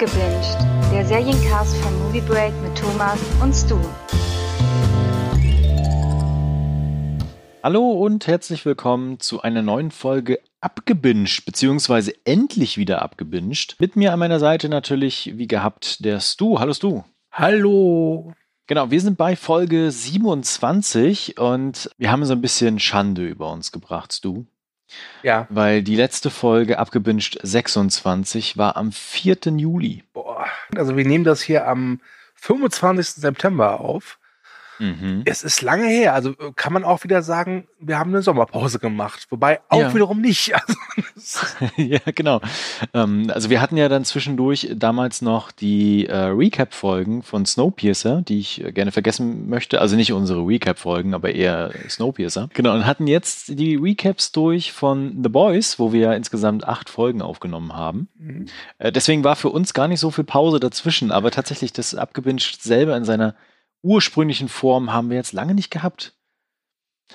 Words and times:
Abgebinged, 0.00 0.56
der 0.92 1.04
Seriencast 1.04 1.76
von 1.78 1.98
Movie 1.98 2.20
Break 2.20 2.52
mit 2.62 2.78
Thomas 2.78 3.18
und 3.42 3.52
Stu. 3.52 3.80
Hallo 7.64 7.90
und 7.90 8.28
herzlich 8.28 8.64
willkommen 8.64 9.18
zu 9.18 9.42
einer 9.42 9.62
neuen 9.62 9.90
Folge 9.90 10.38
Abgebinged, 10.60 11.44
beziehungsweise 11.46 12.14
endlich 12.24 12.78
wieder 12.78 13.02
abgebinged. 13.02 13.74
Mit 13.80 13.96
mir 13.96 14.12
an 14.12 14.20
meiner 14.20 14.38
Seite 14.38 14.68
natürlich, 14.68 15.32
wie 15.36 15.48
gehabt, 15.48 16.04
der 16.04 16.20
Stu. 16.20 16.60
Hallo 16.60 16.74
Stu. 16.74 17.02
Hallo. 17.32 18.32
Genau, 18.68 18.92
wir 18.92 19.00
sind 19.00 19.18
bei 19.18 19.34
Folge 19.34 19.90
27 19.90 21.40
und 21.40 21.90
wir 21.98 22.12
haben 22.12 22.24
so 22.24 22.34
ein 22.34 22.40
bisschen 22.40 22.78
Schande 22.78 23.26
über 23.26 23.50
uns 23.50 23.72
gebracht, 23.72 24.12
Stu. 24.12 24.44
Ja. 25.22 25.46
Weil 25.50 25.82
die 25.82 25.96
letzte 25.96 26.30
Folge, 26.30 26.78
abgebinged 26.78 27.38
26, 27.42 28.56
war 28.56 28.76
am 28.76 28.92
4. 28.92 29.36
Juli. 29.56 30.04
Boah. 30.12 30.46
Also 30.76 30.96
wir 30.96 31.04
nehmen 31.04 31.24
das 31.24 31.40
hier 31.42 31.66
am 31.66 32.00
25. 32.34 33.06
September 33.08 33.80
auf. 33.80 34.18
Mhm. 34.78 35.22
Es 35.24 35.42
ist 35.42 35.62
lange 35.62 35.86
her. 35.86 36.14
Also 36.14 36.30
äh, 36.30 36.52
kann 36.54 36.72
man 36.72 36.84
auch 36.84 37.04
wieder 37.04 37.22
sagen, 37.22 37.66
wir 37.80 37.98
haben 37.98 38.10
eine 38.10 38.22
Sommerpause 38.22 38.78
gemacht. 38.78 39.26
Wobei 39.30 39.60
auch 39.68 39.80
Ja. 39.80 39.94
wiederum 39.94 40.20
nicht. 40.20 40.52
Also, 41.16 41.46
ja, 41.76 41.98
genau. 42.14 42.40
Ähm, 42.94 43.30
also 43.34 43.50
wir 43.50 43.60
hatten 43.60 43.76
ja 43.76 43.88
dann 43.88 44.04
zwischendurch 44.04 44.70
damals 44.76 45.20
noch 45.22 45.50
die 45.52 46.06
äh, 46.06 46.16
Recap-Folgen 46.16 47.22
von 47.22 47.44
Snowpiercer, 47.44 48.22
die 48.22 48.38
ich 48.38 48.64
äh, 48.64 48.72
gerne 48.72 48.92
vergessen 48.92 49.48
möchte. 49.48 49.80
Also 49.80 49.96
nicht 49.96 50.12
unsere 50.12 50.46
Recap-Folgen, 50.46 51.14
aber 51.14 51.34
eher 51.34 51.72
Snowpiercer. 51.88 52.48
Genau, 52.54 52.74
und 52.74 52.86
hatten 52.86 53.06
jetzt 53.06 53.58
die 53.58 53.76
Recaps 53.76 54.32
durch 54.32 54.72
von 54.72 55.20
The 55.22 55.28
Boys, 55.28 55.78
wo 55.78 55.92
wir 55.92 56.00
ja 56.00 56.12
insgesamt 56.14 56.66
acht 56.66 56.88
Folgen 56.88 57.20
aufgenommen 57.22 57.72
haben. 57.74 58.08
Mhm. 58.18 58.46
Äh, 58.78 58.92
deswegen 58.92 59.24
war 59.24 59.36
für 59.36 59.50
uns 59.50 59.74
gar 59.74 59.88
nicht 59.88 60.00
so 60.00 60.10
viel 60.10 60.24
Pause 60.24 60.60
dazwischen, 60.60 61.10
aber 61.10 61.30
tatsächlich 61.30 61.72
das 61.72 61.94
Abgebinged 61.94 62.62
selber 62.62 62.96
in 62.96 63.04
seiner 63.04 63.34
ursprünglichen 63.82 64.48
Form 64.48 64.92
haben 64.92 65.10
wir 65.10 65.16
jetzt 65.16 65.32
lange 65.32 65.54
nicht 65.54 65.70
gehabt. 65.70 66.14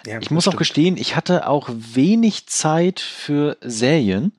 ja, 0.06 0.20
Ich 0.20 0.32
muss 0.32 0.48
auch 0.48 0.56
bestimmt. 0.56 0.96
gestehen, 0.96 0.98
ich 0.98 1.16
hatte 1.16 1.48
auch 1.48 1.70
wenig 1.72 2.48
Zeit 2.48 3.00
für 3.00 3.58
Serien. 3.62 4.34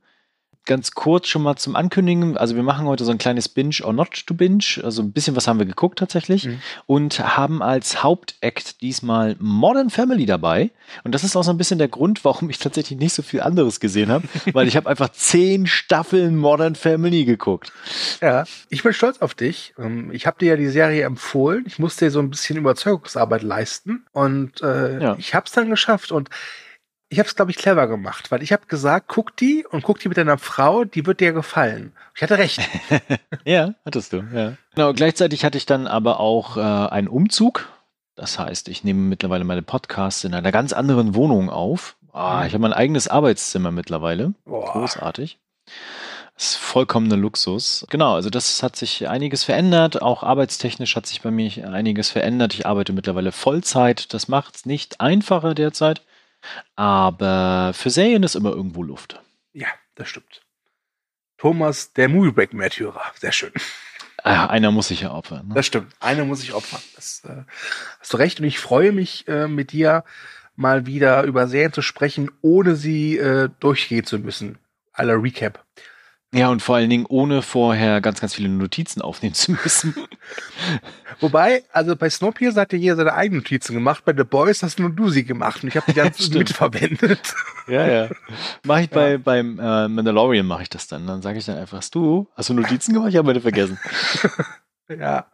Ganz 0.67 0.93
kurz 0.93 1.27
schon 1.29 1.43
mal 1.43 1.57
zum 1.57 1.77
Ankündigen. 1.77 2.39
Also 2.39 2.57
wir 2.57 2.62
machen 2.62 2.87
heute 2.87 3.05
so 3.05 3.11
ein 3.11 3.19
kleines 3.19 3.51
Binge 3.51 3.77
or 3.83 3.93
not 3.93 4.27
to 4.27 4.33
binge. 4.34 4.65
Also 4.83 5.03
ein 5.03 5.12
bisschen 5.12 5.37
was 5.37 5.47
haben 5.47 5.59
wir 5.59 5.67
geguckt 5.67 5.98
tatsächlich. 5.98 6.47
Mhm. 6.47 6.61
Und 6.87 7.19
haben 7.37 7.62
als 7.62 8.03
Hauptakt 8.03 8.81
diesmal 8.81 9.37
Modern 9.39 9.91
Family 9.91 10.25
dabei. 10.25 10.70
Und 11.03 11.15
das 11.15 11.23
ist 11.23 11.37
auch 11.37 11.45
so 11.45 11.51
ein 11.51 11.59
bisschen 11.59 11.79
der 11.79 11.89
Grund, 11.89 12.25
warum 12.25 12.48
ich 12.48 12.59
tatsächlich 12.59 12.98
nicht 12.98 13.12
so 13.12 13.23
viel 13.23 13.42
anderes 13.42 13.79
gesehen 13.79 14.11
habe. 14.11 14.27
weil 14.55 14.67
ich 14.67 14.77
habe 14.77 14.89
einfach 14.89 15.11
zehn 15.11 15.67
Staffeln 15.67 16.37
Modern 16.37 16.77
Family 16.77 17.27
geguckt. 17.27 17.70
Ja, 18.23 18.45
ich 18.70 18.83
bin 18.83 18.95
stolz 18.95 19.19
auf 19.19 19.35
dich. 19.35 19.75
Ähm, 19.79 20.11
Ich 20.12 20.27
habe 20.27 20.39
dir 20.39 20.51
ja 20.51 20.57
die 20.57 20.69
Serie 20.69 21.05
empfohlen. 21.05 21.65
Ich 21.67 21.79
musste 21.79 22.07
dir 22.07 22.11
so 22.11 22.20
ein 22.20 22.31
bisschen 22.31 22.57
Überzeugungsarbeit 22.57 23.42
leisten. 23.42 24.07
Und 24.12 24.62
äh, 24.62 24.98
Ja. 25.03 25.17
ich 25.19 25.35
habe 25.35 25.45
es 25.45 25.53
dann 25.53 25.69
geschafft. 25.69 26.11
Und 26.11 26.31
ich 27.08 27.19
habe 27.19 27.28
es, 27.28 27.36
glaube 27.36 27.50
ich, 27.50 27.56
clever 27.56 27.86
gemacht. 27.86 28.30
Weil 28.30 28.42
ich 28.42 28.52
habe 28.52 28.66
gesagt, 28.66 29.08
guck 29.08 29.36
die 29.36 29.64
und 29.66 29.83
guck 29.83 30.00
die 30.00 30.08
mit 30.08 30.16
deiner 30.16 30.38
Frau, 30.38 30.84
die 30.84 31.06
wird 31.06 31.20
dir 31.20 31.33
gefallen. 31.33 31.92
Ich 32.14 32.22
hatte 32.22 32.38
recht. 32.38 32.61
Ja, 33.46 33.74
hattest 33.84 34.14
du, 34.14 34.24
ja. 34.33 34.55
Genau, 34.74 34.94
gleichzeitig 34.94 35.44
hatte 35.44 35.58
ich 35.58 35.66
dann 35.66 35.86
aber 35.86 36.19
auch 36.19 36.56
äh, 36.56 36.61
einen 36.61 37.08
Umzug. 37.08 37.69
Das 38.14 38.38
heißt, 38.38 38.69
ich 38.69 38.84
nehme 38.84 39.00
mittlerweile 39.00 39.44
meine 39.44 39.61
Podcasts 39.61 40.24
in 40.24 40.34
einer 40.34 40.50
ganz 40.50 40.72
anderen 40.72 41.14
Wohnung 41.14 41.50
auf. 41.50 41.96
Ah, 42.12 42.44
ich 42.46 42.55
habe 42.55 42.62
mein 42.62 42.72
eigenes 42.72 43.06
Arbeitszimmer 43.06 43.70
mittlerweile. 43.70 44.33
Boah. 44.46 44.72
Großartig. 44.72 45.39
Das 46.36 46.50
ist 46.50 46.56
vollkommener 46.56 47.16
Luxus. 47.16 47.86
Genau, 47.91 48.14
also 48.14 48.30
das 48.30 48.62
hat 48.62 48.77
sich 48.77 49.08
einiges 49.08 49.44
verändert. 49.44 50.00
Auch 50.00 50.22
arbeitstechnisch 50.22 50.96
hat 50.96 51.06
sich 51.06 51.22
bei 51.22 51.30
mir 51.30 51.50
einiges 51.70 52.11
verändert. 52.11 52.55
Ich 52.55 52.66
arbeite 52.66 52.92
mittlerweile 52.92 53.30
Vollzeit. 53.30 54.14
Das 54.14 54.29
macht 54.29 54.56
es 54.56 54.67
nicht 54.67 55.00
einfacher 55.00 55.55
derzeit. 55.55 56.02
Aber 56.77 57.72
für 57.74 57.90
Serien 57.90 58.22
ist 58.22 58.34
immer 58.34 58.50
irgendwo 58.50 58.82
Luft. 58.82 59.20
Ja, 59.52 59.68
das 59.94 60.08
stimmt. 60.08 60.42
Thomas, 61.38 61.92
der 61.92 62.08
Movie 62.08 62.32
Break 62.32 62.55
Märtyrer. 62.55 63.02
Sehr 63.16 63.32
schön. 63.32 63.52
Ah, 64.22 64.46
einer 64.46 64.70
muss 64.70 64.88
sich 64.88 65.02
ja 65.02 65.12
opfern. 65.12 65.48
Ne? 65.48 65.55
Das 65.55 65.66
stimmt. 65.66 65.92
Eine 66.00 66.24
muss 66.24 66.42
ich 66.42 66.55
opfern. 66.55 66.80
Das 66.96 67.22
äh, 67.24 67.42
hast 68.00 68.12
du 68.12 68.16
recht. 68.16 68.40
Und 68.40 68.46
ich 68.46 68.58
freue 68.58 68.92
mich, 68.92 69.28
äh, 69.28 69.48
mit 69.48 69.72
dir 69.72 70.05
mal 70.56 70.86
wieder 70.86 71.24
über 71.24 71.46
Serien 71.46 71.72
zu 71.72 71.82
sprechen, 71.82 72.30
ohne 72.40 72.76
sie 72.76 73.18
äh, 73.18 73.50
durchgehen 73.61 74.05
zu 74.05 74.18
müssen. 74.18 74.58
Aller 74.92 75.22
Recap. 75.22 75.64
Ja, 76.34 76.48
und 76.48 76.62
vor 76.62 76.74
allen 76.74 76.90
Dingen 76.90 77.06
ohne 77.08 77.42
vorher 77.42 78.00
ganz, 78.00 78.20
ganz 78.20 78.34
viele 78.34 78.48
Notizen 78.48 79.00
aufnehmen 79.00 79.34
zu 79.34 79.52
müssen. 79.52 79.95
Wobei, 81.20 81.62
also 81.72 81.95
bei 81.95 82.11
Snowpiercer 82.11 82.62
hat 82.62 82.72
ja 82.72 82.78
jeder 82.78 82.96
seine 82.96 83.14
eigenen 83.14 83.42
Notizen 83.42 83.74
gemacht. 83.74 84.05
Bei 84.05 84.12
The 84.17 84.24
Boys 84.24 84.64
hast 84.64 84.80
nur 84.80 84.90
du 84.90 85.11
sie 85.11 85.24
gemacht 85.24 85.62
und 85.62 85.68
ich 85.68 85.77
habe 85.77 85.86
die 85.86 85.94
dann 85.98 86.12
Stimmt. 86.12 86.34
mitverwendet. 86.34 87.20
ja, 87.68 87.86
ja. 87.86 88.08
Mache 88.64 88.83
ich 88.83 88.90
bei, 88.90 89.17
beim 89.17 89.61
äh, 89.61 89.86
Mandalorian 89.86 90.44
mache 90.44 90.62
ich 90.62 90.70
das 90.70 90.89
dann. 90.89 91.06
Dann 91.06 91.23
sage 91.23 91.39
ich 91.39 91.44
dann 91.44 91.56
einfach, 91.56 91.83
du, 91.89 92.27
hast 92.34 92.48
du 92.48 92.55
Notizen 92.55 92.94
gemacht? 92.94 93.11
Ich 93.11 93.17
habe 93.17 93.27
meine 93.27 93.40
vergessen. 93.40 93.78
ja. 94.89 95.27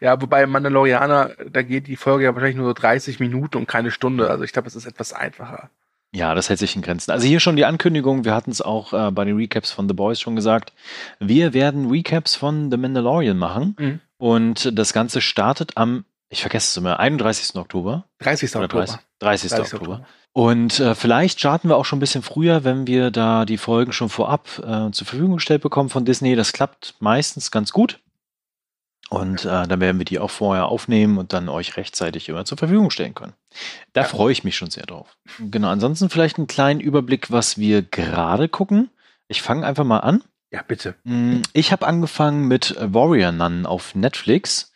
Ja, 0.00 0.20
wobei 0.20 0.46
Mandalorianer, 0.46 1.30
da 1.48 1.62
geht 1.62 1.86
die 1.86 1.96
Folge 1.96 2.24
ja 2.24 2.34
wahrscheinlich 2.34 2.56
nur 2.56 2.66
so 2.66 2.74
30 2.74 3.20
Minuten 3.20 3.58
und 3.58 3.68
keine 3.68 3.92
Stunde. 3.92 4.28
Also 4.30 4.42
ich 4.42 4.52
glaube, 4.52 4.66
es 4.66 4.74
ist 4.74 4.86
etwas 4.86 5.12
einfacher. 5.12 5.70
Ja, 6.14 6.34
das 6.36 6.48
hält 6.48 6.60
sich 6.60 6.76
in 6.76 6.82
Grenzen. 6.82 7.10
Also 7.10 7.26
hier 7.26 7.40
schon 7.40 7.56
die 7.56 7.64
Ankündigung, 7.64 8.24
wir 8.24 8.34
hatten 8.34 8.52
es 8.52 8.62
auch 8.62 8.92
äh, 8.92 9.10
bei 9.10 9.24
den 9.24 9.36
Recaps 9.36 9.72
von 9.72 9.88
The 9.88 9.94
Boys 9.94 10.20
schon 10.20 10.36
gesagt. 10.36 10.72
Wir 11.18 11.52
werden 11.52 11.90
Recaps 11.90 12.36
von 12.36 12.70
The 12.70 12.76
Mandalorian 12.76 13.36
machen. 13.36 13.76
Mhm. 13.78 14.00
Und 14.16 14.78
das 14.78 14.92
Ganze 14.92 15.20
startet 15.20 15.76
am, 15.76 16.04
ich 16.28 16.40
vergesse 16.40 16.68
es 16.68 16.76
immer, 16.76 17.00
31. 17.00 17.56
Oktober. 17.56 18.04
30. 18.20 18.54
Oder 18.54 18.64
Oktober. 18.66 18.84
30, 18.84 19.00
30. 19.18 19.50
30. 19.50 19.74
Oktober. 19.74 20.06
Und 20.32 20.78
äh, 20.78 20.94
vielleicht 20.94 21.40
starten 21.40 21.68
wir 21.68 21.76
auch 21.76 21.84
schon 21.84 21.98
ein 21.98 22.00
bisschen 22.00 22.22
früher, 22.22 22.62
wenn 22.62 22.86
wir 22.86 23.10
da 23.10 23.44
die 23.44 23.58
Folgen 23.58 23.92
schon 23.92 24.08
vorab 24.08 24.48
äh, 24.58 24.92
zur 24.92 25.06
Verfügung 25.06 25.34
gestellt 25.34 25.62
bekommen 25.62 25.90
von 25.90 26.04
Disney. 26.04 26.36
Das 26.36 26.52
klappt 26.52 26.94
meistens 27.00 27.50
ganz 27.50 27.72
gut. 27.72 27.98
Und 29.20 29.44
äh, 29.44 29.66
dann 29.66 29.80
werden 29.80 29.98
wir 29.98 30.04
die 30.04 30.18
auch 30.18 30.30
vorher 30.30 30.66
aufnehmen 30.66 31.18
und 31.18 31.32
dann 31.32 31.48
euch 31.48 31.76
rechtzeitig 31.76 32.28
immer 32.28 32.44
zur 32.44 32.58
Verfügung 32.58 32.90
stellen 32.90 33.14
können. 33.14 33.34
Da 33.92 34.02
Ja. 34.02 34.06
freue 34.06 34.32
ich 34.32 34.44
mich 34.44 34.56
schon 34.56 34.70
sehr 34.70 34.86
drauf. 34.86 35.16
Genau, 35.38 35.68
ansonsten 35.68 36.10
vielleicht 36.10 36.38
einen 36.38 36.46
kleinen 36.46 36.80
Überblick, 36.80 37.30
was 37.30 37.58
wir 37.58 37.82
gerade 37.82 38.48
gucken. 38.48 38.90
Ich 39.28 39.42
fange 39.42 39.66
einfach 39.66 39.84
mal 39.84 39.98
an. 40.00 40.22
Ja, 40.50 40.62
bitte. 40.66 40.94
Mm, 41.04 41.42
Ich 41.52 41.72
habe 41.72 41.86
angefangen 41.86 42.46
mit 42.46 42.76
Warrior 42.78 43.32
Nun 43.32 43.66
auf 43.66 43.94
Netflix. 43.94 44.72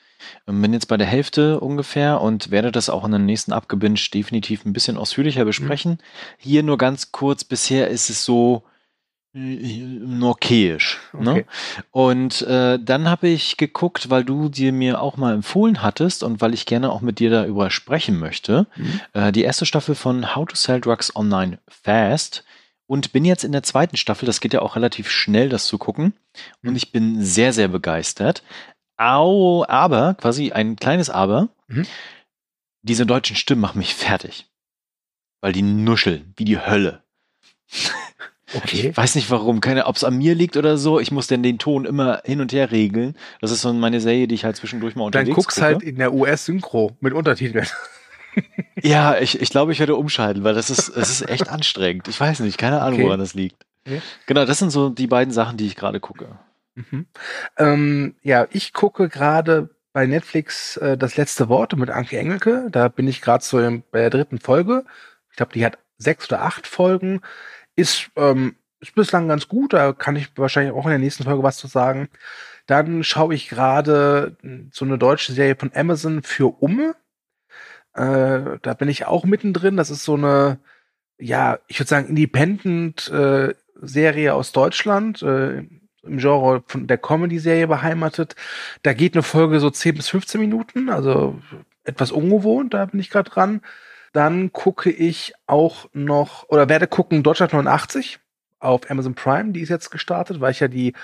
Ähm, 0.49 0.61
Bin 0.63 0.73
jetzt 0.73 0.87
bei 0.89 0.97
der 0.97 1.07
Hälfte 1.07 1.61
ungefähr 1.61 2.21
und 2.21 2.51
werde 2.51 2.73
das 2.73 2.91
auch 2.91 3.05
in 3.05 3.13
den 3.13 3.27
nächsten 3.27 3.53
Abgebinged 3.53 4.13
definitiv 4.13 4.65
ein 4.65 4.73
bisschen 4.73 4.97
ausführlicher 4.99 5.45
besprechen. 5.45 5.99
Hier 6.39 6.63
nur 6.63 6.79
ganz 6.79 7.13
kurz, 7.13 7.45
bisher 7.45 7.89
ist 7.89 8.11
es 8.11 8.25
so 8.25 8.65
nur 9.35 10.31
okayisch. 10.31 10.99
Ne? 11.13 11.31
Okay. 11.31 11.45
Und 11.91 12.43
äh, 12.43 12.79
dann 12.81 13.09
habe 13.09 13.29
ich 13.29 13.57
geguckt, 13.57 14.11
weil 14.11 14.25
du 14.25 14.49
dir 14.49 14.73
mir 14.73 15.01
auch 15.01 15.17
mal 15.17 15.35
empfohlen 15.35 15.83
hattest 15.83 16.23
und 16.23 16.41
weil 16.41 16.55
ich 16.55 16.67
gerne 16.67 16.91
auch 16.91 17.01
mit 17.03 17.19
dir 17.19 17.31
darüber 17.31 17.71
sprechen 17.71 18.19
möchte, 18.19 18.67
Mhm. 18.77 19.01
äh, 19.13 19.33
die 19.33 19.43
erste 19.43 19.67
Staffel 19.67 19.95
von 19.95 20.35
How 20.35 20.47
to 20.49 20.57
Sell 20.57 20.81
Drugs 20.81 21.15
Online 21.15 21.59
Fast 21.69 22.45
und 22.87 23.13
bin 23.13 23.25
jetzt 23.27 23.45
in 23.45 23.53
der 23.53 23.63
zweiten 23.63 23.97
Staffel. 23.99 24.25
Das 24.27 24.41
geht 24.41 24.55
ja 24.55 24.63
auch 24.63 24.77
relativ 24.77 25.11
schnell, 25.11 25.49
das 25.51 25.67
zu 25.67 25.77
gucken. 25.79 26.15
Und 26.63 26.71
Mhm. 26.71 26.77
ich 26.77 26.91
bin 26.91 27.23
sehr, 27.23 27.53
sehr 27.53 27.69
begeistert. 27.69 28.43
Au, 28.97 29.65
aber, 29.69 30.15
quasi 30.15 30.53
ein 30.53 30.77
kleines 30.77 31.11
Aber, 31.11 31.49
Mhm. 31.69 31.87
diese 32.83 33.05
deutschen 33.07 33.37
Stimmen 33.37 33.61
machen 33.61 33.79
mich 33.79 33.95
fertig. 33.95 34.47
Weil 35.43 35.53
die 35.53 35.63
nuscheln, 35.63 36.33
wie 36.37 36.45
die 36.47 36.59
Hölle. 36.59 37.03
Okay. 38.55 38.89
Ich 38.91 38.97
weiß 38.97 39.15
nicht 39.15 39.31
warum, 39.31 39.61
keine, 39.61 39.87
ob 39.87 39.97
es 39.97 40.05
an 40.05 40.17
mir 40.17 40.35
liegt 40.35 40.57
oder 40.57 40.79
so. 40.79 40.99
Ich 41.01 41.11
muss 41.11 41.27
denn 41.27 41.43
den 41.43 41.59
Ton 41.59 41.85
immer 41.85 42.23
hin 42.25 42.41
und 42.41 42.53
her 42.53 42.71
regeln. 42.71 43.15
Das 43.41 43.51
ist 43.51 43.61
so 43.61 43.73
meine 43.73 44.01
Serie, 44.01 44.27
die 44.27 44.35
ich 44.35 44.45
halt 44.45 44.57
zwischendurch 44.57 44.95
mal 44.97 45.11
Dann 45.11 45.23
unterwegs 45.23 45.35
guckst 45.37 45.57
gucke. 45.59 45.67
halt 45.67 45.83
in 45.83 45.97
der 45.97 46.13
US-Synchro 46.15 46.97
mit 47.01 47.13
Untertiteln. 47.13 47.67
Ja, 48.83 49.19
ich, 49.19 49.41
ich 49.41 49.51
glaube, 49.51 49.73
ich 49.73 49.81
werde 49.81 49.97
umschalten, 49.97 50.45
weil 50.45 50.55
das 50.55 50.71
ist, 50.71 50.89
es 50.91 51.11
ist 51.11 51.29
echt 51.29 51.49
anstrengend. 51.49 52.07
Ich 52.07 52.21
weiß 52.21 52.39
nicht, 52.41 52.57
keine 52.57 52.81
Ahnung, 52.83 53.01
Okay. 53.01 53.07
woran 53.09 53.19
das 53.19 53.35
liegt. 53.35 53.67
Okay. 53.85 54.01
Genau, 54.27 54.45
das 54.45 54.59
sind 54.61 54.71
so 54.71 54.91
die 54.91 55.09
beiden 55.09 55.33
Sachen, 55.33 55.57
die 55.57 55.67
ich 55.67 55.75
gerade 55.75 55.99
gucke. 55.99 56.39
Mhm. 56.77 57.07
Ähm, 57.57 58.15
ja, 58.23 58.47
ich 58.53 58.73
gucke 58.73 59.09
gerade 59.09 59.71
bei 59.93 60.07
Netflix 60.07 60.77
äh, 60.77 60.97
das 60.97 61.17
letzte 61.17 61.49
Wort 61.49 61.77
mit 61.77 61.91
Anke 61.91 62.17
Engelke. 62.19 62.69
Da 62.71 62.87
bin 62.87 63.09
ich 63.09 63.21
gerade 63.23 63.43
so 63.43 63.59
im, 63.61 63.83
bei 63.91 64.01
der 64.01 64.11
dritten 64.11 64.39
Folge. 64.39 64.85
Ich 65.31 65.37
glaube, 65.37 65.53
die 65.55 65.65
hat 65.65 65.79
sechs 65.97 66.31
oder 66.31 66.43
acht 66.43 66.69
Folgen. 66.69 67.23
Ist, 67.79 68.11
ähm, 68.17 68.57
ist 68.81 68.95
bislang 68.95 69.29
ganz 69.29 69.47
gut. 69.47 69.73
Da 69.73 69.93
kann 69.93 70.17
ich 70.17 70.37
wahrscheinlich 70.37 70.75
auch 70.75 70.85
in 70.85 70.91
der 70.91 70.99
nächsten 70.99 71.25
Folge 71.25 71.43
was 71.43 71.59
zu 71.59 71.69
sagen. 71.69 72.09
Dann 72.67 73.05
schaue 73.05 73.35
ich 73.35 73.49
gerade 73.49 74.37
mh, 74.43 74.71
so 74.73 74.85
eine 74.85 74.99
deutsche 74.99 75.33
Serie 75.33 75.57
von 75.57 75.71
Amazon 75.75 76.23
für 76.23 76.61
Umme. 76.61 76.97
Äh, 77.95 78.59
da 78.63 78.75
bin 78.75 78.89
ich 78.89 79.07
auch 79.07 79.25
mittendrin. 79.25 79.77
Das 79.77 79.91
ist 79.91 80.05
so 80.05 80.15
eine, 80.15 80.59
ja, 81.19 81.61
ich 81.69 81.79
würde 81.79 81.89
sagen, 81.89 82.09
Independent 82.09 83.09
äh, 83.11 83.55
aus 84.31 84.53
Deutschland. 84.53 85.23
Äh, 85.23 85.67
im 86.03 86.19
Genre 86.19 86.63
von 86.67 86.87
der 86.87 86.99
Comedy-Serie 86.99 87.69
beheimatet. 87.69 88.35
Da 88.83 88.93
geht 88.93 89.15
eine 89.15 89.23
Folge 89.23 89.61
so 89.61 89.71
10 89.71 89.97
bis 89.97 90.09
15 90.09 90.41
Minuten, 90.41 90.89
also 90.89 91.39
etwas 91.85 92.13
ungewohnt, 92.13 92.75
da 92.75 92.87
bin 92.87 93.01
ich 93.01 93.11
gerade 93.11 93.31
dran. 93.31 93.61
Dann 94.13 94.53
gucke 94.53 94.91
ich 94.91 95.35
auch 95.47 95.89
noch, 95.93 96.49
oder 96.49 96.69
werde 96.69 96.87
gucken 96.87 97.23
Deutschland 97.23 97.53
89 97.53 98.19
auf 98.59 98.91
Amazon 98.91 99.15
Prime, 99.15 99.53
die 99.53 99.61
ist 99.61 99.69
jetzt 99.69 99.91
gestartet, 99.91 100.41
weil 100.41 100.51
ich 100.51 100.61
ja 100.61 100.69
die 100.69 100.95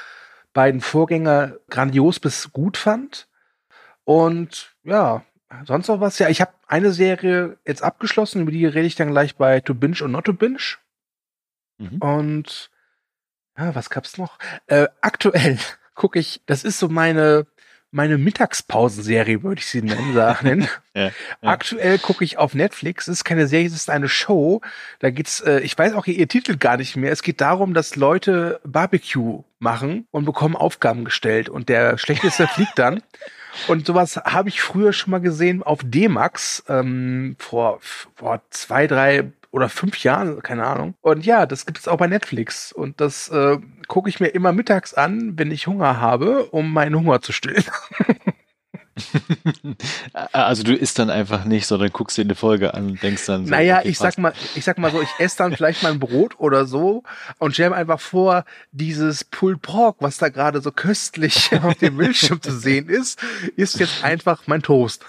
beiden 0.52 0.80
Vorgänger 0.80 1.56
grandios 1.68 2.20
bis 2.20 2.52
gut 2.52 2.76
fand. 2.76 3.28
Und 4.04 4.74
ja, 4.84 5.22
sonst 5.64 5.88
noch 5.88 6.00
was? 6.00 6.18
Ja, 6.18 6.28
ich 6.28 6.40
habe 6.40 6.52
eine 6.66 6.92
Serie 6.92 7.58
jetzt 7.66 7.82
abgeschlossen, 7.82 8.42
über 8.42 8.50
die 8.50 8.66
rede 8.66 8.86
ich 8.86 8.96
dann 8.96 9.10
gleich 9.10 9.36
bei 9.36 9.60
To 9.60 9.74
Binge 9.74 10.02
und 10.02 10.12
Not 10.12 10.26
To 10.26 10.32
Binge. 10.32 10.76
Mhm. 11.78 11.98
Und 11.98 12.70
ja, 13.58 13.74
was 13.74 13.90
gab's 13.90 14.18
noch? 14.18 14.38
Äh, 14.66 14.88
aktuell 15.00 15.58
gucke 15.94 16.18
ich, 16.18 16.42
das 16.46 16.64
ist 16.64 16.78
so 16.78 16.88
meine 16.88 17.46
meine 17.94 18.18
Mittagspausenserie, 18.18 19.42
würde 19.42 19.60
ich 19.60 19.66
sie 19.66 19.82
nennen. 19.82 19.94
Sagen. 20.14 20.68
ja, 20.94 21.04
ja. 21.04 21.12
Aktuell 21.42 21.98
gucke 21.98 22.24
ich 22.24 22.38
auf 22.38 22.54
Netflix. 22.54 23.08
Es 23.08 23.18
ist 23.18 23.24
keine 23.24 23.46
Serie, 23.46 23.66
es 23.66 23.74
ist 23.74 23.90
eine 23.90 24.08
Show. 24.08 24.60
Da 24.98 25.10
geht's, 25.10 25.40
äh, 25.40 25.60
ich 25.60 25.78
weiß 25.78 25.94
auch 25.94 26.06
ihr 26.06 26.28
Titel 26.28 26.56
gar 26.56 26.76
nicht 26.76 26.96
mehr. 26.96 27.12
Es 27.12 27.22
geht 27.22 27.40
darum, 27.40 27.72
dass 27.72 27.96
Leute 27.96 28.60
Barbecue 28.64 29.44
machen 29.58 30.06
und 30.10 30.24
bekommen 30.24 30.56
Aufgaben 30.56 31.04
gestellt 31.04 31.48
und 31.48 31.68
der 31.68 31.96
schlechteste 31.96 32.46
fliegt 32.54 32.78
dann. 32.78 33.02
Und 33.68 33.86
sowas 33.86 34.16
habe 34.16 34.48
ich 34.48 34.60
früher 34.60 34.92
schon 34.92 35.12
mal 35.12 35.20
gesehen 35.20 35.62
auf 35.62 35.80
D-Max 35.84 36.64
ähm, 36.68 37.36
vor, 37.38 37.78
vor 37.80 38.42
zwei, 38.50 38.88
drei 38.88 39.30
oder 39.54 39.68
fünf 39.68 40.02
Jahren, 40.02 40.42
keine 40.42 40.66
Ahnung. 40.66 40.94
Und 41.00 41.24
ja, 41.24 41.46
das 41.46 41.64
gibt 41.64 41.78
es 41.78 41.86
auch 41.86 41.96
bei 41.96 42.08
Netflix. 42.08 42.72
Und 42.72 43.00
das 43.00 43.28
äh, 43.28 43.58
gucke 43.86 44.08
ich 44.08 44.18
mir 44.18 44.26
immer 44.26 44.50
mittags 44.50 44.94
an, 44.94 45.38
wenn 45.38 45.52
ich 45.52 45.68
Hunger 45.68 46.00
habe, 46.00 46.46
um 46.46 46.72
meinen 46.72 46.96
Hunger 46.96 47.20
zu 47.20 47.30
stillen. 47.30 47.62
also 50.32 50.64
du 50.64 50.74
isst 50.74 50.98
dann 50.98 51.08
einfach 51.08 51.44
nicht, 51.44 51.68
sondern 51.68 51.90
guckst 51.90 52.18
dir 52.18 52.22
eine 52.22 52.34
Folge 52.34 52.74
an 52.74 52.90
und 52.90 53.02
denkst 53.04 53.26
dann 53.26 53.46
so, 53.46 53.50
Naja, 53.52 53.78
okay, 53.78 53.90
ich 53.90 53.98
sag 53.98 54.18
mal, 54.18 54.32
ich 54.56 54.64
sag 54.64 54.78
mal 54.78 54.90
so, 54.90 55.00
ich 55.00 55.10
esse 55.20 55.38
dann 55.38 55.54
vielleicht 55.54 55.84
mal 55.84 55.92
ein 55.92 56.00
Brot 56.00 56.40
oder 56.40 56.66
so 56.66 57.04
und 57.38 57.54
stell 57.54 57.70
mir 57.70 57.76
einfach 57.76 58.00
vor, 58.00 58.44
dieses 58.72 59.22
Pulled 59.22 59.62
Pork, 59.62 59.98
was 60.00 60.18
da 60.18 60.30
gerade 60.30 60.62
so 60.62 60.72
köstlich 60.72 61.50
auf 61.62 61.76
dem 61.76 61.96
Bildschirm 61.96 62.42
zu 62.42 62.50
sehen 62.50 62.88
ist, 62.88 63.22
ist 63.54 63.78
jetzt 63.78 64.02
einfach 64.02 64.42
mein 64.46 64.62
Toast. 64.62 65.04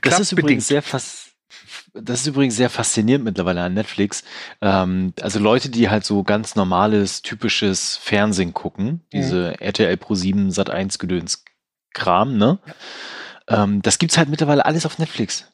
Das 0.00 0.20
ist 0.20 0.30
übrigens 0.30 0.68
sehr 0.68 0.80
fast 0.80 1.23
das 1.94 2.20
ist 2.20 2.26
übrigens 2.26 2.56
sehr 2.56 2.70
faszinierend 2.70 3.24
mittlerweile 3.24 3.62
an 3.62 3.74
Netflix. 3.74 4.24
Ähm, 4.60 5.14
also 5.20 5.38
Leute, 5.38 5.70
die 5.70 5.88
halt 5.88 6.04
so 6.04 6.22
ganz 6.24 6.56
normales, 6.56 7.22
typisches 7.22 7.96
Fernsehen 7.96 8.52
gucken, 8.52 9.00
diese 9.12 9.50
mhm. 9.50 9.66
RTL 9.66 9.96
Pro 9.96 10.14
7 10.14 10.50
Sat 10.50 10.70
1 10.70 10.98
Gedöns 10.98 11.44
Kram, 11.92 12.36
ne? 12.36 12.58
Ja. 13.48 13.64
Ähm, 13.64 13.82
das 13.82 13.98
gibt's 13.98 14.18
halt 14.18 14.28
mittlerweile 14.28 14.64
alles 14.64 14.84
auf 14.84 14.98
Netflix. 14.98 15.50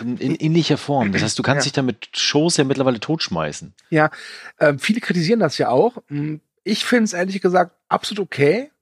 In, 0.00 0.16
in 0.16 0.34
ähnlicher 0.34 0.76
Form. 0.76 1.12
Das 1.12 1.22
heißt, 1.22 1.38
du 1.38 1.42
kannst 1.44 1.64
ja. 1.64 1.70
dich 1.70 1.72
da 1.72 1.82
mit 1.82 2.08
Shows 2.16 2.56
ja 2.56 2.64
mittlerweile 2.64 2.98
totschmeißen. 2.98 3.74
Ja, 3.90 4.10
äh, 4.56 4.74
viele 4.76 5.00
kritisieren 5.00 5.38
das 5.38 5.56
ja 5.58 5.68
auch. 5.68 6.02
Hm, 6.08 6.40
ich 6.64 6.84
finde 6.84 7.04
es 7.04 7.12
ehrlich 7.12 7.40
gesagt 7.40 7.76
absolut 7.88 8.24
okay, 8.24 8.72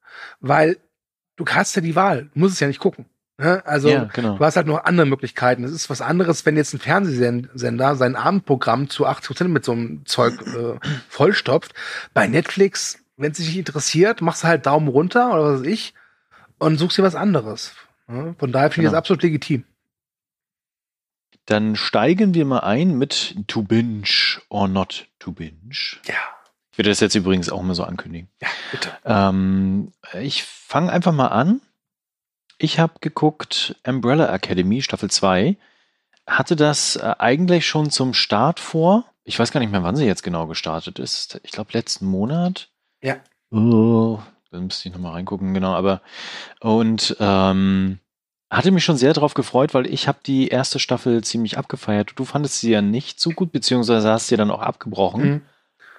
weil 0.40 0.78
du 1.36 1.44
hast 1.46 1.76
ja 1.76 1.82
die 1.82 1.94
Wahl. 1.94 2.30
Du 2.32 2.40
musst 2.40 2.54
es 2.54 2.60
ja 2.60 2.66
nicht 2.66 2.80
gucken. 2.80 3.04
Ne? 3.38 3.62
Also 3.66 3.88
ja, 3.88 4.04
genau. 4.04 4.38
du 4.38 4.44
hast 4.44 4.56
halt 4.56 4.66
noch 4.66 4.84
andere 4.84 5.06
Möglichkeiten. 5.06 5.62
Es 5.64 5.72
ist 5.72 5.90
was 5.90 6.00
anderes, 6.00 6.46
wenn 6.46 6.56
jetzt 6.56 6.72
ein 6.72 6.78
Fernsehsender 6.78 7.96
sein 7.96 8.16
Abendprogramm 8.16 8.88
zu 8.88 9.06
80 9.06 9.26
Prozent 9.26 9.50
mit 9.50 9.64
so 9.64 9.72
einem 9.72 10.06
Zeug 10.06 10.34
äh, 10.46 10.78
vollstopft. 11.08 11.74
Bei 12.14 12.26
Netflix, 12.26 12.98
wenn 13.16 13.32
es 13.32 13.38
dich 13.38 13.58
interessiert, 13.58 14.22
machst 14.22 14.42
du 14.42 14.48
halt 14.48 14.64
Daumen 14.64 14.88
runter 14.88 15.34
oder 15.34 15.44
was 15.44 15.60
weiß 15.60 15.66
ich 15.66 15.92
und 16.58 16.78
suchst 16.78 16.96
dir 16.96 17.02
was 17.02 17.14
anderes. 17.14 17.74
Ne? 18.06 18.34
Von 18.38 18.52
daher 18.52 18.70
finde 18.70 18.86
genau. 18.86 18.90
ich 18.90 18.92
das 18.92 18.98
absolut 18.98 19.22
legitim. 19.22 19.64
Dann 21.44 21.76
steigen 21.76 22.34
wir 22.34 22.44
mal 22.44 22.60
ein 22.60 22.96
mit 22.96 23.36
To 23.48 23.62
Binge 23.62 24.08
or 24.48 24.66
Not 24.66 25.08
To 25.18 25.32
Binge. 25.32 25.98
Ja. 26.06 26.14
Ich 26.72 26.78
werde 26.78 26.90
das 26.90 27.00
jetzt 27.00 27.14
übrigens 27.14 27.50
auch 27.50 27.62
mal 27.62 27.74
so 27.74 27.84
ankündigen. 27.84 28.28
Ja, 28.40 28.48
bitte. 28.70 28.90
Ähm, 29.04 29.92
ich 30.20 30.42
fange 30.42 30.90
einfach 30.90 31.12
mal 31.12 31.28
an 31.28 31.60
ich 32.58 32.78
habe 32.78 32.94
geguckt 33.00 33.76
Umbrella 33.86 34.32
Academy 34.32 34.82
Staffel 34.82 35.10
2. 35.10 35.56
Hatte 36.26 36.56
das 36.56 36.96
äh, 36.96 37.14
eigentlich 37.18 37.66
schon 37.66 37.90
zum 37.90 38.14
Start 38.14 38.60
vor. 38.60 39.04
Ich 39.24 39.38
weiß 39.38 39.52
gar 39.52 39.60
nicht 39.60 39.70
mehr, 39.72 39.82
wann 39.82 39.96
sie 39.96 40.06
jetzt 40.06 40.22
genau 40.22 40.46
gestartet 40.46 40.98
ist. 40.98 41.40
Ich 41.42 41.52
glaube, 41.52 41.72
letzten 41.72 42.06
Monat. 42.06 42.68
Ja. 43.02 43.16
Oh, 43.50 44.18
dann 44.50 44.64
müsste 44.64 44.88
ich 44.88 44.94
nochmal 44.94 45.12
reingucken, 45.12 45.54
genau. 45.54 45.74
Aber 45.74 46.00
und 46.60 47.16
ähm, 47.20 47.98
hatte 48.50 48.70
mich 48.70 48.84
schon 48.84 48.96
sehr 48.96 49.12
darauf 49.12 49.34
gefreut, 49.34 49.74
weil 49.74 49.86
ich 49.86 50.08
habe 50.08 50.18
die 50.24 50.48
erste 50.48 50.78
Staffel 50.78 51.22
ziemlich 51.22 51.58
abgefeiert. 51.58 52.12
Du 52.16 52.24
fandest 52.24 52.60
sie 52.60 52.70
ja 52.70 52.82
nicht 52.82 53.20
so 53.20 53.30
gut, 53.30 53.52
beziehungsweise 53.52 54.10
hast 54.10 54.28
sie 54.28 54.36
dann 54.36 54.50
auch 54.50 54.62
abgebrochen. 54.62 55.24
Mhm. 55.24 55.42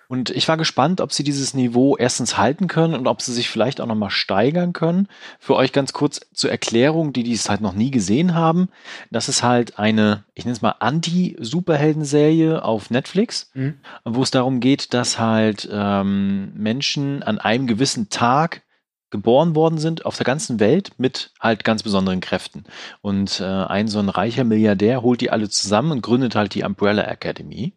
Und 0.08 0.30
ich 0.30 0.48
war 0.48 0.56
gespannt, 0.56 1.02
ob 1.02 1.12
sie 1.12 1.24
dieses 1.24 1.54
Niveau 1.54 1.98
erstens 1.98 2.38
halten 2.38 2.68
können 2.68 2.94
und 2.94 3.08
ob 3.08 3.22
sie 3.22 3.34
sich 3.34 3.50
vielleicht 3.50 3.82
auch 3.82 3.88
nochmal 3.88 4.10
steigern 4.10 4.72
können. 4.72 5.08
Für 5.40 5.56
euch 5.56 5.74
ganz 5.74 5.92
kurz 5.92 6.22
zur 6.34 6.50
Erklärung, 6.50 7.12
die 7.12 7.24
dies 7.24 7.50
halt 7.50 7.62
noch 7.62 7.74
nie 7.74 7.92
gesehen 7.92 8.34
haben. 8.34 8.70
Das 9.12 9.28
ist 9.28 9.44
halt 9.44 9.80
eine, 9.80 10.24
ich 10.34 10.46
nenne 10.46 10.56
es 10.56 10.62
mal 10.62 10.76
Anti-Superhelden-Serie 10.80 12.64
auf 12.64 12.90
Netflix, 12.90 13.52
mhm. 13.54 13.80
wo 14.06 14.24
es 14.24 14.32
darum 14.32 14.62
geht, 14.62 14.94
dass 14.94 15.20
halt 15.20 15.68
ähm, 15.72 16.54
Menschen 16.54 17.22
an 17.24 17.40
einem 17.40 17.68
gewissen 17.68 18.10
Tag 18.10 18.64
geboren 19.10 19.56
worden 19.56 19.78
sind 19.78 20.06
auf 20.06 20.18
der 20.18 20.26
ganzen 20.26 20.60
Welt 20.60 20.92
mit 20.98 21.32
halt 21.40 21.64
ganz 21.64 21.84
besonderen 21.84 22.20
Kräften. 22.20 22.66
Und 23.02 23.40
äh, 23.40 23.46
ein 23.46 23.88
so 23.88 24.00
ein 24.00 24.10
reicher 24.10 24.44
Milliardär 24.44 25.02
holt 25.02 25.22
die 25.22 25.32
alle 25.32 25.50
zusammen 25.50 25.92
und 25.92 26.02
gründet 26.02 26.36
halt 26.36 26.54
die 26.56 26.64
Umbrella 26.64 27.04
Academy 27.04 27.77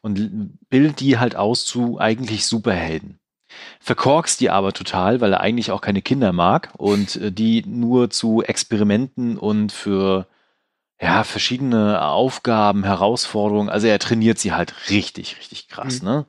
und 0.00 0.58
bildet 0.68 1.00
die 1.00 1.18
halt 1.18 1.36
aus 1.36 1.64
zu 1.64 1.98
eigentlich 1.98 2.46
Superhelden. 2.46 3.18
Verkorkst 3.80 4.40
die 4.40 4.50
aber 4.50 4.72
total, 4.72 5.20
weil 5.20 5.32
er 5.32 5.40
eigentlich 5.40 5.70
auch 5.70 5.80
keine 5.80 6.02
Kinder 6.02 6.32
mag 6.32 6.70
und 6.76 7.16
äh, 7.16 7.32
die 7.32 7.64
nur 7.66 8.10
zu 8.10 8.42
Experimenten 8.42 9.38
und 9.38 9.72
für 9.72 10.26
ja, 11.00 11.22
verschiedene 11.22 12.02
Aufgaben, 12.02 12.82
Herausforderungen, 12.82 13.68
also 13.68 13.86
er 13.86 14.00
trainiert 14.00 14.38
sie 14.38 14.52
halt 14.52 14.90
richtig, 14.90 15.38
richtig 15.38 15.68
krass, 15.68 16.02
mhm. 16.02 16.08
ne? 16.08 16.26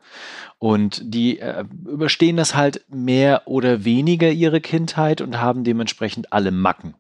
Und 0.60 1.02
die 1.04 1.40
äh, 1.40 1.64
überstehen 1.88 2.38
das 2.38 2.54
halt 2.54 2.86
mehr 2.90 3.44
oder 3.46 3.86
weniger 3.86 4.30
ihre 4.30 4.62
Kindheit 4.62 5.22
und 5.22 5.40
haben 5.40 5.64
dementsprechend 5.64 6.34
alle 6.34 6.52
Macken 6.52 6.96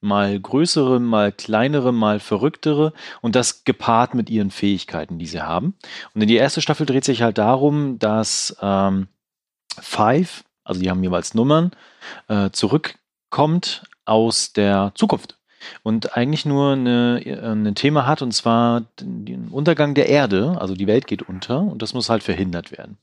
mal 0.00 0.38
größere, 0.38 1.00
mal 1.00 1.32
kleinere, 1.32 1.92
mal 1.92 2.20
verrücktere 2.20 2.92
und 3.20 3.34
das 3.34 3.64
gepaart 3.64 4.14
mit 4.14 4.30
ihren 4.30 4.50
Fähigkeiten, 4.50 5.18
die 5.18 5.26
sie 5.26 5.42
haben. 5.42 5.74
Und 6.14 6.22
in 6.22 6.28
die 6.28 6.36
erste 6.36 6.60
Staffel 6.60 6.86
dreht 6.86 7.04
sich 7.04 7.22
halt 7.22 7.38
darum, 7.38 7.98
dass 7.98 8.56
ähm, 8.62 9.08
Five, 9.80 10.44
also 10.64 10.80
die 10.80 10.90
haben 10.90 11.02
jeweils 11.02 11.34
Nummern, 11.34 11.72
äh, 12.28 12.50
zurückkommt 12.50 13.84
aus 14.04 14.52
der 14.52 14.92
Zukunft 14.94 15.38
und 15.82 16.16
eigentlich 16.16 16.46
nur 16.46 16.72
eine, 16.72 17.20
ein 17.42 17.74
Thema 17.74 18.06
hat, 18.06 18.22
und 18.22 18.32
zwar 18.32 18.84
den 19.00 19.48
Untergang 19.48 19.94
der 19.94 20.08
Erde, 20.08 20.56
also 20.60 20.74
die 20.74 20.86
Welt 20.86 21.06
geht 21.06 21.22
unter 21.22 21.60
und 21.60 21.82
das 21.82 21.94
muss 21.94 22.08
halt 22.08 22.22
verhindert 22.22 22.72
werden. 22.72 22.98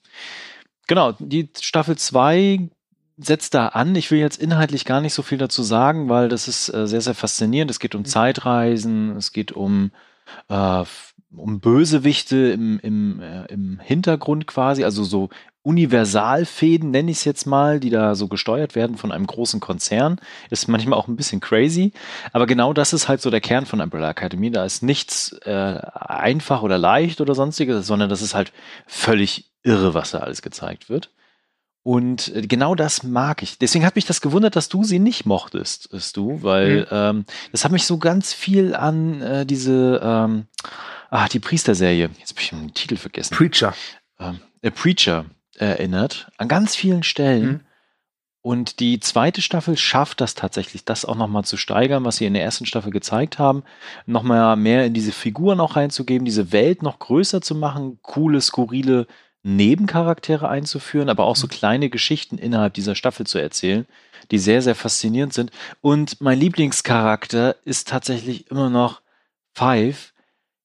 Genau, 0.88 1.14
die 1.20 1.50
Staffel 1.60 1.98
2 1.98 2.70
setzt 3.18 3.54
da 3.54 3.70
an. 3.70 3.96
Ich 3.96 4.12
will 4.12 4.20
jetzt 4.20 4.42
inhaltlich 4.42 4.86
gar 4.86 5.02
nicht 5.02 5.14
so 5.14 5.22
viel 5.22 5.38
dazu 5.38 5.64
sagen, 5.64 6.10
weil 6.10 6.30
das 6.30 6.48
ist 6.48 6.74
äh, 6.74 6.88
sehr, 6.88 7.02
sehr 7.02 7.16
faszinierend. 7.16 7.72
Es 7.72 7.80
geht 7.80 7.96
um 7.96 8.02
mhm. 8.02 8.06
Zeitreisen, 8.06 9.16
es 9.16 9.32
geht 9.32 9.52
um, 9.52 9.92
äh, 10.50 10.84
um 11.36 11.60
Bösewichte 11.60 12.36
im, 12.36 12.80
im, 12.80 13.22
äh, 13.22 13.46
im 13.46 13.80
Hintergrund 13.80 14.48
quasi, 14.48 14.84
also 14.84 15.04
so 15.04 15.30
Universalfäden, 15.64 16.92
nenne 16.92 17.10
ich 17.10 17.18
es 17.18 17.24
jetzt 17.24 17.48
mal, 17.48 17.80
die 17.80 17.90
da 17.90 18.14
so 18.14 18.28
gesteuert 18.28 18.76
werden 18.76 18.98
von 18.98 19.12
einem 19.12 19.26
großen 19.26 19.60
Konzern. 19.60 20.20
Ist 20.52 20.68
manchmal 20.68 21.00
auch 21.00 21.08
ein 21.08 21.16
bisschen 21.16 21.40
crazy, 21.40 21.92
aber 22.34 22.46
genau 22.46 22.72
das 22.72 22.94
ist 22.94 23.08
halt 23.08 23.20
so 23.20 23.32
der 23.32 23.42
Kern 23.42 23.66
von 23.66 23.82
Umbrella 23.82 24.12
Academy. 24.12 24.52
Da 24.52 24.64
ist 24.64 24.84
nichts 24.84 25.34
äh, 25.44 25.80
einfach 25.94 26.62
oder 26.62 26.78
leicht 26.78 27.20
oder 27.20 27.34
sonstiges, 27.34 27.88
sondern 27.88 28.10
das 28.10 28.22
ist 28.22 28.36
halt 28.36 28.54
völlig 28.86 29.50
irre, 29.64 29.96
was 29.96 30.12
da 30.12 30.20
alles 30.20 30.44
gezeigt 30.44 30.88
wird. 30.88 31.10
Und 31.86 32.36
äh, 32.36 32.42
genau 32.42 32.74
das 32.74 33.04
mag 33.04 33.44
ich. 33.44 33.60
Deswegen 33.60 33.86
hat 33.86 33.96
mich 33.96 34.08
das 34.08 34.20
gewundert, 34.20 34.56
dass 34.56 34.70
du 34.70 34.84
sie 34.84 34.98
nicht 34.98 35.28
mochtest, 35.28 35.88
du, 36.18 36.42
weil 36.42 36.80
mhm. 36.80 36.88
ähm, 36.90 37.26
das 37.52 37.64
hat 37.64 37.72
mich 37.72 37.86
so 37.86 38.00
ganz 38.00 38.34
viel 38.34 38.74
an 38.74 39.22
äh, 39.22 39.46
diese, 39.46 40.02
ähm, 40.04 40.48
ah, 41.12 41.28
die 41.28 41.40
Priesterserie, 41.40 42.10
jetzt 42.18 42.32
habe 42.32 42.42
ich 42.42 42.50
den 42.50 42.74
Titel 42.74 42.98
vergessen. 42.98 43.36
Preacher. 43.36 43.76
Ähm, 44.20 44.40
äh, 44.64 44.72
Preacher 44.72 45.26
erinnert, 45.58 46.32
an 46.38 46.48
ganz 46.48 46.76
vielen 46.76 47.04
Stellen. 47.04 47.46
Mhm. 47.46 47.60
Und 48.42 48.80
die 48.80 49.00
zweite 49.00 49.44
Staffel 49.44 49.78
schafft 49.78 50.22
das 50.22 50.34
tatsächlich, 50.34 50.86
das 50.86 51.06
auch 51.06 51.16
nochmal 51.16 51.46
zu 51.46 51.56
steigern, 51.56 52.04
was 52.04 52.18
sie 52.18 52.26
in 52.26 52.34
der 52.34 52.44
ersten 52.44 52.66
Staffel 52.66 52.92
gezeigt 52.92 53.38
haben. 53.38 53.64
Nochmal 54.08 54.56
mehr 54.56 54.86
in 54.86 54.96
diese 54.96 55.12
Figuren 55.12 55.60
auch 55.60 55.76
reinzugeben, 55.76 56.26
diese 56.26 56.52
Welt 56.52 56.82
noch 56.82 56.98
größer 56.98 57.42
zu 57.42 57.54
machen, 57.54 58.00
coole, 58.02 58.42
skurrile 58.42 59.06
Nebencharaktere 59.46 60.50
einzuführen, 60.50 61.08
aber 61.08 61.26
auch 61.26 61.36
so 61.36 61.48
kleine 61.48 61.90
Geschichten 61.92 62.40
innerhalb 62.40 62.74
dieser 62.74 62.96
Staffel 62.96 63.28
zu 63.28 63.38
erzählen, 63.38 63.86
die 64.32 64.40
sehr, 64.40 64.64
sehr 64.64 64.74
faszinierend 64.74 65.34
sind. 65.34 65.52
Und 65.82 66.20
mein 66.20 66.40
Lieblingscharakter 66.40 67.56
ist 67.64 67.88
tatsächlich 67.88 68.50
immer 68.50 68.72
noch 68.72 69.02
Five. 69.54 70.14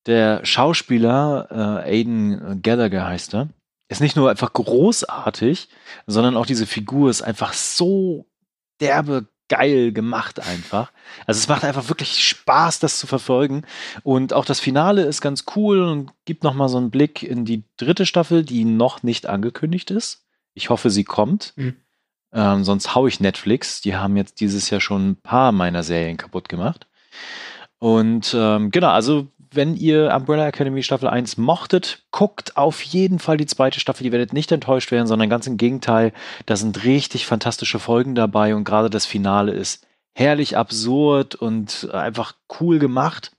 Der 0.06 0.44
Schauspieler, 0.46 1.82
äh, 1.84 1.90
Aiden 1.90 2.62
Gallagher 2.62 3.06
heißt 3.06 3.34
er, 3.34 3.50
ist 3.88 4.00
nicht 4.00 4.16
nur 4.16 4.30
einfach 4.30 4.54
großartig, 4.54 5.68
sondern 6.06 6.36
auch 6.36 6.46
diese 6.46 6.66
Figur 6.66 7.10
ist 7.10 7.20
einfach 7.20 7.52
so 7.52 8.24
derbe 8.80 9.28
geil 9.50 9.92
gemacht 9.92 10.40
einfach. 10.40 10.92
Also 11.26 11.38
es 11.38 11.48
macht 11.48 11.64
einfach 11.64 11.88
wirklich 11.90 12.26
Spaß, 12.26 12.78
das 12.78 12.98
zu 12.98 13.06
verfolgen. 13.06 13.64
Und 14.02 14.32
auch 14.32 14.46
das 14.46 14.60
Finale 14.60 15.02
ist 15.02 15.20
ganz 15.20 15.44
cool 15.54 15.82
und 15.82 16.12
gibt 16.24 16.44
nochmal 16.44 16.70
so 16.70 16.78
einen 16.78 16.90
Blick 16.90 17.22
in 17.22 17.44
die 17.44 17.64
dritte 17.76 18.06
Staffel, 18.06 18.44
die 18.44 18.64
noch 18.64 19.02
nicht 19.02 19.26
angekündigt 19.26 19.90
ist. 19.90 20.24
Ich 20.54 20.70
hoffe, 20.70 20.88
sie 20.88 21.04
kommt. 21.04 21.52
Mhm. 21.56 21.76
Ähm, 22.32 22.64
sonst 22.64 22.94
hau 22.94 23.06
ich 23.06 23.20
Netflix. 23.20 23.80
Die 23.82 23.96
haben 23.96 24.16
jetzt 24.16 24.40
dieses 24.40 24.70
Jahr 24.70 24.80
schon 24.80 25.10
ein 25.10 25.16
paar 25.16 25.52
meiner 25.52 25.82
Serien 25.82 26.16
kaputt 26.16 26.48
gemacht. 26.48 26.86
Und 27.78 28.34
ähm, 28.38 28.70
genau, 28.70 28.90
also 28.90 29.26
wenn 29.52 29.76
ihr 29.76 30.12
Umbrella 30.14 30.46
Academy 30.46 30.82
Staffel 30.82 31.08
1 31.08 31.36
mochtet, 31.36 32.04
guckt 32.10 32.56
auf 32.56 32.82
jeden 32.82 33.18
Fall 33.18 33.36
die 33.36 33.46
zweite 33.46 33.80
Staffel. 33.80 34.06
Ihr 34.06 34.12
werdet 34.12 34.32
nicht 34.32 34.52
enttäuscht 34.52 34.90
werden, 34.90 35.06
sondern 35.06 35.28
ganz 35.28 35.46
im 35.46 35.56
Gegenteil. 35.56 36.12
Da 36.46 36.56
sind 36.56 36.84
richtig 36.84 37.26
fantastische 37.26 37.78
Folgen 37.78 38.14
dabei 38.14 38.54
und 38.54 38.64
gerade 38.64 38.90
das 38.90 39.06
Finale 39.06 39.52
ist 39.52 39.86
herrlich 40.14 40.56
absurd 40.56 41.34
und 41.34 41.88
einfach 41.92 42.34
cool 42.60 42.78
gemacht. 42.78 43.32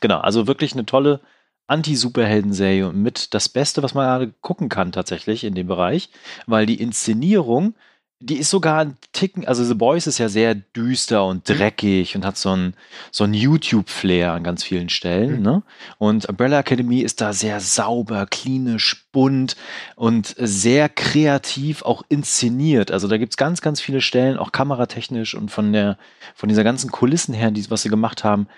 Genau, 0.00 0.18
also 0.18 0.46
wirklich 0.46 0.72
eine 0.72 0.86
tolle 0.86 1.20
Anti-Superhelden-Serie 1.66 2.92
mit 2.92 3.32
das 3.34 3.48
Beste, 3.48 3.82
was 3.82 3.94
man 3.94 4.06
gerade 4.06 4.34
gucken 4.40 4.68
kann 4.68 4.90
tatsächlich 4.92 5.44
in 5.44 5.54
dem 5.54 5.68
Bereich, 5.68 6.10
weil 6.46 6.66
die 6.66 6.80
Inszenierung 6.80 7.74
die 8.22 8.36
ist 8.36 8.50
sogar 8.50 8.80
ein 8.80 8.98
Ticken, 9.12 9.46
also 9.46 9.64
The 9.64 9.74
Boys 9.74 10.06
ist 10.06 10.18
ja 10.18 10.28
sehr 10.28 10.54
düster 10.54 11.24
und 11.24 11.48
mhm. 11.48 11.54
dreckig 11.54 12.14
und 12.14 12.26
hat 12.26 12.36
so 12.36 12.54
ein, 12.54 12.74
so 13.10 13.24
ein 13.24 13.32
YouTube-Flair 13.32 14.32
an 14.32 14.44
ganz 14.44 14.62
vielen 14.62 14.90
Stellen. 14.90 15.38
Mhm. 15.38 15.42
Ne? 15.42 15.62
Und 15.96 16.28
Umbrella 16.28 16.60
Academy 16.60 17.00
ist 17.00 17.22
da 17.22 17.32
sehr 17.32 17.60
sauber, 17.60 18.26
klinisch, 18.26 19.06
bunt 19.10 19.56
und 19.96 20.34
sehr 20.38 20.90
kreativ 20.90 21.82
auch 21.82 22.02
inszeniert. 22.10 22.90
Also 22.90 23.08
da 23.08 23.16
gibt's 23.16 23.38
ganz, 23.38 23.62
ganz 23.62 23.80
viele 23.80 24.02
Stellen, 24.02 24.36
auch 24.36 24.52
kameratechnisch 24.52 25.34
und 25.34 25.50
von 25.50 25.72
der, 25.72 25.96
von 26.34 26.50
dieser 26.50 26.64
ganzen 26.64 26.90
Kulissen 26.90 27.32
her, 27.32 27.50
die, 27.50 27.70
was 27.70 27.82
sie 27.82 27.88
gemacht 27.88 28.22
haben, 28.22 28.48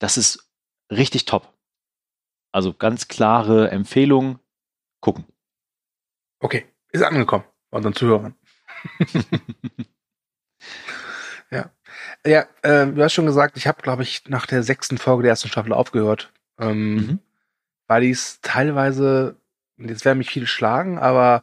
das 0.00 0.16
ist 0.16 0.50
richtig 0.90 1.26
top. 1.26 1.52
Also 2.50 2.74
ganz 2.74 3.06
klare 3.06 3.70
Empfehlung, 3.70 4.40
gucken. 5.00 5.24
Okay, 6.40 6.66
ist 6.90 7.02
angekommen 7.02 7.44
bei 7.70 7.78
unseren 7.78 7.94
Zuhörern. 7.94 8.34
ja. 11.50 11.70
Ja, 12.24 12.46
äh, 12.62 12.86
du 12.86 13.02
hast 13.02 13.12
schon 13.12 13.26
gesagt, 13.26 13.56
ich 13.56 13.66
habe, 13.66 13.82
glaube 13.82 14.02
ich, 14.02 14.22
nach 14.28 14.46
der 14.46 14.62
sechsten 14.62 14.98
Folge 14.98 15.22
der 15.22 15.30
ersten 15.30 15.48
Staffel 15.48 15.72
aufgehört. 15.72 16.32
Ähm, 16.58 16.94
mhm. 16.94 17.18
Weil 17.88 18.04
ich 18.04 18.12
es 18.12 18.40
teilweise, 18.40 19.36
jetzt 19.76 20.04
werden 20.04 20.18
mich 20.18 20.30
viele 20.30 20.46
schlagen, 20.46 20.98
aber 20.98 21.42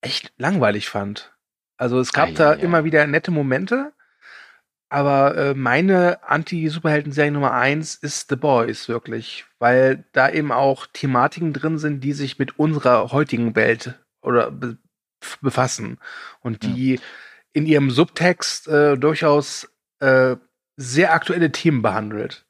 echt 0.00 0.32
langweilig 0.36 0.88
fand. 0.88 1.32
Also 1.76 1.98
es 1.98 2.12
gab 2.12 2.30
ah, 2.30 2.32
da 2.32 2.54
ja. 2.54 2.60
immer 2.60 2.84
wieder 2.84 3.06
nette 3.06 3.30
Momente, 3.30 3.92
aber 4.88 5.36
äh, 5.36 5.54
meine 5.54 6.22
Anti-Superhelden-Serie 6.22 7.32
Nummer 7.32 7.52
eins 7.52 7.96
ist 7.96 8.28
The 8.28 8.36
Boys, 8.36 8.88
wirklich. 8.88 9.44
Weil 9.58 10.04
da 10.12 10.30
eben 10.30 10.52
auch 10.52 10.86
Thematiken 10.86 11.52
drin 11.52 11.78
sind, 11.78 12.02
die 12.02 12.12
sich 12.12 12.38
mit 12.38 12.58
unserer 12.58 13.10
heutigen 13.10 13.56
Welt 13.56 13.98
oder 14.22 14.52
befassen 15.40 15.98
und 16.40 16.62
die 16.62 16.94
ja. 16.94 17.00
in 17.52 17.66
ihrem 17.66 17.90
Subtext 17.90 18.68
äh, 18.68 18.96
durchaus 18.96 19.68
äh, 20.00 20.36
sehr 20.76 21.12
aktuelle 21.12 21.52
Themen 21.52 21.82
behandelt. 21.82 22.44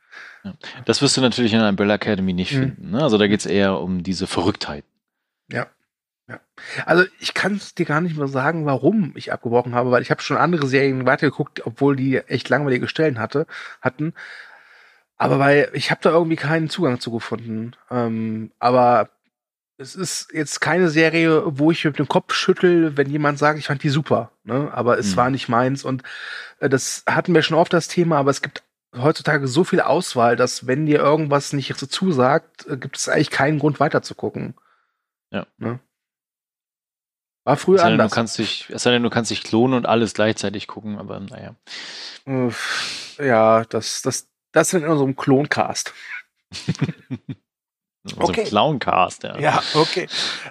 Ja. 0.44 0.54
Das 0.84 1.02
wirst 1.02 1.16
du 1.16 1.20
natürlich 1.20 1.52
in 1.52 1.60
Umbrella 1.60 1.94
Academy 1.94 2.32
nicht 2.32 2.52
mhm. 2.52 2.60
finden. 2.60 2.90
Ne? 2.90 3.02
Also 3.02 3.18
da 3.18 3.26
geht 3.26 3.40
es 3.40 3.46
eher 3.46 3.78
um 3.80 4.02
diese 4.02 4.26
Verrücktheit. 4.26 4.84
Ja. 5.50 5.66
Ja. 6.28 6.40
Also 6.86 7.04
ich 7.20 7.34
kann 7.34 7.54
es 7.54 7.74
dir 7.74 7.84
gar 7.84 8.00
nicht 8.00 8.16
mehr 8.16 8.28
sagen, 8.28 8.64
warum 8.64 9.12
ich 9.14 9.32
abgebrochen 9.32 9.74
habe, 9.74 9.90
weil 9.90 10.02
ich 10.02 10.10
habe 10.10 10.22
schon 10.22 10.38
andere 10.38 10.66
Serien 10.66 11.04
weitergeguckt, 11.04 11.66
obwohl 11.66 11.96
die 11.96 12.16
echt 12.16 12.48
langweilige 12.48 12.88
Stellen 12.88 13.18
hatte, 13.18 13.46
hatten. 13.82 14.14
Aber 15.16 15.38
weil 15.38 15.70
ich 15.74 15.90
habe 15.90 16.00
da 16.02 16.10
irgendwie 16.10 16.36
keinen 16.36 16.70
Zugang 16.70 16.98
zu 16.98 17.10
gefunden. 17.10 17.72
Ähm, 17.90 18.52
aber 18.58 19.10
es 19.84 19.94
ist 19.94 20.32
jetzt 20.32 20.60
keine 20.60 20.88
Serie, 20.88 21.42
wo 21.44 21.70
ich 21.70 21.84
mit 21.84 21.98
dem 21.98 22.08
Kopf 22.08 22.34
schüttel, 22.34 22.96
wenn 22.96 23.10
jemand 23.10 23.38
sagt, 23.38 23.58
ich 23.58 23.66
fand 23.66 23.82
die 23.82 23.90
super. 23.90 24.32
Ne? 24.42 24.70
Aber 24.72 24.98
es 24.98 25.12
mhm. 25.12 25.16
war 25.16 25.30
nicht 25.30 25.48
meins. 25.48 25.84
Und 25.84 26.02
äh, 26.58 26.68
das 26.68 27.04
hatten 27.06 27.34
wir 27.34 27.42
schon 27.42 27.58
oft 27.58 27.72
das 27.72 27.88
Thema, 27.88 28.16
aber 28.18 28.30
es 28.30 28.42
gibt 28.42 28.62
heutzutage 28.96 29.46
so 29.46 29.62
viel 29.64 29.80
Auswahl, 29.80 30.36
dass 30.36 30.66
wenn 30.66 30.86
dir 30.86 30.98
irgendwas 30.98 31.52
nicht 31.52 31.76
so 31.76 31.86
zusagt, 31.86 32.66
äh, 32.66 32.76
gibt 32.78 32.96
es 32.96 33.08
eigentlich 33.08 33.30
keinen 33.30 33.58
Grund 33.58 33.78
weiterzugucken. 33.78 34.54
Ja. 35.30 35.46
Ne? 35.58 35.78
War 37.44 37.56
früher 37.58 37.76
es 37.76 37.82
anders. 37.82 38.10
Du 38.10 38.14
kannst 38.14 38.38
dich, 38.38 38.70
es 38.70 38.82
sei 38.82 38.92
denn, 38.92 39.02
du 39.02 39.10
kannst 39.10 39.30
dich 39.30 39.42
klonen 39.42 39.76
und 39.76 39.86
alles 39.86 40.14
gleichzeitig 40.14 40.66
gucken, 40.66 40.98
aber 40.98 41.20
naja. 41.20 41.54
Ja, 43.18 43.64
das, 43.66 44.00
das, 44.00 44.28
das 44.52 44.70
sind 44.70 44.84
in 44.84 44.88
unserem 44.88 45.14
Kloncast. 45.14 45.92
Also 48.04 48.20
okay. 48.20 48.44
Clowncast, 48.44 49.22
ja. 49.22 49.38
Ja, 49.38 49.62
okay. 49.74 50.08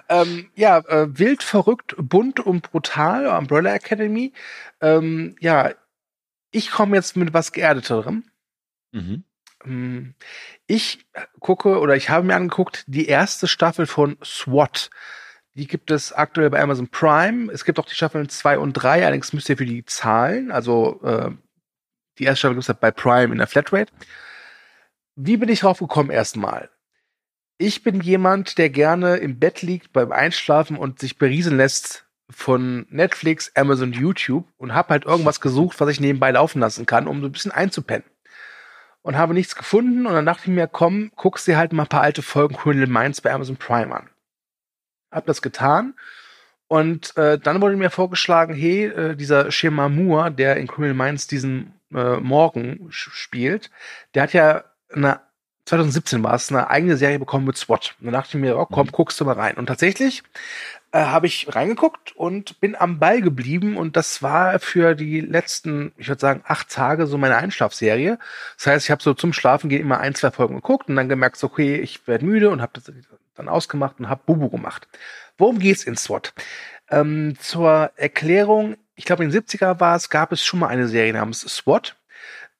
Ähm, 0.08 0.50
ja, 0.56 0.78
äh, 0.78 1.06
wild, 1.18 1.42
verrückt, 1.42 1.94
bunt 1.98 2.40
und 2.40 2.70
brutal, 2.70 3.26
Umbrella 3.28 3.74
Academy. 3.74 4.32
Ähm, 4.80 5.36
ja, 5.40 5.70
ich 6.50 6.70
komme 6.70 6.96
jetzt 6.96 7.16
mit 7.16 7.32
was 7.32 7.52
Geerdeterem. 7.52 8.24
Mhm. 8.90 9.24
Ähm, 9.64 10.14
ich 10.66 11.06
gucke 11.38 11.78
oder 11.78 11.94
ich 11.96 12.10
habe 12.10 12.26
mir 12.26 12.34
angeguckt 12.34 12.84
die 12.88 13.06
erste 13.06 13.46
Staffel 13.46 13.86
von 13.86 14.16
SWAT. 14.24 14.90
Die 15.54 15.68
gibt 15.68 15.92
es 15.92 16.12
aktuell 16.12 16.50
bei 16.50 16.60
Amazon 16.60 16.88
Prime. 16.88 17.52
Es 17.52 17.64
gibt 17.64 17.78
auch 17.78 17.86
die 17.86 17.94
Staffeln 17.94 18.28
2 18.28 18.58
und 18.58 18.72
3, 18.72 19.04
allerdings 19.04 19.32
müsst 19.32 19.48
ihr 19.48 19.56
für 19.56 19.66
die 19.66 19.84
zahlen. 19.84 20.50
Also 20.50 21.00
äh, 21.04 21.30
die 22.18 22.24
erste 22.24 22.38
Staffel 22.38 22.54
gibt 22.54 22.64
es 22.64 22.68
halt 22.68 22.80
bei 22.80 22.90
Prime 22.90 23.32
in 23.32 23.38
der 23.38 23.46
Flatrate. 23.46 23.92
Wie 25.14 25.36
bin 25.36 25.48
ich 25.48 25.60
drauf 25.60 25.78
gekommen 25.78 26.10
erstmal? 26.10 26.70
Ich 27.58 27.82
bin 27.82 28.00
jemand, 28.00 28.58
der 28.58 28.70
gerne 28.70 29.16
im 29.16 29.38
Bett 29.38 29.62
liegt 29.62 29.92
beim 29.92 30.12
Einschlafen 30.12 30.76
und 30.76 30.98
sich 30.98 31.18
berieseln 31.18 31.56
lässt 31.56 32.06
von 32.30 32.86
Netflix, 32.90 33.52
Amazon, 33.54 33.92
YouTube 33.92 34.46
und 34.56 34.74
habe 34.74 34.90
halt 34.90 35.04
irgendwas 35.04 35.40
gesucht, 35.40 35.80
was 35.80 35.88
ich 35.90 36.00
nebenbei 36.00 36.30
laufen 36.30 36.60
lassen 36.60 36.86
kann, 36.86 37.06
um 37.06 37.20
so 37.20 37.26
ein 37.26 37.32
bisschen 37.32 37.52
einzupennen. 37.52 38.08
Und 39.02 39.18
habe 39.18 39.34
nichts 39.34 39.54
gefunden 39.54 40.06
und 40.06 40.14
dann 40.14 40.24
dachte 40.24 40.44
ich 40.44 40.48
mir, 40.48 40.66
komm, 40.66 41.12
guckst 41.14 41.46
dir 41.46 41.58
halt 41.58 41.74
mal 41.74 41.82
ein 41.82 41.88
paar 41.88 42.00
alte 42.00 42.22
Folgen 42.22 42.56
Criminal 42.56 42.88
Minds 42.88 43.20
bei 43.20 43.32
Amazon 43.32 43.56
Prime 43.56 43.94
an. 43.94 44.08
Hab 45.10 45.26
das 45.26 45.42
getan 45.42 45.94
und 46.68 47.16
äh, 47.16 47.38
dann 47.38 47.60
wurde 47.60 47.76
mir 47.76 47.90
vorgeschlagen, 47.90 48.54
hey, 48.54 48.86
äh, 48.86 49.16
dieser 49.16 49.50
Shema 49.50 49.88
Moore, 49.88 50.32
der 50.32 50.56
in 50.56 50.66
Criminal 50.66 50.94
Minds 50.94 51.26
diesen 51.26 51.74
äh, 51.94 52.16
Morgen 52.16 52.86
spielt, 52.90 53.70
der 54.14 54.22
hat 54.22 54.32
ja 54.32 54.64
eine 54.90 55.20
2017 55.66 56.22
war 56.22 56.34
es, 56.34 56.50
eine 56.50 56.68
eigene 56.68 56.96
Serie 56.96 57.18
bekommen 57.18 57.46
mit 57.46 57.56
SWAT. 57.56 57.94
Und 57.98 58.06
dann 58.06 58.14
dachte 58.14 58.36
ich 58.36 58.42
mir, 58.42 58.58
oh 58.58 58.66
komm, 58.66 58.86
mhm. 58.86 58.92
guckst 58.92 59.20
du 59.20 59.24
mal 59.24 59.32
rein. 59.32 59.56
Und 59.56 59.66
tatsächlich 59.66 60.22
äh, 60.92 60.98
habe 60.98 61.26
ich 61.26 61.54
reingeguckt 61.54 62.14
und 62.16 62.60
bin 62.60 62.76
am 62.76 62.98
Ball 62.98 63.22
geblieben. 63.22 63.76
Und 63.76 63.96
das 63.96 64.22
war 64.22 64.58
für 64.58 64.94
die 64.94 65.20
letzten, 65.20 65.92
ich 65.96 66.08
würde 66.08 66.20
sagen, 66.20 66.42
acht 66.46 66.70
Tage 66.70 67.06
so 67.06 67.16
meine 67.16 67.36
Einschlafserie. 67.36 68.18
Das 68.58 68.66
heißt, 68.66 68.86
ich 68.86 68.90
habe 68.90 69.02
so 69.02 69.14
zum 69.14 69.32
Schlafen 69.32 69.70
gehen 69.70 69.80
immer 69.80 69.98
ein, 69.98 70.14
zwei 70.14 70.30
Folgen 70.30 70.56
geguckt 70.56 70.88
und 70.88 70.96
dann 70.96 71.08
gemerkt, 71.08 71.36
so, 71.36 71.46
okay, 71.46 71.76
ich 71.76 72.06
werde 72.06 72.26
müde 72.26 72.50
und 72.50 72.60
habe 72.60 72.72
das 72.74 72.92
dann 73.34 73.48
ausgemacht 73.48 73.98
und 73.98 74.08
habe 74.08 74.22
Bubu 74.26 74.50
gemacht. 74.50 74.86
Worum 75.38 75.58
geht's 75.58 75.84
in 75.84 75.96
SWAT? 75.96 76.32
Ähm, 76.90 77.36
zur 77.40 77.90
Erklärung, 77.96 78.76
ich 78.94 79.04
glaube 79.04 79.24
in 79.24 79.30
den 79.30 79.42
70er 79.42 79.80
war 79.80 79.96
es, 79.96 80.10
gab 80.10 80.30
es 80.32 80.44
schon 80.44 80.60
mal 80.60 80.68
eine 80.68 80.88
Serie 80.88 81.14
namens 81.14 81.40
SWAT. 81.40 81.96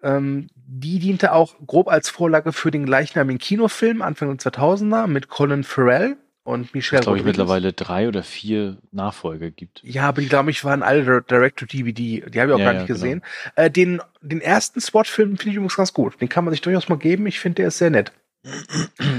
Ähm, 0.03 0.49
die 0.67 0.99
diente 0.99 1.33
auch 1.33 1.55
grob 1.67 1.89
als 1.89 2.09
Vorlage 2.09 2.53
für 2.53 2.71
den 2.71 2.87
gleichnamigen 2.87 3.39
Kinofilm 3.39 4.03
Anfang 4.03 4.37
der 4.37 4.53
2000er 4.53 5.07
mit 5.07 5.29
Colin 5.29 5.65
Farrell 5.65 6.17
und 6.45 6.75
Michelle 6.75 7.01
Ich 7.01 7.05
glaube, 7.05 7.19
ich 7.19 7.25
mittlerweile 7.25 7.73
drei 7.73 8.07
oder 8.07 8.23
vier 8.23 8.77
Nachfolger 8.93 9.51
gibt. 9.51 9.81
Ja, 9.83 10.09
aber 10.09 10.21
die, 10.21 10.29
glaube 10.29 10.51
ich, 10.51 10.65
waren 10.65 10.83
alle 10.83 11.23
Direct-to-DVD. 11.23 12.25
Die 12.31 12.41
habe 12.41 12.51
ich 12.51 12.55
auch 12.55 12.59
ja, 12.59 12.65
gar 12.65 12.73
nicht 12.75 12.83
ja, 12.83 12.95
gesehen. 12.95 13.23
Genau. 13.55 13.67
Äh, 13.67 13.71
den, 13.71 14.03
den 14.21 14.41
ersten 14.41 14.81
SWAT-Film 14.81 15.39
finde 15.39 15.51
ich 15.51 15.57
übrigens 15.57 15.77
ganz 15.77 15.95
gut. 15.95 16.21
Den 16.21 16.29
kann 16.29 16.45
man 16.45 16.53
sich 16.53 16.61
durchaus 16.61 16.89
mal 16.89 16.97
geben. 16.99 17.27
Ich 17.27 17.41
finde, 17.41 17.57
der 17.57 17.69
ist 17.69 17.79
sehr 17.79 17.91
nett. 17.91 18.13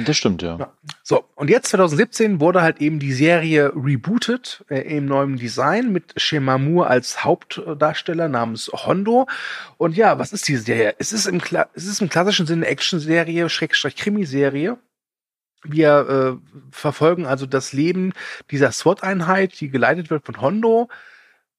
Das 0.06 0.18
stimmt, 0.18 0.44
ja. 0.44 0.58
ja. 0.58 0.74
So, 1.02 1.26
und 1.36 1.50
jetzt 1.50 1.70
2017 1.70 2.40
wurde 2.40 2.62
halt 2.62 2.80
eben 2.80 3.00
die 3.00 3.14
Serie 3.14 3.72
rebootet 3.76 4.64
äh, 4.70 4.82
im 4.98 5.06
neuen 5.06 5.38
Design 5.38 5.92
mit 5.92 6.14
Shemamur 6.16 6.90
als 6.90 7.24
Hauptdarsteller 7.24 8.28
namens 8.30 8.70
Hondo. 8.72 9.28
Und 9.78 9.98
ja, 9.98 10.20
was 10.20 10.32
ist 10.32 10.48
diese 10.48 10.62
Serie? 10.62 10.96
Es 11.00 11.12
ist 11.12 11.26
im, 11.26 11.42
Kla 11.42 11.68
es 11.74 11.86
ist 11.86 12.02
im 12.02 12.10
klassischen 12.10 12.46
Sinne 12.46 12.68
Action-Serie, 12.68 13.50
Schrägstrich 13.50 13.96
Krimiserie. 13.96 14.78
wir 15.64 16.40
äh, 16.42 16.58
verfolgen 16.72 17.26
also 17.26 17.48
das 17.48 17.74
Leben 17.74 18.14
dieser 18.52 18.72
SWAT-Einheit, 18.72 19.60
die 19.60 19.70
geleitet 19.70 20.12
wird 20.12 20.26
von 20.26 20.40
Hondo. 20.40 20.90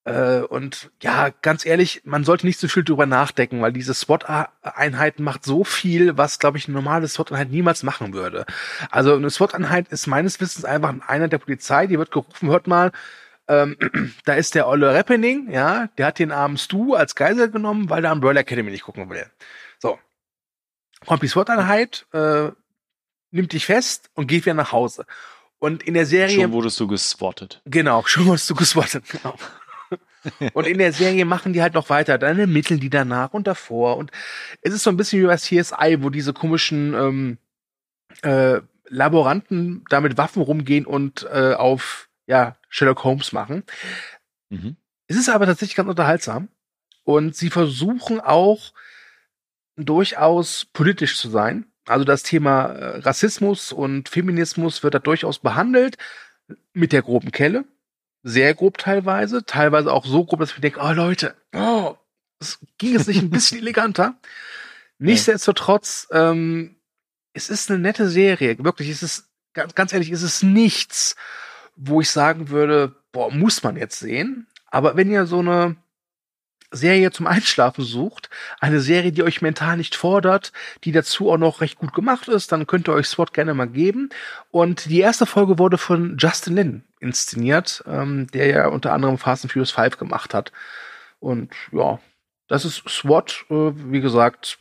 Äh, 0.06 0.42
und 0.42 0.92
ja, 1.02 1.30
ganz 1.42 1.66
ehrlich, 1.66 2.02
man 2.04 2.22
sollte 2.22 2.46
nicht 2.46 2.60
so 2.60 2.68
viel 2.68 2.84
drüber 2.84 3.06
nachdenken, 3.06 3.60
weil 3.60 3.72
diese 3.72 3.92
SWAT-Einheit 3.92 5.18
macht 5.18 5.44
so 5.44 5.64
viel, 5.64 6.16
was, 6.16 6.38
glaube 6.38 6.58
ich, 6.58 6.68
eine 6.68 6.74
normale 6.74 7.08
SWAT-Einheit 7.08 7.50
niemals 7.50 7.82
machen 7.82 8.14
würde. 8.14 8.46
Also 8.92 9.16
eine 9.16 9.30
SWAT-Einheit 9.30 9.88
ist 9.88 10.06
meines 10.06 10.40
Wissens 10.40 10.64
einfach 10.64 10.94
einer 11.08 11.26
der 11.26 11.38
Polizei, 11.38 11.88
die 11.88 11.98
wird 11.98 12.12
gerufen, 12.12 12.48
hört 12.48 12.68
mal, 12.68 12.92
ähm, 13.48 13.76
da 14.24 14.34
ist 14.34 14.54
der 14.54 14.68
Olle 14.68 14.94
Rappening, 14.94 15.50
ja, 15.50 15.88
der 15.98 16.06
hat 16.06 16.20
den 16.20 16.30
armen 16.30 16.56
Stu 16.56 16.94
als 16.94 17.16
Geisel 17.16 17.50
genommen, 17.50 17.90
weil 17.90 18.02
der 18.02 18.12
Umbrella 18.12 18.42
Academy 18.42 18.70
nicht 18.70 18.84
gucken 18.84 19.10
will. 19.10 19.26
So. 19.80 19.98
Kommt 21.04 21.24
die 21.24 21.28
SWAT-Einheit, 21.28 22.06
äh, 22.12 22.52
nimmt 23.32 23.52
dich 23.52 23.66
fest 23.66 24.08
und 24.14 24.28
geht 24.28 24.46
wieder 24.46 24.54
nach 24.54 24.70
Hause. 24.70 25.04
Und 25.58 25.82
in 25.82 25.94
der 25.94 26.06
Serie. 26.06 26.42
Schon 26.42 26.52
wurdest 26.52 26.78
du 26.78 26.86
geswattet. 26.86 27.60
Genau, 27.64 28.04
schon 28.06 28.26
wurdest 28.26 28.48
du 28.48 28.54
geswattet, 28.54 29.02
genau. 29.10 29.36
Und 30.52 30.66
in 30.66 30.78
der 30.78 30.92
Serie 30.92 31.24
machen 31.24 31.52
die 31.52 31.62
halt 31.62 31.74
noch 31.74 31.90
weiter, 31.90 32.18
dann 32.18 32.38
ermitteln 32.38 32.80
die 32.80 32.90
danach 32.90 33.32
und 33.32 33.46
davor. 33.46 33.96
Und 33.96 34.10
es 34.62 34.74
ist 34.74 34.82
so 34.82 34.90
ein 34.90 34.96
bisschen 34.96 35.22
wie 35.22 35.26
bei 35.26 35.36
CSI, 35.36 35.98
wo 36.02 36.10
diese 36.10 36.32
komischen 36.32 36.94
ähm, 36.94 37.38
äh, 38.22 38.60
Laboranten 38.88 39.84
da 39.90 40.00
mit 40.00 40.16
Waffen 40.16 40.42
rumgehen 40.42 40.86
und 40.86 41.26
äh, 41.30 41.54
auf 41.54 42.08
ja, 42.26 42.56
Sherlock 42.68 43.04
Holmes 43.04 43.32
machen. 43.32 43.64
Mhm. 44.48 44.76
Es 45.08 45.16
ist 45.16 45.28
aber 45.28 45.46
tatsächlich 45.46 45.76
ganz 45.76 45.88
unterhaltsam. 45.88 46.48
Und 47.04 47.36
sie 47.36 47.50
versuchen 47.50 48.20
auch 48.20 48.72
durchaus 49.76 50.64
politisch 50.64 51.18
zu 51.18 51.28
sein. 51.28 51.66
Also 51.86 52.04
das 52.04 52.24
Thema 52.24 52.64
äh, 52.66 52.98
Rassismus 52.98 53.72
und 53.72 54.08
Feminismus 54.08 54.82
wird 54.82 54.94
da 54.94 54.98
durchaus 54.98 55.38
behandelt 55.38 55.98
mit 56.72 56.92
der 56.92 57.02
groben 57.02 57.30
Kelle. 57.30 57.64
Sehr 58.28 58.54
grob 58.54 58.76
teilweise, 58.76 59.44
teilweise 59.44 59.92
auch 59.92 60.04
so 60.04 60.24
grob, 60.24 60.40
dass 60.40 60.50
ich 60.50 60.60
denke, 60.60 60.80
oh 60.82 60.90
Leute, 60.90 61.36
oh, 61.54 61.94
es 62.40 62.58
ging 62.76 62.96
es 62.96 63.06
nicht 63.06 63.22
ein 63.22 63.30
bisschen 63.30 63.58
eleganter. 63.60 64.16
Nichtsdestotrotz, 64.98 66.08
ähm, 66.10 66.74
es 67.34 67.50
ist 67.50 67.70
eine 67.70 67.78
nette 67.78 68.08
Serie. 68.08 68.58
Wirklich, 68.58 68.88
es 68.88 69.04
ist, 69.04 69.28
ganz, 69.52 69.76
ganz 69.76 69.92
ehrlich, 69.92 70.10
es 70.10 70.22
ist 70.22 70.42
nichts, 70.42 71.14
wo 71.76 72.00
ich 72.00 72.10
sagen 72.10 72.48
würde, 72.48 72.96
boah, 73.12 73.30
muss 73.30 73.62
man 73.62 73.76
jetzt 73.76 74.00
sehen. 74.00 74.48
Aber 74.72 74.96
wenn 74.96 75.08
ihr 75.08 75.26
so 75.26 75.38
eine 75.38 75.76
Serie 76.70 77.10
zum 77.10 77.26
Einschlafen 77.26 77.84
sucht, 77.84 78.30
eine 78.60 78.80
Serie, 78.80 79.12
die 79.12 79.22
euch 79.22 79.42
mental 79.42 79.76
nicht 79.76 79.94
fordert, 79.94 80.52
die 80.84 80.92
dazu 80.92 81.30
auch 81.30 81.38
noch 81.38 81.60
recht 81.60 81.78
gut 81.78 81.94
gemacht 81.94 82.28
ist, 82.28 82.52
dann 82.52 82.66
könnt 82.66 82.88
ihr 82.88 82.94
euch 82.94 83.08
SWAT 83.08 83.32
gerne 83.32 83.54
mal 83.54 83.68
geben. 83.68 84.10
Und 84.50 84.86
die 84.86 85.00
erste 85.00 85.26
Folge 85.26 85.58
wurde 85.58 85.78
von 85.78 86.16
Justin 86.18 86.56
Lin 86.56 86.84
inszeniert, 87.00 87.84
ähm, 87.86 88.26
der 88.28 88.46
ja 88.46 88.68
unter 88.68 88.92
anderem 88.92 89.18
Fast 89.18 89.44
and 89.44 89.52
Furious 89.52 89.70
5 89.70 89.98
gemacht 89.98 90.34
hat. 90.34 90.52
Und 91.18 91.52
ja, 91.72 91.98
das 92.48 92.64
ist 92.64 92.88
SWAT, 92.88 93.44
äh, 93.50 93.72
wie 93.74 94.00
gesagt, 94.00 94.58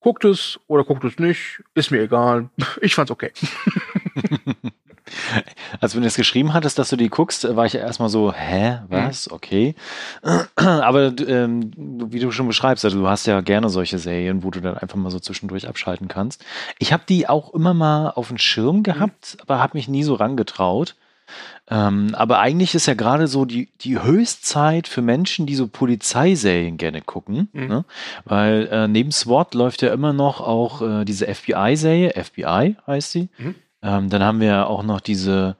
guckt 0.00 0.24
es 0.24 0.60
oder 0.66 0.84
guckt 0.84 1.04
es 1.04 1.18
nicht, 1.18 1.62
ist 1.74 1.90
mir 1.90 2.02
egal. 2.02 2.50
Ich 2.80 2.94
fand's 2.94 3.10
okay. 3.10 3.32
Als 5.80 5.94
wenn 5.94 6.02
du 6.02 6.08
es 6.08 6.16
geschrieben 6.16 6.54
hattest, 6.54 6.78
dass 6.78 6.90
du 6.90 6.96
die 6.96 7.08
guckst, 7.08 7.56
war 7.56 7.66
ich 7.66 7.74
erstmal 7.74 8.08
so, 8.08 8.32
hä, 8.32 8.80
was? 8.88 9.28
Mhm. 9.28 9.34
Okay. 9.34 9.74
Aber 10.56 11.12
ähm, 11.26 11.70
wie 11.76 12.20
du 12.20 12.30
schon 12.30 12.46
beschreibst, 12.46 12.84
also 12.84 13.00
du 13.00 13.08
hast 13.08 13.26
ja 13.26 13.40
gerne 13.40 13.68
solche 13.68 13.98
Serien, 13.98 14.42
wo 14.42 14.50
du 14.50 14.60
dann 14.60 14.78
einfach 14.78 14.96
mal 14.96 15.10
so 15.10 15.20
zwischendurch 15.20 15.68
abschalten 15.68 16.08
kannst. 16.08 16.44
Ich 16.78 16.92
habe 16.92 17.02
die 17.08 17.28
auch 17.28 17.54
immer 17.54 17.74
mal 17.74 18.10
auf 18.10 18.28
dem 18.28 18.38
Schirm 18.38 18.82
gehabt, 18.82 19.34
mhm. 19.34 19.42
aber 19.42 19.60
habe 19.60 19.76
mich 19.76 19.88
nie 19.88 20.02
so 20.02 20.14
rangetraut. 20.14 20.96
Ähm, 21.70 22.14
aber 22.14 22.38
eigentlich 22.38 22.74
ist 22.74 22.86
ja 22.86 22.94
gerade 22.94 23.26
so 23.26 23.44
die, 23.44 23.68
die 23.80 24.02
Höchstzeit 24.02 24.88
für 24.88 25.02
Menschen, 25.02 25.46
die 25.46 25.54
so 25.54 25.68
Polizeiserien 25.68 26.78
gerne 26.78 27.02
gucken. 27.02 27.48
Mhm. 27.52 27.66
Ne? 27.66 27.84
Weil 28.24 28.68
äh, 28.72 28.88
neben 28.88 29.12
SWAT 29.12 29.54
läuft 29.54 29.82
ja 29.82 29.92
immer 29.92 30.12
noch 30.12 30.40
auch 30.40 30.80
äh, 30.80 31.04
diese 31.04 31.32
FBI-Serie, 31.32 32.12
FBI 32.16 32.76
heißt 32.86 33.12
sie. 33.12 33.28
Mhm. 33.38 33.54
Ähm, 33.82 34.10
dann 34.10 34.22
haben 34.22 34.40
wir 34.40 34.68
auch 34.68 34.82
noch 34.82 35.00
diese 35.00 35.56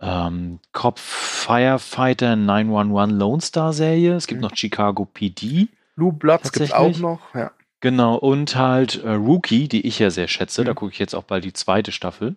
ähm, 0.00 0.60
Cop 0.72 0.98
Firefighter 0.98 2.36
911 2.36 3.18
Lone 3.18 3.42
Star 3.42 3.72
Serie. 3.72 4.14
Es 4.14 4.26
gibt 4.26 4.40
mhm. 4.40 4.48
noch 4.48 4.56
Chicago 4.56 5.04
PD. 5.04 5.68
Blue 5.96 6.12
Bloods 6.12 6.52
gibt 6.52 6.66
es 6.66 6.72
auch 6.72 6.98
noch, 6.98 7.34
ja. 7.34 7.50
Genau, 7.80 8.16
und 8.16 8.56
halt 8.56 9.02
äh, 9.04 9.10
Rookie, 9.10 9.68
die 9.68 9.86
ich 9.86 9.98
ja 9.98 10.10
sehr 10.10 10.28
schätze. 10.28 10.62
Mhm. 10.62 10.66
Da 10.66 10.74
gucke 10.74 10.92
ich 10.92 10.98
jetzt 10.98 11.14
auch 11.14 11.24
bald 11.24 11.44
die 11.44 11.52
zweite 11.52 11.92
Staffel. 11.92 12.36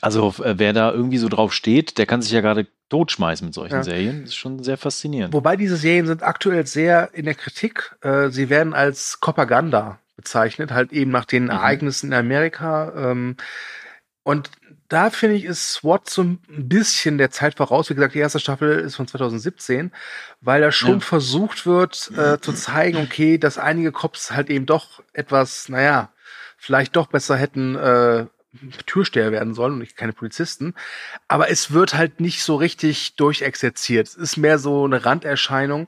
Also 0.00 0.34
äh, 0.42 0.58
wer 0.58 0.72
da 0.72 0.92
irgendwie 0.92 1.18
so 1.18 1.28
drauf 1.28 1.52
steht, 1.52 1.98
der 1.98 2.06
kann 2.06 2.22
sich 2.22 2.32
ja 2.32 2.40
gerade 2.40 2.66
totschmeißen 2.88 3.46
mit 3.46 3.54
solchen 3.54 3.76
ja. 3.76 3.82
Serien. 3.82 4.20
Das 4.20 4.30
ist 4.30 4.36
schon 4.36 4.62
sehr 4.62 4.76
faszinierend. 4.76 5.34
Wobei 5.34 5.56
diese 5.56 5.76
Serien 5.76 6.06
sind 6.06 6.22
aktuell 6.22 6.66
sehr 6.66 7.10
in 7.14 7.24
der 7.24 7.34
Kritik. 7.34 7.96
Äh, 8.02 8.28
sie 8.28 8.50
werden 8.50 8.74
als 8.74 9.18
Propaganda 9.20 9.98
bezeichnet, 10.16 10.70
halt 10.70 10.92
eben 10.92 11.10
nach 11.10 11.24
den 11.24 11.44
mhm. 11.44 11.50
Ereignissen 11.50 12.08
in 12.08 12.14
Amerika. 12.14 12.92
Ähm, 12.96 13.36
und 14.26 14.50
da 14.88 15.10
finde 15.10 15.36
ich, 15.36 15.44
ist 15.44 15.72
SWAT 15.72 16.10
so 16.10 16.24
ein 16.24 16.40
bisschen 16.48 17.16
der 17.16 17.30
Zeit 17.30 17.54
voraus. 17.58 17.88
Wie 17.88 17.94
gesagt, 17.94 18.16
die 18.16 18.18
erste 18.18 18.40
Staffel 18.40 18.80
ist 18.80 18.96
von 18.96 19.06
2017, 19.06 19.92
weil 20.40 20.60
da 20.62 20.72
schon 20.72 20.94
ja. 20.94 21.00
versucht 21.00 21.64
wird 21.64 22.10
äh, 22.16 22.40
zu 22.40 22.52
zeigen, 22.52 22.98
okay, 22.98 23.38
dass 23.38 23.56
einige 23.56 23.92
Cops 23.92 24.32
halt 24.32 24.50
eben 24.50 24.66
doch 24.66 25.00
etwas, 25.12 25.68
naja, 25.68 26.10
vielleicht 26.56 26.96
doch 26.96 27.06
besser 27.06 27.36
hätten 27.36 27.76
äh, 27.76 28.26
Türsteher 28.86 29.30
werden 29.30 29.54
sollen 29.54 29.74
und 29.74 29.78
nicht 29.78 29.96
keine 29.96 30.12
Polizisten. 30.12 30.74
Aber 31.28 31.48
es 31.48 31.70
wird 31.70 31.94
halt 31.94 32.18
nicht 32.18 32.42
so 32.42 32.56
richtig 32.56 33.14
durchexerziert. 33.14 34.08
Es 34.08 34.16
ist 34.16 34.36
mehr 34.38 34.58
so 34.58 34.86
eine 34.86 35.04
Randerscheinung. 35.04 35.86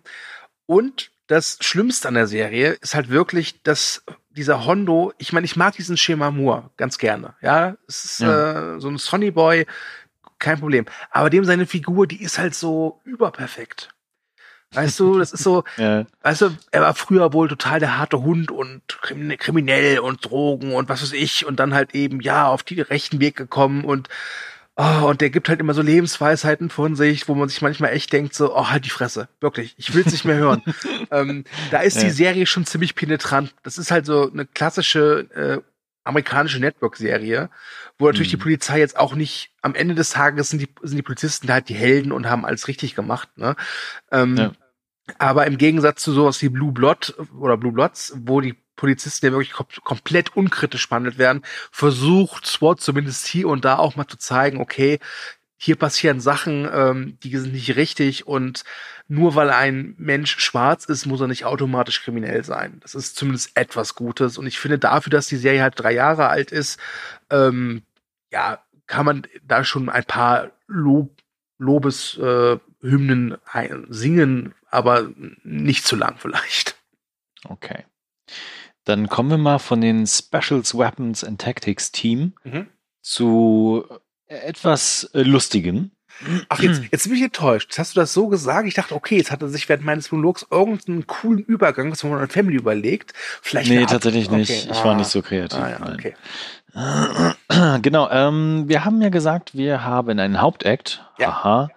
Und 0.64 1.10
das 1.26 1.58
Schlimmste 1.60 2.06
an 2.06 2.14
der 2.14 2.28
Serie 2.28 2.78
ist 2.80 2.94
halt 2.94 3.08
wirklich, 3.08 3.64
dass 3.64 4.04
dieser 4.38 4.64
Hondo, 4.64 5.12
ich 5.18 5.32
meine, 5.32 5.44
ich 5.44 5.56
mag 5.56 5.74
diesen 5.74 5.96
Schema 5.96 6.30
Moore 6.30 6.70
ganz 6.76 6.98
gerne. 6.98 7.34
Ja, 7.42 7.76
es 7.88 8.04
ist 8.04 8.20
ja. 8.20 8.76
Äh, 8.76 8.80
so 8.80 8.88
ein 8.88 8.96
Sonny 8.96 9.32
Boy, 9.32 9.66
kein 10.38 10.60
Problem. 10.60 10.86
Aber 11.10 11.28
dem 11.28 11.44
seine 11.44 11.66
Figur, 11.66 12.06
die 12.06 12.22
ist 12.22 12.38
halt 12.38 12.54
so 12.54 13.00
überperfekt. 13.04 13.90
Weißt 14.72 15.00
du, 15.00 15.18
das 15.18 15.32
ist 15.32 15.42
so, 15.42 15.64
ja. 15.76 16.06
weißt 16.22 16.42
du, 16.42 16.50
er 16.70 16.82
war 16.82 16.94
früher 16.94 17.32
wohl 17.32 17.48
total 17.48 17.80
der 17.80 17.98
harte 17.98 18.22
Hund 18.22 18.50
und 18.50 18.82
kriminell 19.02 19.98
und 19.98 20.24
Drogen 20.24 20.72
und 20.74 20.88
was 20.88 21.02
weiß 21.02 21.14
ich 21.14 21.44
und 21.44 21.58
dann 21.58 21.74
halt 21.74 21.94
eben, 21.94 22.20
ja, 22.20 22.46
auf 22.46 22.62
die 22.62 22.80
rechten 22.80 23.20
Weg 23.20 23.34
gekommen 23.34 23.84
und 23.84 24.08
Oh, 24.80 25.08
und 25.08 25.20
der 25.20 25.30
gibt 25.30 25.48
halt 25.48 25.58
immer 25.58 25.74
so 25.74 25.82
Lebensweisheiten 25.82 26.70
von 26.70 26.94
sich, 26.94 27.26
wo 27.26 27.34
man 27.34 27.48
sich 27.48 27.60
manchmal 27.62 27.90
echt 27.90 28.12
denkt, 28.12 28.32
so, 28.32 28.54
oh, 28.54 28.68
halt 28.68 28.84
die 28.84 28.90
Fresse. 28.90 29.28
Wirklich, 29.40 29.74
ich 29.76 29.92
will's 29.92 30.12
nicht 30.12 30.24
mehr 30.24 30.36
hören. 30.36 30.62
ähm, 31.10 31.42
da 31.72 31.80
ist 31.80 31.96
ja. 31.96 32.04
die 32.04 32.10
Serie 32.10 32.46
schon 32.46 32.64
ziemlich 32.64 32.94
penetrant. 32.94 33.52
Das 33.64 33.76
ist 33.76 33.90
halt 33.90 34.06
so 34.06 34.30
eine 34.30 34.46
klassische 34.46 35.26
äh, 35.34 35.68
amerikanische 36.04 36.60
Network-Serie, 36.60 37.50
wo 37.98 38.06
natürlich 38.06 38.28
mhm. 38.28 38.38
die 38.38 38.42
Polizei 38.42 38.78
jetzt 38.78 38.96
auch 38.96 39.16
nicht, 39.16 39.50
am 39.62 39.74
Ende 39.74 39.96
des 39.96 40.10
Tages 40.10 40.50
sind 40.50 40.60
die, 40.62 40.68
sind 40.82 40.96
die 40.96 41.02
Polizisten 41.02 41.48
da 41.48 41.54
halt 41.54 41.68
die 41.68 41.74
Helden 41.74 42.12
und 42.12 42.30
haben 42.30 42.44
alles 42.44 42.68
richtig 42.68 42.94
gemacht. 42.94 43.28
Ne? 43.36 43.56
Ähm, 44.12 44.36
ja. 44.36 44.52
Aber 45.18 45.48
im 45.48 45.58
Gegensatz 45.58 46.04
zu 46.04 46.12
sowas 46.12 46.40
wie 46.40 46.50
Blue 46.50 46.70
Blood 46.70 47.16
oder 47.36 47.56
Blue 47.56 47.72
Bloods, 47.72 48.12
wo 48.16 48.40
die 48.40 48.54
Polizisten 48.78 49.26
ja 49.26 49.32
wirklich 49.32 49.52
kom 49.52 49.66
komplett 49.84 50.34
unkritisch 50.34 50.88
behandelt 50.88 51.18
werden, 51.18 51.42
versucht 51.70 52.46
SWAT 52.46 52.80
zumindest 52.80 53.26
hier 53.26 53.48
und 53.48 53.66
da 53.66 53.76
auch 53.76 53.96
mal 53.96 54.06
zu 54.06 54.16
zeigen, 54.16 54.60
okay, 54.60 54.98
hier 55.58 55.76
passieren 55.76 56.20
Sachen, 56.20 56.68
ähm, 56.72 57.18
die 57.22 57.36
sind 57.36 57.52
nicht 57.52 57.76
richtig 57.76 58.26
und 58.26 58.62
nur 59.08 59.34
weil 59.34 59.50
ein 59.50 59.94
Mensch 59.98 60.38
schwarz 60.38 60.84
ist, 60.84 61.04
muss 61.06 61.20
er 61.20 61.26
nicht 61.26 61.44
automatisch 61.44 62.02
kriminell 62.02 62.44
sein. 62.44 62.78
Das 62.80 62.94
ist 62.94 63.16
zumindest 63.16 63.56
etwas 63.56 63.96
Gutes 63.96 64.38
und 64.38 64.46
ich 64.46 64.58
finde 64.60 64.78
dafür, 64.78 65.10
dass 65.10 65.26
die 65.26 65.36
Serie 65.36 65.62
halt 65.62 65.74
drei 65.76 65.92
Jahre 65.92 66.28
alt 66.28 66.52
ist, 66.52 66.78
ähm, 67.30 67.82
ja, 68.30 68.62
kann 68.86 69.04
man 69.04 69.26
da 69.42 69.64
schon 69.64 69.88
ein 69.88 70.04
paar 70.04 70.50
Lob 70.68 71.10
Lobeshymnen 71.60 73.36
äh, 73.52 73.76
singen, 73.88 74.54
aber 74.70 75.08
nicht 75.42 75.84
zu 75.84 75.96
lang 75.96 76.18
vielleicht. 76.18 76.76
Okay. 77.44 77.84
Dann 78.88 79.08
kommen 79.08 79.28
wir 79.28 79.36
mal 79.36 79.58
von 79.58 79.82
den 79.82 80.06
Specials 80.06 80.76
Weapons 80.76 81.22
and 81.22 81.38
Tactics 81.38 81.92
Team 81.92 82.32
mhm. 82.42 82.68
zu 83.02 83.84
etwas 84.26 85.10
äh, 85.12 85.22
Lustigen. 85.22 85.92
Ach, 86.48 86.60
jetzt, 86.60 86.82
jetzt 86.90 87.04
bin 87.04 87.16
ich 87.16 87.22
enttäuscht. 87.22 87.68
Jetzt 87.70 87.78
hast 87.78 87.96
du 87.96 88.00
das 88.00 88.14
so 88.14 88.28
gesagt. 88.28 88.66
Ich 88.66 88.74
dachte, 88.74 88.94
okay, 88.94 89.18
jetzt 89.18 89.30
hat 89.30 89.42
er 89.42 89.48
sich 89.48 89.68
während 89.68 89.84
meines 89.84 90.10
Monologs 90.10 90.46
irgendeinen 90.50 91.06
coolen 91.06 91.44
Übergang 91.44 91.94
von 91.94 92.14
einer 92.14 92.28
Family 92.28 92.56
überlegt. 92.56 93.12
Vielleicht 93.42 93.70
nee, 93.70 93.84
tatsächlich 93.84 94.30
nicht. 94.30 94.50
Okay. 94.50 94.68
Ich 94.72 94.78
ah. 94.78 94.84
war 94.84 94.94
nicht 94.96 95.10
so 95.10 95.20
kreativ. 95.20 95.60
Ah, 95.60 95.70
ja, 95.70 95.92
okay. 95.92 96.14
Genau, 97.82 98.08
ähm, 98.10 98.64
wir 98.68 98.84
haben 98.84 99.02
ja 99.02 99.08
gesagt, 99.08 99.54
wir 99.56 99.84
haben 99.84 100.18
einen 100.18 100.40
Hauptakt. 100.40 101.04
Ja. 101.18 101.28
Aha. 101.28 101.68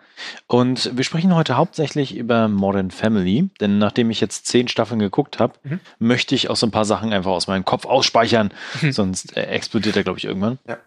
Und 0.48 0.96
wir 0.96 1.04
sprechen 1.04 1.36
heute 1.36 1.58
hauptsächlich 1.58 2.16
über 2.16 2.48
Modern 2.48 2.92
Family, 2.92 3.50
denn 3.60 3.78
nachdem 3.78 4.10
ich 4.12 4.22
jetzt 4.22 4.48
zehn 4.48 4.68
Staffeln 4.68 5.00
geguckt 5.00 5.40
habe, 5.40 5.54
mhm. 5.64 5.80
möchte 6.00 6.36
ich 6.36 6.50
auch 6.50 6.56
so 6.56 6.68
ein 6.68 6.72
paar 6.72 6.86
Sachen 6.86 7.14
einfach 7.14 7.32
aus 7.32 7.48
meinem 7.48 7.66
Kopf 7.66 7.86
ausspeichern, 7.86 8.54
sonst 8.92 9.36
äh, 9.38 9.44
explodiert 9.44 9.96
er, 9.96 10.04
glaube 10.04 10.20
ich, 10.20 10.26
irgendwann. 10.26 10.60
Ja. 10.68 10.78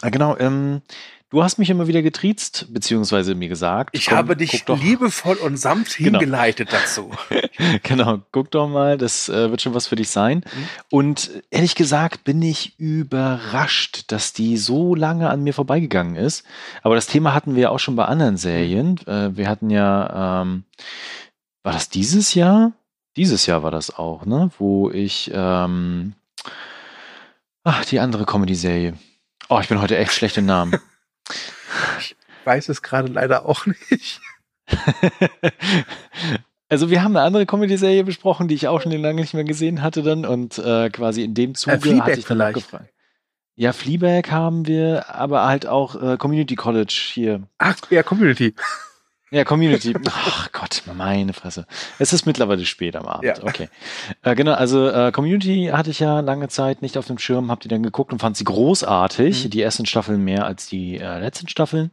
Ah, 0.00 0.08
genau, 0.08 0.36
ähm, 0.38 0.82
du 1.32 1.42
hast 1.42 1.58
mich 1.58 1.70
immer 1.70 1.86
wieder 1.86 2.02
getriezt, 2.02 2.66
beziehungsweise 2.70 3.34
mir 3.34 3.48
gesagt. 3.48 3.96
Ich 3.96 4.06
komm, 4.06 4.18
habe 4.18 4.36
dich 4.36 4.64
liebevoll 4.66 5.36
und 5.36 5.56
sanft 5.56 5.96
Genau. 5.96 6.18
hingeleitet 6.18 6.68
dazu. 6.72 7.10
genau, 7.82 8.20
guck 8.32 8.50
doch 8.50 8.68
mal, 8.68 8.98
das 8.98 9.30
äh, 9.30 9.50
wird 9.50 9.62
schon 9.62 9.74
was 9.74 9.86
für 9.86 9.96
dich 9.96 10.10
sein. 10.10 10.44
Mhm. 10.44 10.68
Und 10.90 11.30
ehrlich 11.50 11.74
gesagt 11.74 12.24
bin 12.24 12.42
ich 12.42 12.78
überrascht, 12.78 14.04
dass 14.08 14.34
die 14.34 14.58
so 14.58 14.94
lange 14.94 15.30
an 15.30 15.42
mir 15.42 15.54
vorbeigegangen 15.54 16.16
ist. 16.16 16.44
Aber 16.82 16.94
das 16.94 17.06
Thema 17.06 17.32
hatten 17.32 17.56
wir 17.56 17.72
auch 17.72 17.78
schon 17.78 17.96
bei 17.96 18.04
anderen 18.04 18.36
Serien. 18.36 18.98
Äh, 19.06 19.34
wir 19.34 19.48
hatten 19.48 19.70
ja, 19.70 20.42
ähm, 20.42 20.64
war 21.62 21.72
das 21.72 21.88
dieses 21.88 22.34
Jahr? 22.34 22.72
Dieses 23.16 23.46
Jahr 23.46 23.62
war 23.62 23.70
das 23.70 23.96
auch, 23.96 24.26
ne? 24.26 24.50
Wo 24.58 24.90
ich, 24.90 25.30
ähm, 25.34 26.12
ach, 27.64 27.84
die 27.86 28.00
andere 28.00 28.26
Comedy-Serie. 28.26 28.94
Oh, 29.48 29.60
ich 29.60 29.68
bin 29.68 29.80
heute 29.80 29.96
echt 29.96 30.12
schlecht 30.12 30.36
im 30.36 30.44
Namen. 30.46 30.78
Weiß 32.44 32.68
es 32.68 32.82
gerade 32.82 33.12
leider 33.12 33.46
auch 33.46 33.66
nicht. 33.66 34.20
Also 36.68 36.88
wir 36.88 37.02
haben 37.04 37.14
eine 37.14 37.26
andere 37.26 37.44
Comedy-Serie 37.44 38.02
besprochen, 38.02 38.48
die 38.48 38.54
ich 38.54 38.66
auch 38.66 38.80
schon 38.80 38.92
lange 38.92 39.20
nicht 39.20 39.34
mehr 39.34 39.44
gesehen 39.44 39.82
hatte 39.82 40.02
dann 40.02 40.24
und 40.24 40.56
äh, 40.56 40.88
quasi 40.88 41.22
in 41.22 41.34
dem 41.34 41.54
Zuge 41.54 41.76
Äh, 41.76 41.80
Fleabag 41.80 42.00
hatte 42.06 42.18
ich 42.20 42.24
dann 42.24 42.38
vielleicht. 42.38 42.54
gefragt. 42.54 42.88
Ja, 43.56 43.74
Fleabag 43.74 44.30
haben 44.30 44.66
wir, 44.66 45.14
aber 45.14 45.44
halt 45.46 45.66
auch 45.66 46.00
äh, 46.02 46.16
Community 46.16 46.54
College 46.54 46.98
hier. 47.12 47.46
Ach, 47.58 47.76
ja, 47.90 48.02
Community. 48.02 48.54
Ja, 49.32 49.44
Community. 49.44 49.94
Ach 50.10 50.52
Gott, 50.52 50.82
meine 50.94 51.32
Fresse. 51.32 51.66
Es 51.98 52.12
ist 52.12 52.26
mittlerweile 52.26 52.66
spät 52.66 52.94
am 52.96 53.06
Abend. 53.06 53.24
Ja. 53.24 53.42
Okay. 53.42 53.70
Äh, 54.20 54.34
genau, 54.34 54.52
also 54.52 54.86
äh, 54.88 55.10
Community 55.10 55.70
hatte 55.72 55.88
ich 55.88 56.00
ja 56.00 56.20
lange 56.20 56.48
Zeit 56.48 56.82
nicht 56.82 56.98
auf 56.98 57.06
dem 57.06 57.16
Schirm, 57.16 57.50
hab 57.50 57.60
die 57.60 57.68
dann 57.68 57.82
geguckt 57.82 58.12
und 58.12 58.18
fand 58.18 58.36
sie 58.36 58.44
großartig. 58.44 59.46
Mhm. 59.46 59.50
Die 59.50 59.62
ersten 59.62 59.86
Staffeln 59.86 60.22
mehr 60.22 60.44
als 60.44 60.66
die 60.66 60.98
äh, 60.98 61.18
letzten 61.18 61.48
Staffeln. 61.48 61.92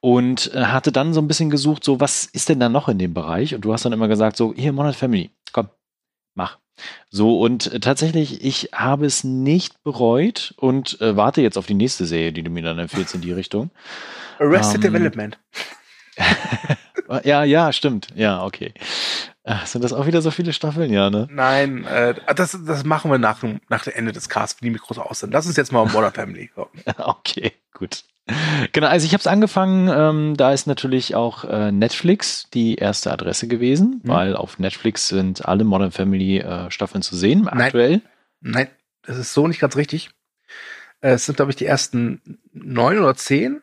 Und 0.00 0.52
äh, 0.54 0.64
hatte 0.64 0.90
dann 0.90 1.14
so 1.14 1.20
ein 1.20 1.28
bisschen 1.28 1.50
gesucht, 1.50 1.84
so, 1.84 2.00
was 2.00 2.24
ist 2.24 2.48
denn 2.48 2.58
da 2.58 2.68
noch 2.68 2.88
in 2.88 2.98
dem 2.98 3.14
Bereich? 3.14 3.54
Und 3.54 3.60
du 3.60 3.72
hast 3.72 3.84
dann 3.84 3.92
immer 3.92 4.08
gesagt, 4.08 4.36
so, 4.36 4.52
hier, 4.52 4.72
Modern 4.72 4.92
Family, 4.92 5.30
komm, 5.52 5.68
mach. 6.34 6.58
So, 7.10 7.38
und 7.38 7.72
äh, 7.72 7.78
tatsächlich, 7.78 8.44
ich 8.44 8.70
habe 8.72 9.06
es 9.06 9.22
nicht 9.22 9.84
bereut 9.84 10.52
und 10.56 11.00
äh, 11.00 11.16
warte 11.16 11.42
jetzt 11.42 11.56
auf 11.56 11.66
die 11.66 11.74
nächste 11.74 12.06
Serie, 12.06 12.32
die 12.32 12.42
du 12.42 12.50
mir 12.50 12.64
dann 12.64 12.80
empfiehlst 12.80 13.14
in 13.14 13.20
die 13.20 13.30
Richtung. 13.30 13.70
Arrested 14.40 14.84
Ähm, 14.84 14.92
Development. 14.92 15.38
Ja, 17.24 17.44
ja, 17.44 17.72
stimmt. 17.72 18.08
Ja, 18.14 18.42
okay. 18.44 18.72
Sind 19.66 19.82
das 19.84 19.92
auch 19.92 20.06
wieder 20.06 20.22
so 20.22 20.30
viele 20.30 20.52
Staffeln? 20.52 20.90
Ja, 20.92 21.10
ne? 21.10 21.26
Nein, 21.30 21.84
äh, 21.84 22.14
das, 22.34 22.56
das 22.64 22.84
machen 22.84 23.10
wir 23.10 23.18
nach, 23.18 23.40
dem- 23.40 23.60
nach 23.68 23.82
dem 23.84 23.92
Ende 23.94 24.12
des 24.12 24.28
Casts, 24.28 24.62
wenn 24.62 24.66
die 24.66 24.70
Mikros 24.70 24.98
aus 24.98 25.18
sind. 25.18 25.32
Lass 25.32 25.46
uns 25.46 25.56
jetzt 25.56 25.72
mal 25.72 25.84
Modern 25.84 26.12
Family. 26.12 26.50
So. 26.56 26.68
Okay, 26.98 27.52
gut. 27.74 28.04
Genau, 28.72 28.86
also 28.86 29.04
ich 29.04 29.12
habe 29.12 29.20
es 29.20 29.26
angefangen, 29.26 29.88
ähm, 29.92 30.36
da 30.36 30.52
ist 30.52 30.66
natürlich 30.68 31.14
auch 31.16 31.44
äh, 31.44 31.72
Netflix 31.72 32.48
die 32.54 32.76
erste 32.76 33.12
Adresse 33.12 33.48
gewesen, 33.48 34.00
Mhm. 34.04 34.08
weil 34.08 34.36
auf 34.36 34.58
Netflix 34.60 35.08
sind 35.08 35.44
alle 35.44 35.64
Modern 35.64 35.90
Family 35.90 36.38
äh, 36.38 36.70
Staffeln 36.70 37.02
zu 37.02 37.16
sehen, 37.16 37.42
Nein. 37.42 37.60
aktuell. 37.60 38.00
Nein, 38.40 38.68
das 39.02 39.18
ist 39.18 39.34
so 39.34 39.48
nicht 39.48 39.58
ganz 39.60 39.76
richtig. 39.76 40.10
Äh, 41.00 41.10
Es 41.14 41.26
sind, 41.26 41.34
glaube 41.36 41.50
ich, 41.50 41.56
die 41.56 41.66
ersten 41.66 42.38
neun 42.52 42.98
oder 43.00 43.16
zehn. 43.16 43.60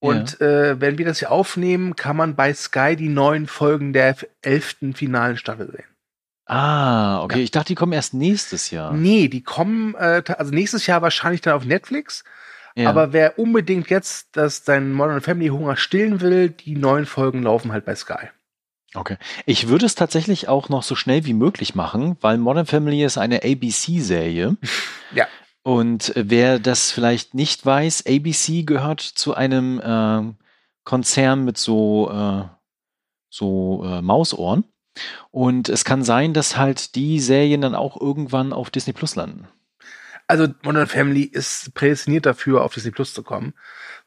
Und 0.00 0.40
äh, 0.40 0.80
wenn 0.80 0.96
wir 0.98 1.04
das 1.06 1.18
hier 1.18 1.32
aufnehmen, 1.32 1.96
kann 1.96 2.16
man 2.16 2.36
bei 2.36 2.54
Sky 2.54 2.94
die 2.96 3.08
neuen 3.08 3.46
Folgen 3.48 3.92
der 3.92 4.16
elften 4.42 4.94
finalen 4.94 5.36
Staffel 5.36 5.70
sehen. 5.70 5.84
Ah, 6.46 7.22
okay, 7.22 7.38
Ja. 7.38 7.44
ich 7.44 7.50
dachte, 7.50 7.68
die 7.68 7.74
kommen 7.74 7.92
erst 7.92 8.14
nächstes 8.14 8.70
Jahr. 8.70 8.92
Nee, 8.92 9.28
die 9.28 9.42
kommen, 9.42 9.94
äh, 9.96 10.22
also 10.38 10.52
nächstes 10.52 10.86
Jahr 10.86 11.02
wahrscheinlich 11.02 11.40
dann 11.42 11.54
auf 11.54 11.64
Netflix. 11.64 12.24
Ja. 12.74 12.88
Aber 12.88 13.12
wer 13.12 13.38
unbedingt 13.38 13.90
jetzt 13.90 14.28
das 14.32 14.64
sein 14.64 14.92
Modern 14.92 15.20
Family 15.20 15.48
Hunger 15.48 15.76
stillen 15.76 16.20
will, 16.20 16.48
die 16.50 16.76
neuen 16.76 17.06
Folgen 17.06 17.42
laufen 17.42 17.72
halt 17.72 17.84
bei 17.84 17.94
Sky. 17.96 18.28
Okay. 18.94 19.18
Ich 19.44 19.68
würde 19.68 19.84
es 19.84 19.94
tatsächlich 19.96 20.48
auch 20.48 20.68
noch 20.70 20.82
so 20.82 20.94
schnell 20.94 21.26
wie 21.26 21.34
möglich 21.34 21.74
machen, 21.74 22.16
weil 22.20 22.38
Modern 22.38 22.64
Family 22.66 23.04
ist 23.04 23.18
eine 23.18 23.42
ABC-Serie. 23.42 24.56
Ja. 25.12 25.26
Und 25.68 26.16
äh, 26.16 26.24
wer 26.30 26.58
das 26.58 26.90
vielleicht 26.90 27.34
nicht 27.34 27.66
weiß, 27.66 28.06
ABC 28.06 28.62
gehört 28.62 29.02
zu 29.02 29.34
einem 29.34 29.78
ähm, 29.84 30.36
Konzern 30.84 31.44
mit 31.44 31.58
so, 31.58 32.10
äh, 32.10 32.44
so 33.28 33.84
äh, 33.84 34.00
Mausohren. 34.00 34.64
Und 35.30 35.68
es 35.68 35.84
kann 35.84 36.04
sein, 36.04 36.32
dass 36.32 36.56
halt 36.56 36.94
die 36.94 37.20
Serien 37.20 37.60
dann 37.60 37.74
auch 37.74 38.00
irgendwann 38.00 38.54
auf 38.54 38.70
Disney 38.70 38.94
Plus 38.94 39.14
landen. 39.14 39.46
Also 40.26 40.48
Modern 40.62 40.86
Family 40.86 41.24
ist 41.24 41.74
prädestiniert 41.74 42.24
dafür, 42.24 42.64
auf 42.64 42.72
Disney 42.72 42.90
Plus 42.90 43.12
zu 43.12 43.22
kommen, 43.22 43.52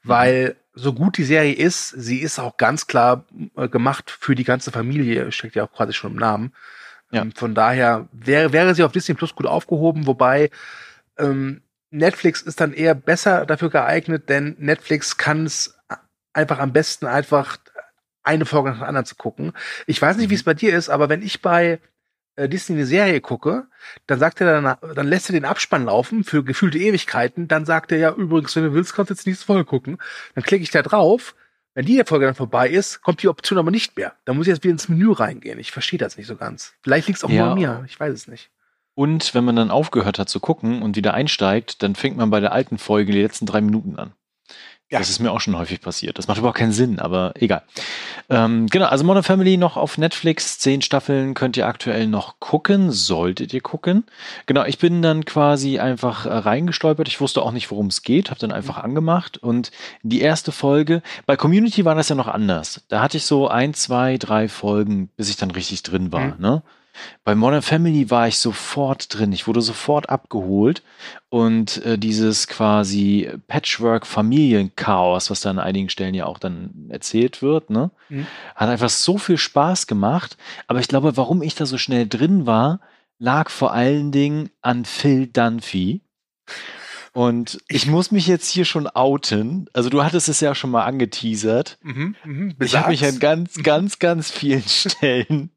weil 0.02 0.56
so 0.74 0.93
gut 0.93 1.19
die 1.19 1.24
Serie 1.24 1.54
ist, 1.54 1.89
sie 1.89 2.21
ist 2.21 2.39
auch 2.39 2.58
ganz 2.58 2.88
klar 2.88 3.26
äh, 3.56 3.69
gemacht 3.69 4.10
für 4.10 4.34
die 4.34 4.45
ganze 4.45 4.71
Familie, 4.71 5.32
steckt 5.32 5.54
ja 5.54 5.65
auch 5.65 5.71
quasi 5.71 5.93
schon 5.93 6.13
im 6.13 6.17
Namen. 6.17 6.54
Ja. 7.12 7.21
Ähm, 7.21 7.34
von 7.34 7.54
daher 7.54 8.08
wäre, 8.12 8.52
wäre 8.52 8.74
sie 8.74 8.82
auf 8.82 8.93
Disney 8.93 9.13
Plus 9.13 9.36
gut 9.36 9.45
aufgehoben, 9.45 10.08
wobei 10.08 10.50
ähm, 11.21 11.62
Netflix 11.89 12.41
ist 12.41 12.60
dann 12.62 12.73
eher 12.73 12.95
besser 12.95 13.45
dafür 13.45 13.69
geeignet, 13.69 14.29
denn 14.29 14.55
Netflix 14.60 15.17
kann 15.17 15.45
es 15.45 15.77
einfach 16.34 16.60
am 16.60 16.71
besten 16.73 17.05
einfach 17.05 17.57
eine 18.23 18.45
Folge 18.45 18.69
nach 18.69 18.79
der 18.79 18.88
anderen 18.88 19.05
zu 19.05 19.15
gucken. 19.15 19.51
Ich 19.88 20.01
weiß 20.01 20.17
nicht, 20.17 20.29
wie 20.29 20.36
es 20.36 20.43
bei 20.43 20.53
dir 20.53 20.75
ist, 20.75 20.89
aber 20.89 21.10
wenn 21.10 21.21
ich 21.21 21.41
bei 21.41 21.79
äh, 22.36 22.47
Disney 22.47 22.75
eine 22.77 22.86
Serie 22.86 23.19
gucke, 23.19 23.67
dann 24.07 24.19
sagt 24.19 24.39
er 24.41 24.62
dann, 24.62 24.95
dann 24.95 25.07
lässt 25.07 25.29
er 25.29 25.34
den 25.34 25.43
Abspann 25.45 25.86
laufen 25.86 26.23
für 26.23 26.43
gefühlte 26.43 26.77
Ewigkeiten. 26.77 27.47
Dann 27.47 27.65
sagt 27.65 27.91
er 27.91 27.97
ja 27.97 28.12
übrigens, 28.13 28.55
wenn 28.55 28.63
du 28.63 28.73
willst, 28.73 28.93
kannst 28.93 29.10
du 29.10 29.13
jetzt 29.15 29.27
nächste 29.27 29.45
Folge 29.45 29.65
gucken. 29.65 29.97
Dann 30.36 30.43
klicke 30.43 30.63
ich 30.63 30.71
da 30.71 30.81
drauf. 30.81 31.36
Wenn 31.73 31.86
die 31.86 32.01
Folge 32.05 32.25
dann 32.25 32.36
vorbei 32.36 32.69
ist, 32.69 33.01
kommt 33.01 33.23
die 33.23 33.29
Option 33.29 33.57
aber 33.57 33.71
nicht 33.71 33.95
mehr. 33.97 34.13
Da 34.25 34.34
muss 34.34 34.45
ich 34.45 34.53
jetzt 34.53 34.63
wieder 34.63 34.73
ins 34.73 34.89
Menü 34.89 35.12
reingehen. 35.12 35.57
Ich 35.57 35.71
verstehe 35.71 35.99
das 35.99 36.17
nicht 36.17 36.27
so 36.27 36.36
ganz. 36.36 36.73
Vielleicht 36.84 37.07
liegt 37.07 37.17
es 37.17 37.23
auch 37.23 37.29
Ja. 37.29 37.43
nur 37.43 37.51
an 37.53 37.57
mir. 37.57 37.84
Ich 37.88 37.97
weiß 37.99 38.13
es 38.13 38.27
nicht. 38.27 38.49
Und 38.93 39.34
wenn 39.34 39.45
man 39.45 39.56
dann 39.56 39.71
aufgehört 39.71 40.19
hat 40.19 40.30
zu 40.30 40.39
gucken 40.39 40.82
und 40.82 40.95
wieder 40.95 41.13
einsteigt, 41.13 41.82
dann 41.82 41.95
fängt 41.95 42.17
man 42.17 42.30
bei 42.30 42.39
der 42.39 42.51
alten 42.51 42.77
Folge 42.77 43.12
die 43.12 43.21
letzten 43.21 43.45
drei 43.45 43.62
Minuten 43.62 43.97
an. 43.97 44.13
Ja. 44.91 44.99
Das 44.99 45.10
ist 45.10 45.19
mir 45.19 45.32
auch 45.32 45.39
schon 45.39 45.58
häufig 45.58 45.80
passiert. 45.80 46.17
Das 46.17 46.27
macht 46.27 46.38
überhaupt 46.38 46.58
keinen 46.58 46.73
Sinn, 46.73 46.99
aber 46.99 47.32
egal. 47.36 47.63
Ähm, 48.30 48.67
genau, 48.67 48.88
also 48.88 49.06
Modern 49.06 49.23
Family 49.23 49.56
noch 49.56 49.77
auf 49.77 49.97
Netflix. 49.97 50.60
Zehn 50.60 50.82
Staffeln 50.82 51.34
könnt 51.34 51.56
ihr 51.56 51.65
aktuell 51.65 52.08
noch 52.08 52.41
gucken, 52.41 52.91
solltet 52.91 53.54
ihr 53.54 53.62
gucken. 53.62 54.04
Genau, 54.47 54.65
ich 54.65 54.80
bin 54.80 55.01
dann 55.01 55.23
quasi 55.23 55.80
einfach 55.80 56.25
äh, 56.25 56.34
reingestolpert. 56.34 57.08
Ich 57.08 57.21
wusste 57.21 57.41
auch 57.41 57.54
nicht, 57.54 57.71
worum 57.71 57.88
es 57.88 58.04
geht, 58.04 58.32
habe 58.32 58.41
dann 58.41 58.51
einfach 58.51 58.80
angemacht 58.80 59.38
und 59.38 59.71
die 60.04 60.19
erste 60.19 60.51
Folge, 60.51 61.01
bei 61.25 61.38
Community 61.38 61.86
war 61.86 61.95
das 61.95 62.10
ja 62.10 62.15
noch 62.15 62.27
anders. 62.27 62.84
Da 62.89 63.01
hatte 63.01 63.15
ich 63.15 63.25
so 63.25 63.47
ein, 63.47 63.73
zwei, 63.73 64.17
drei 64.17 64.49
Folgen, 64.49 65.08
bis 65.15 65.30
ich 65.30 65.38
dann 65.38 65.51
richtig 65.51 65.84
drin 65.84 66.12
war. 66.12 66.36
Mhm. 66.36 66.41
Ne? 66.41 66.63
Bei 67.23 67.36
Modern 67.36 67.62
Family 67.62 68.10
war 68.10 68.27
ich 68.27 68.38
sofort 68.38 69.13
drin. 69.17 69.32
Ich 69.32 69.47
wurde 69.47 69.62
sofort 69.62 70.10
abgeholt. 70.10 70.84
Und 71.30 71.84
äh, 71.86 71.97
dieses 71.97 72.47
quasi 72.47 73.30
Patchwork-Familienchaos, 73.47 75.30
was 75.30 75.41
da 75.41 75.49
an 75.49 75.60
einigen 75.60 75.89
Stellen 75.89 76.13
ja 76.13 76.25
auch 76.25 76.39
dann 76.39 76.88
erzählt 76.89 77.41
wird, 77.41 77.69
ne, 77.69 77.91
Mhm. 78.10 78.27
hat 78.56 78.69
einfach 78.69 78.89
so 78.89 79.17
viel 79.17 79.38
Spaß 79.38 79.88
gemacht. 79.88 80.38
Aber 80.67 80.80
ich 80.80 80.88
glaube, 80.88 81.17
warum 81.17 81.41
ich 81.41 81.56
da 81.56 81.65
so 81.65 81.77
schnell 81.77 82.08
drin 82.08 82.45
war, 82.45 82.82
lag 83.19 83.49
vor 83.49 83.71
allen 83.73 84.12
Dingen 84.12 84.49
an 84.62 84.86
Phil 84.86 85.27
Dunphy. 85.27 86.01
Und 87.13 87.60
ich 87.67 87.88
muss 87.88 88.12
mich 88.12 88.25
jetzt 88.27 88.49
hier 88.49 88.63
schon 88.65 88.88
outen. 88.88 89.69
Also 89.73 89.89
du 89.89 90.04
hattest 90.04 90.30
es 90.30 90.39
ja 90.39 90.56
schon 90.56 90.71
mal 90.71 90.86
angeteasert. 90.86 91.77
Mhm, 91.84 92.15
mhm, 92.23 92.56
Ich 92.60 92.75
habe 92.77 92.89
mich 92.89 93.06
an 93.06 93.19
ganz, 93.19 93.62
ganz, 93.63 93.99
ganz 93.99 94.32
vielen 94.32 94.63
Stellen 94.67 95.49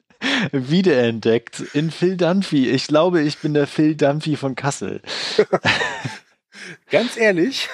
wiederentdeckt 0.53 1.61
in 1.75 1.91
Phil 1.91 2.17
Dunphy. 2.17 2.71
Ich 2.71 2.87
glaube, 2.87 3.23
ich 3.23 3.39
bin 3.39 3.55
der 3.55 3.67
Phil 3.67 3.95
Dunphy 3.95 4.37
von 4.37 4.55
Kassel. 4.55 5.01
Ganz 6.91 7.17
ehrlich, 7.17 7.69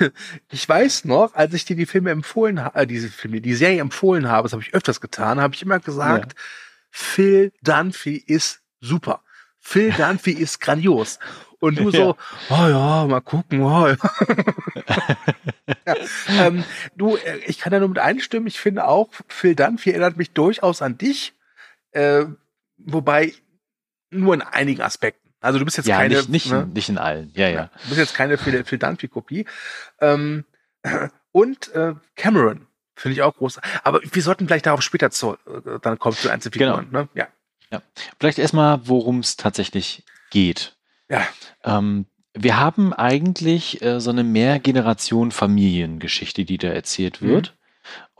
ich 0.50 0.68
weiß 0.68 1.04
noch, 1.04 1.34
als 1.34 1.54
ich 1.54 1.64
dir 1.64 1.76
die 1.76 1.86
Filme 1.86 2.10
empfohlen 2.10 2.64
habe, 2.64 2.80
äh, 2.80 2.86
diese 2.86 3.08
Filme, 3.08 3.40
die 3.40 3.54
Serie 3.54 3.80
empfohlen 3.80 4.28
habe, 4.28 4.46
das 4.46 4.52
habe 4.52 4.62
ich 4.62 4.74
öfters 4.74 5.00
getan, 5.00 5.40
habe 5.40 5.54
ich 5.54 5.62
immer 5.62 5.78
gesagt, 5.78 6.34
Phil 6.90 7.52
Dunphy 7.62 8.16
ist 8.16 8.60
super. 8.80 9.22
Phil 9.60 9.92
Dunphy 9.92 10.32
ist 10.32 10.60
grandios. 10.60 11.18
Und 11.60 11.78
du 11.78 11.90
so, 11.92 12.16
oh 12.48 12.54
ja, 12.66 13.06
mal 13.06 13.20
gucken. 13.20 13.62
Oh 13.62 13.86
ja. 13.86 13.96
ja, 15.86 15.94
ähm, 16.38 16.64
du, 16.96 17.16
äh, 17.16 17.38
ich 17.46 17.58
kann 17.58 17.72
da 17.72 17.78
nur 17.78 17.88
mit 17.88 17.98
einstimmen. 17.98 18.48
Ich 18.48 18.58
finde 18.58 18.86
auch, 18.86 19.10
Phil 19.28 19.54
Dunphy 19.54 19.90
erinnert 19.90 20.16
mich 20.16 20.32
durchaus 20.32 20.82
an 20.82 20.98
dich. 20.98 21.34
Äh, 21.92 22.24
wobei 22.86 23.32
nur 24.10 24.34
in 24.34 24.42
einigen 24.42 24.82
Aspekten. 24.82 25.30
Also 25.40 25.58
du 25.58 25.64
bist 25.64 25.78
jetzt 25.78 25.86
ja, 25.86 25.96
keine, 25.96 26.16
nicht, 26.16 26.28
nicht, 26.28 26.50
ne? 26.50 26.62
in, 26.62 26.72
nicht 26.72 26.88
in 26.88 26.98
allen. 26.98 27.32
Ja, 27.34 27.48
ja. 27.48 27.70
Du 27.82 27.88
bist 27.88 27.98
jetzt 27.98 28.14
keine 28.14 28.36
Phil, 28.36 28.64
Phil 28.64 28.78
Dunphy-Kopie. 28.78 29.46
Ähm, 30.00 30.44
und 31.32 31.74
äh, 31.74 31.94
Cameron 32.16 32.66
finde 32.94 33.14
ich 33.14 33.22
auch 33.22 33.36
groß. 33.36 33.60
Aber 33.82 34.00
wir 34.02 34.22
sollten 34.22 34.46
gleich 34.46 34.62
darauf 34.62 34.82
später 34.82 35.10
zu, 35.10 35.32
äh, 35.32 35.78
dann 35.80 35.98
kommt 35.98 36.18
zu 36.18 36.30
Einzelfiguren. 36.30 36.90
Ne? 36.90 37.08
Ja. 37.14 37.28
Vielleicht 38.18 38.38
erstmal, 38.38 38.88
worum 38.88 39.20
es 39.20 39.36
tatsächlich 39.36 40.04
geht. 40.30 40.76
Ja. 41.08 41.26
Ähm, 41.64 42.06
wir 42.34 42.58
haben 42.58 42.92
eigentlich 42.92 43.80
äh, 43.82 44.00
so 44.00 44.10
eine 44.10 44.24
Mehrgeneration-Familiengeschichte, 44.24 46.44
die 46.44 46.58
da 46.58 46.68
erzählt 46.68 47.22
wird. 47.22 47.52
Mhm. 47.52 47.56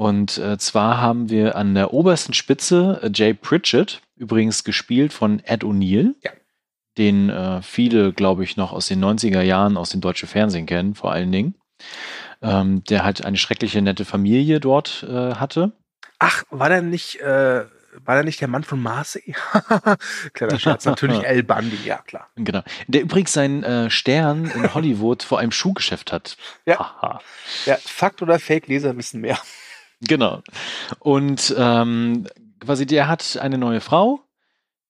Und 0.00 0.38
äh, 0.38 0.56
zwar 0.56 0.98
haben 0.98 1.28
wir 1.28 1.56
an 1.56 1.74
der 1.74 1.92
obersten 1.92 2.32
Spitze 2.32 3.00
äh, 3.02 3.10
Jay 3.12 3.34
Pritchett, 3.34 4.00
übrigens 4.16 4.64
gespielt 4.64 5.12
von 5.12 5.40
Ed 5.44 5.62
O'Neill, 5.62 6.14
ja. 6.22 6.30
den 6.96 7.28
äh, 7.28 7.60
viele, 7.60 8.14
glaube 8.14 8.42
ich, 8.42 8.56
noch 8.56 8.72
aus 8.72 8.86
den 8.86 9.04
90er 9.04 9.42
Jahren 9.42 9.76
aus 9.76 9.90
dem 9.90 10.00
deutschen 10.00 10.26
Fernsehen 10.26 10.64
kennen, 10.64 10.94
vor 10.94 11.12
allen 11.12 11.30
Dingen. 11.30 11.54
Ähm, 12.40 12.82
der 12.84 13.04
halt 13.04 13.26
eine 13.26 13.36
schreckliche, 13.36 13.82
nette 13.82 14.06
Familie 14.06 14.58
dort 14.58 15.02
äh, 15.06 15.34
hatte. 15.34 15.72
Ach, 16.18 16.44
war 16.48 16.70
der 16.70 16.80
nicht, 16.80 17.20
äh, 17.20 17.66
war 18.02 18.14
der 18.14 18.24
nicht 18.24 18.40
der 18.40 18.48
Mann 18.48 18.64
von 18.64 18.80
Marseille? 18.80 19.34
Kleiner 20.32 20.58
Schatz, 20.58 20.86
natürlich 20.86 21.22
El 21.24 21.42
Bundy, 21.42 21.76
ja 21.84 21.98
klar. 21.98 22.30
Genau. 22.36 22.62
Der 22.86 23.02
übrigens 23.02 23.34
seinen 23.34 23.64
äh, 23.64 23.90
Stern 23.90 24.46
in 24.46 24.72
Hollywood 24.72 25.22
vor 25.22 25.40
einem 25.40 25.52
Schuhgeschäft 25.52 26.10
hat. 26.10 26.38
Ja. 26.64 27.20
ja, 27.66 27.76
Fakt 27.76 28.22
oder 28.22 28.38
Fake, 28.38 28.66
Leser 28.66 28.96
wissen 28.96 29.20
mehr. 29.20 29.38
Genau. 30.00 30.42
Und 30.98 31.54
ähm, 31.58 32.26
quasi 32.60 32.86
der 32.86 33.08
hat 33.08 33.38
eine 33.40 33.58
neue 33.58 33.80
Frau, 33.80 34.20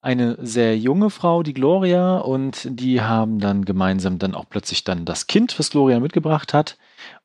eine 0.03 0.39
sehr 0.41 0.79
junge 0.79 1.11
Frau, 1.11 1.43
die 1.43 1.53
Gloria, 1.53 2.19
und 2.19 2.67
die 2.69 3.03
haben 3.03 3.39
dann 3.39 3.65
gemeinsam 3.65 4.19
dann 4.19 4.35
auch 4.35 4.49
plötzlich 4.49 4.85
dann 4.85 5.05
das 5.05 5.27
Kind, 5.27 5.59
was 5.59 5.71
Gloria 5.71 6.01
mitgebracht 6.01 6.55
hat. 6.55 6.79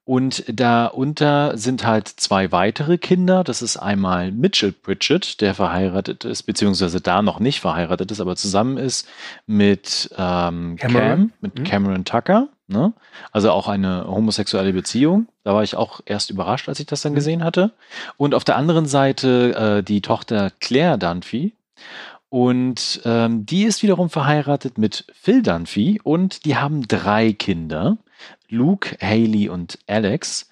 Und 0.03 0.43
darunter 0.47 1.57
sind 1.57 1.85
halt 1.85 2.07
zwei 2.07 2.51
weitere 2.51 2.99
Kinder. 2.99 3.43
Das 3.43 3.63
ist 3.63 3.77
einmal 3.77 4.31
Mitchell 4.31 4.71
Pritchett, 4.71 5.41
der 5.41 5.55
verheiratet 5.55 6.25
ist, 6.25 6.43
beziehungsweise 6.43 7.01
da 7.01 7.23
noch 7.23 7.39
nicht 7.39 7.59
verheiratet 7.59 8.11
ist, 8.11 8.21
aber 8.21 8.35
zusammen 8.35 8.77
ist 8.77 9.07
mit 9.47 10.11
ähm, 10.15 10.75
Cam, 10.75 11.31
mit 11.41 11.57
mhm. 11.57 11.63
Cameron 11.63 12.05
Tucker. 12.05 12.49
Ne? 12.67 12.93
Also 13.31 13.51
auch 13.51 13.67
eine 13.67 14.07
homosexuelle 14.07 14.73
Beziehung. 14.73 15.27
Da 15.43 15.53
war 15.53 15.63
ich 15.63 15.75
auch 15.75 16.01
erst 16.05 16.31
überrascht, 16.31 16.67
als 16.67 16.79
ich 16.79 16.87
das 16.87 17.01
dann 17.01 17.11
mhm. 17.11 17.17
gesehen 17.17 17.43
hatte. 17.43 17.71
Und 18.17 18.33
auf 18.33 18.43
der 18.43 18.55
anderen 18.55 18.85
Seite 18.87 19.55
äh, 19.79 19.83
die 19.83 20.01
Tochter 20.01 20.51
Claire 20.59 20.97
Dunphy. 20.97 21.53
Und 22.29 23.01
ähm, 23.05 23.45
die 23.45 23.63
ist 23.63 23.83
wiederum 23.83 24.09
verheiratet 24.09 24.77
mit 24.77 25.05
Phil 25.13 25.41
Dunphy 25.43 26.01
und 26.03 26.45
die 26.45 26.57
haben 26.57 26.87
drei 26.87 27.33
Kinder. 27.33 27.97
Luke, 28.49 28.97
Haley 28.99 29.49
und 29.49 29.79
Alex. 29.87 30.49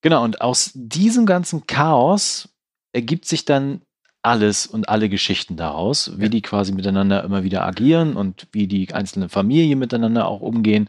Genau, 0.00 0.24
und 0.24 0.40
aus 0.40 0.72
diesem 0.74 1.26
ganzen 1.26 1.66
Chaos 1.66 2.48
ergibt 2.92 3.24
sich 3.24 3.44
dann 3.44 3.82
alles 4.22 4.66
und 4.66 4.88
alle 4.88 5.08
Geschichten 5.08 5.56
daraus, 5.56 6.12
wie 6.16 6.24
ja. 6.24 6.28
die 6.28 6.42
quasi 6.42 6.72
miteinander 6.72 7.24
immer 7.24 7.42
wieder 7.42 7.64
agieren 7.64 8.16
und 8.16 8.46
wie 8.52 8.68
die 8.68 8.92
einzelnen 8.94 9.28
Familien 9.28 9.78
miteinander 9.78 10.26
auch 10.28 10.40
umgehen. 10.40 10.88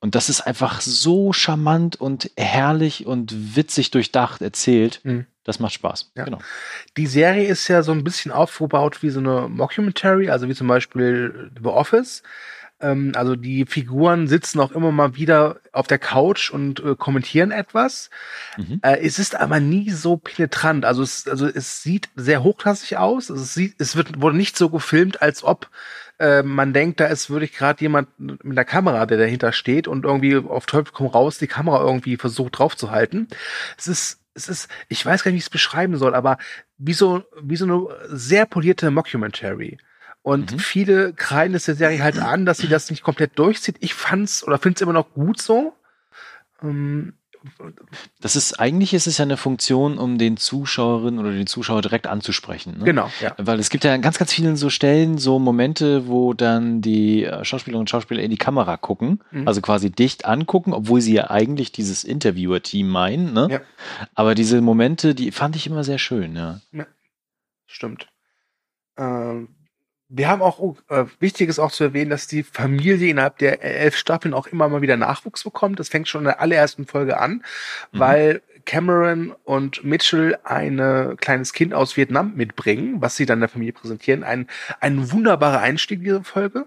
Und 0.00 0.14
das 0.14 0.28
ist 0.28 0.42
einfach 0.42 0.80
so 0.80 1.32
charmant 1.32 1.96
und 1.96 2.30
herrlich 2.36 3.06
und 3.06 3.56
witzig 3.56 3.90
durchdacht 3.90 4.42
erzählt. 4.42 5.00
Mhm. 5.02 5.26
Das 5.44 5.60
macht 5.60 5.72
Spaß. 5.72 6.12
Ja. 6.14 6.24
Genau. 6.24 6.40
Die 6.98 7.06
Serie 7.06 7.48
ist 7.48 7.68
ja 7.68 7.82
so 7.82 7.92
ein 7.92 8.04
bisschen 8.04 8.32
aufgebaut 8.32 9.02
wie 9.02 9.08
so 9.08 9.18
eine 9.18 9.48
Mockumentary, 9.48 10.28
also 10.28 10.46
wie 10.46 10.54
zum 10.54 10.66
Beispiel 10.66 11.50
The 11.58 11.68
Office. 11.68 12.22
Ähm, 12.80 13.12
also 13.14 13.36
die 13.36 13.66
Figuren 13.66 14.28
sitzen 14.28 14.60
auch 14.60 14.72
immer 14.72 14.92
mal 14.92 15.16
wieder 15.16 15.60
auf 15.72 15.86
der 15.86 15.98
Couch 15.98 16.50
und 16.50 16.80
äh, 16.80 16.94
kommentieren 16.96 17.50
etwas. 17.50 18.10
Mhm. 18.56 18.80
Äh, 18.82 18.98
es 19.04 19.18
ist 19.18 19.34
aber 19.34 19.60
nie 19.60 19.90
so 19.90 20.16
penetrant. 20.16 20.84
Also 20.84 21.02
es, 21.02 21.26
also 21.26 21.46
es 21.46 21.82
sieht 21.82 22.08
sehr 22.16 22.42
hochklassig 22.42 22.96
aus. 22.96 23.30
Also 23.30 23.42
es, 23.42 23.54
sieht, 23.54 23.74
es 23.78 23.96
wird, 23.96 24.20
wurde 24.20 24.36
nicht 24.36 24.56
so 24.56 24.70
gefilmt, 24.70 25.22
als 25.22 25.42
ob 25.42 25.70
äh, 26.18 26.42
man 26.42 26.72
denkt, 26.72 27.00
da 27.00 27.06
ist 27.06 27.30
wirklich 27.30 27.52
gerade 27.52 27.80
jemand 27.80 28.08
mit 28.18 28.56
der 28.56 28.64
Kamera, 28.64 29.06
der 29.06 29.18
dahinter 29.18 29.52
steht 29.52 29.88
und 29.88 30.04
irgendwie 30.04 30.36
auf 30.36 30.66
Teufel 30.66 30.92
komm 30.92 31.06
raus 31.06 31.38
die 31.38 31.46
Kamera 31.46 31.80
irgendwie 31.80 32.16
versucht 32.16 32.58
draufzuhalten. 32.58 33.28
Es 33.76 33.86
ist 33.86 34.20
es 34.34 34.48
ist, 34.48 34.68
ich 34.88 35.04
weiß 35.04 35.24
gar 35.24 35.30
nicht, 35.30 35.34
wie 35.34 35.38
ich 35.38 35.44
es 35.46 35.50
beschreiben 35.50 35.96
soll, 35.96 36.14
aber 36.14 36.38
wie 36.76 36.92
so, 36.92 37.24
wie 37.42 37.56
so 37.56 37.64
eine 37.64 37.88
sehr 38.06 38.46
polierte 38.46 38.88
Mockumentary. 38.92 39.78
Und 40.28 40.52
mhm. 40.52 40.58
viele 40.58 41.14
kreiden 41.14 41.54
es 41.54 41.64
der 41.64 41.74
Serie 41.74 42.02
halt 42.02 42.18
an, 42.18 42.44
dass 42.44 42.58
sie 42.58 42.68
das 42.68 42.90
nicht 42.90 43.02
komplett 43.02 43.38
durchzieht. 43.38 43.76
Ich 43.80 43.94
fand's 43.94 44.46
oder 44.46 44.58
finde 44.58 44.74
es 44.74 44.82
immer 44.82 44.92
noch 44.92 45.14
gut 45.14 45.40
so. 45.40 45.72
Ähm, 46.62 47.14
das 48.20 48.36
ist 48.36 48.60
eigentlich 48.60 48.92
ist 48.92 49.06
es 49.06 49.16
ja 49.16 49.22
eine 49.22 49.38
Funktion, 49.38 49.96
um 49.96 50.18
den 50.18 50.36
Zuschauerin 50.36 51.18
oder 51.18 51.30
den 51.30 51.46
Zuschauer 51.46 51.80
direkt 51.80 52.06
anzusprechen. 52.06 52.76
Ne? 52.76 52.84
Genau, 52.84 53.10
ja. 53.22 53.36
Weil 53.38 53.58
es 53.58 53.70
gibt 53.70 53.84
ja 53.84 53.94
an 53.94 54.02
ganz, 54.02 54.18
ganz 54.18 54.30
vielen 54.30 54.56
so 54.56 54.68
Stellen, 54.68 55.16
so 55.16 55.38
Momente, 55.38 56.08
wo 56.08 56.34
dann 56.34 56.82
die 56.82 57.24
äh, 57.24 57.42
Schauspielerinnen 57.42 57.84
und 57.84 57.88
Schauspieler 57.88 58.22
in 58.22 58.30
die 58.30 58.36
Kamera 58.36 58.76
gucken, 58.76 59.22
mhm. 59.30 59.48
also 59.48 59.62
quasi 59.62 59.90
dicht 59.90 60.26
angucken, 60.26 60.74
obwohl 60.74 61.00
sie 61.00 61.14
ja 61.14 61.30
eigentlich 61.30 61.72
dieses 61.72 62.04
Interviewer-Team 62.04 62.86
meinen. 62.86 63.32
Ne? 63.32 63.48
Ja. 63.50 63.60
Aber 64.14 64.34
diese 64.34 64.60
Momente, 64.60 65.14
die 65.14 65.30
fand 65.30 65.56
ich 65.56 65.66
immer 65.66 65.84
sehr 65.84 65.98
schön, 65.98 66.36
ja. 66.36 66.60
ja. 66.72 66.86
Stimmt. 67.66 68.08
Ähm, 68.98 69.48
wir 70.08 70.28
haben 70.28 70.42
auch, 70.42 70.76
äh, 70.88 71.04
wichtig 71.20 71.48
ist 71.48 71.58
auch 71.58 71.70
zu 71.70 71.84
erwähnen, 71.84 72.10
dass 72.10 72.26
die 72.26 72.42
Familie 72.42 73.10
innerhalb 73.10 73.38
der 73.38 73.62
elf 73.62 73.96
Staffeln 73.96 74.32
auch 74.32 74.46
immer 74.46 74.68
mal 74.68 74.80
wieder 74.80 74.96
Nachwuchs 74.96 75.44
bekommt. 75.44 75.78
Das 75.78 75.90
fängt 75.90 76.08
schon 76.08 76.22
in 76.22 76.26
der 76.26 76.40
allerersten 76.40 76.86
Folge 76.86 77.18
an, 77.18 77.42
mhm. 77.92 77.98
weil 77.98 78.42
Cameron 78.64 79.34
und 79.44 79.84
Mitchell 79.84 80.38
ein 80.44 81.16
kleines 81.20 81.54
Kind 81.54 81.72
aus 81.72 81.96
Vietnam 81.96 82.34
mitbringen, 82.36 83.00
was 83.00 83.16
sie 83.16 83.24
dann 83.24 83.40
der 83.40 83.48
Familie 83.48 83.72
präsentieren. 83.72 84.24
Ein, 84.24 84.46
ein 84.80 85.10
wunderbarer 85.10 85.60
Einstieg 85.60 86.04
dieser 86.04 86.22
Folge. 86.22 86.66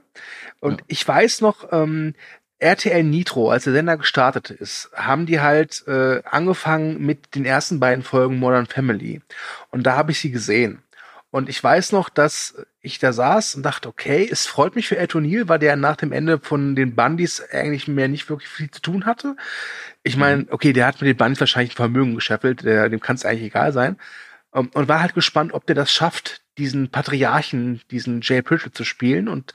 Und 0.60 0.80
ja. 0.80 0.86
ich 0.88 1.08
weiß 1.08 1.42
noch, 1.42 1.72
ähm, 1.72 2.16
RTL 2.58 3.04
Nitro, 3.04 3.50
als 3.50 3.64
der 3.64 3.74
Sender 3.74 3.98
gestartet 3.98 4.52
ist, 4.52 4.92
haben 4.96 5.26
die 5.26 5.42
halt 5.42 5.84
äh, 5.88 6.22
angefangen 6.26 7.04
mit 7.04 7.34
den 7.36 7.46
ersten 7.46 7.80
beiden 7.80 8.04
Folgen 8.04 8.38
Modern 8.38 8.68
Family. 8.68 9.22
Und 9.72 9.84
da 9.84 9.96
habe 9.96 10.12
ich 10.12 10.20
sie 10.20 10.32
gesehen. 10.32 10.84
Und 11.32 11.48
ich 11.48 11.64
weiß 11.64 11.94
noch, 11.94 12.10
dass 12.10 12.56
ich 12.82 13.00
da 13.00 13.14
saß 13.14 13.56
und 13.56 13.64
dachte, 13.64 13.88
okay, 13.88 14.28
es 14.30 14.48
freut 14.48 14.76
mich 14.76 14.90
für 14.90 14.98
Ed 14.98 15.14
O'Neill, 15.14 15.48
weil 15.48 15.60
der 15.60 15.78
nach 15.78 15.96
dem 15.96 16.12
Ende 16.12 16.40
von 16.40 16.76
den 16.76 16.94
Bundys 16.94 17.42
eigentlich 17.52 17.88
mehr 17.88 18.10
nicht 18.10 18.30
wirklich 18.30 18.50
viel 18.50 18.70
zu 18.70 18.82
tun 18.82 19.06
hatte. 19.06 19.38
Ich 20.04 20.18
meine, 20.18 20.44
mhm. 20.44 20.48
okay, 20.52 20.74
der 20.74 20.88
hat 20.88 21.00
mit 21.00 21.08
den 21.08 21.18
Bundys 21.18 21.40
wahrscheinlich 21.40 21.72
ein 21.74 21.78
Vermögen 21.78 22.16
gescheffelt, 22.16 22.64
der, 22.64 22.90
dem 22.90 23.00
kann 23.00 23.16
es 23.16 23.26
eigentlich 23.26 23.48
egal 23.48 23.72
sein. 23.72 23.98
Um, 24.54 24.68
und 24.74 24.90
war 24.90 25.00
halt 25.00 25.14
gespannt, 25.14 25.54
ob 25.54 25.66
der 25.66 25.76
das 25.76 25.94
schafft, 25.94 26.42
diesen 26.58 26.90
Patriarchen, 26.90 27.82
diesen 27.90 28.20
Jay 28.22 28.42
Pritchett 28.42 28.76
zu 28.76 28.84
spielen. 28.84 29.30
Und 29.30 29.54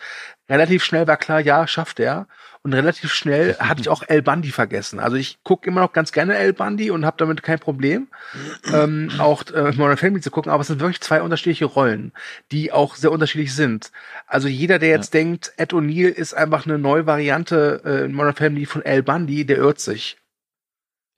relativ 0.49 0.83
schnell 0.83 1.07
war 1.07 1.19
klar, 1.19 1.41
ja, 1.41 1.67
schafft 1.67 2.01
er 2.01 2.27
und 2.67 2.75
relativ 2.75 3.13
schnell 3.13 3.57
hatte 3.61 3.81
ich 3.81 3.89
auch 3.89 4.03
El 4.09 4.23
Bundy 4.23 4.51
vergessen. 4.51 4.99
Also 4.99 5.17
ich 5.17 5.39
gucke 5.45 5.69
immer 5.71 5.83
noch 5.83 5.93
ganz 5.93 6.11
gerne 6.11 6.35
El 6.35 6.53
Bundy 6.53 6.91
und 6.91 7.07
habe 7.07 7.17
damit 7.17 7.45
kein 7.45 7.61
Problem, 7.61 8.09
ähm, 8.75 9.09
auch 9.19 9.45
äh, 9.53 9.71
Modern 9.77 9.97
Family 9.97 10.21
zu 10.21 10.33
gucken, 10.33 10.51
aber 10.51 10.63
es 10.63 10.67
sind 10.67 10.81
wirklich 10.81 11.01
zwei 11.01 11.23
unterschiedliche 11.23 11.67
Rollen, 11.67 12.11
die 12.51 12.73
auch 12.73 12.97
sehr 12.97 13.13
unterschiedlich 13.13 13.55
sind. 13.55 13.93
Also 14.27 14.49
jeder, 14.49 14.81
der 14.81 14.89
jetzt 14.89 15.15
ja. 15.15 15.21
denkt, 15.21 15.53
Ed 15.57 15.75
O'Neill 15.75 16.09
ist 16.09 16.35
einfach 16.35 16.67
eine 16.67 16.77
neue 16.77 17.07
Variante 17.07 17.83
äh, 17.85 18.05
in 18.07 18.13
Modern 18.13 18.35
Family 18.35 18.67
von 18.67 18.85
El 18.85 19.05
Bundy, 19.05 19.47
der 19.47 19.59
irrt 19.59 19.79
sich. 19.79 20.17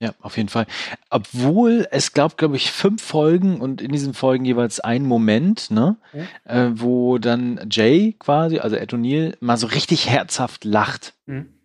Ja, 0.01 0.13
auf 0.21 0.37
jeden 0.37 0.47
Fall. 0.47 0.65
Obwohl 1.09 1.85
es 1.91 2.13
gab, 2.13 2.37
glaube 2.37 2.55
ich, 2.55 2.71
fünf 2.71 3.01
Folgen 3.01 3.59
und 3.59 3.81
in 3.81 3.91
diesen 3.91 4.13
Folgen 4.13 4.45
jeweils 4.45 4.79
ein 4.79 5.03
Moment, 5.03 5.71
ne, 5.71 5.97
mhm. 6.13 6.27
äh, 6.45 6.79
wo 6.79 7.17
dann 7.17 7.67
Jay 7.69 8.15
quasi, 8.17 8.59
also 8.59 8.77
Ed 8.77 8.93
O'Neill, 8.93 9.35
mal 9.41 9.57
so 9.57 9.67
richtig 9.67 10.09
herzhaft 10.09 10.63
lacht. 10.63 11.13
Mhm 11.25 11.58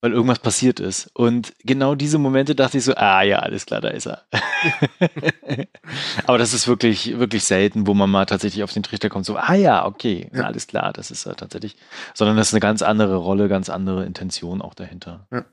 weil 0.00 0.12
irgendwas 0.12 0.38
passiert 0.38 0.78
ist. 0.78 1.10
Und 1.14 1.54
genau 1.64 1.94
diese 1.94 2.18
Momente 2.18 2.54
dachte 2.54 2.78
ich 2.78 2.84
so, 2.84 2.94
ah 2.94 3.22
ja, 3.22 3.38
alles 3.38 3.66
klar, 3.66 3.80
da 3.80 3.88
ist 3.88 4.06
er. 4.06 4.22
Aber 6.26 6.38
das 6.38 6.52
ist 6.52 6.68
wirklich, 6.68 7.18
wirklich 7.18 7.44
selten, 7.44 7.86
wo 7.86 7.94
man 7.94 8.10
mal 8.10 8.26
tatsächlich 8.26 8.62
auf 8.62 8.72
den 8.72 8.82
Trichter 8.82 9.08
kommt, 9.08 9.24
so, 9.24 9.36
ah 9.36 9.54
ja, 9.54 9.86
okay, 9.86 10.30
ja. 10.32 10.44
alles 10.44 10.66
klar, 10.66 10.92
das 10.92 11.10
ist 11.10 11.26
er 11.26 11.36
tatsächlich. 11.36 11.76
Sondern 12.14 12.36
das 12.36 12.48
ist 12.48 12.54
eine 12.54 12.60
ganz 12.60 12.82
andere 12.82 13.16
Rolle, 13.16 13.48
ganz 13.48 13.70
andere 13.70 14.04
Intention 14.04 14.60
auch 14.60 14.74
dahinter. 14.74 15.26
Ja. 15.32 15.44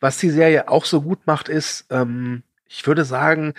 Was 0.00 0.18
die 0.18 0.30
Serie 0.30 0.68
auch 0.68 0.84
so 0.84 1.02
gut 1.02 1.26
macht, 1.26 1.48
ist, 1.48 1.86
ähm, 1.90 2.42
ich 2.68 2.86
würde 2.86 3.04
sagen, 3.04 3.54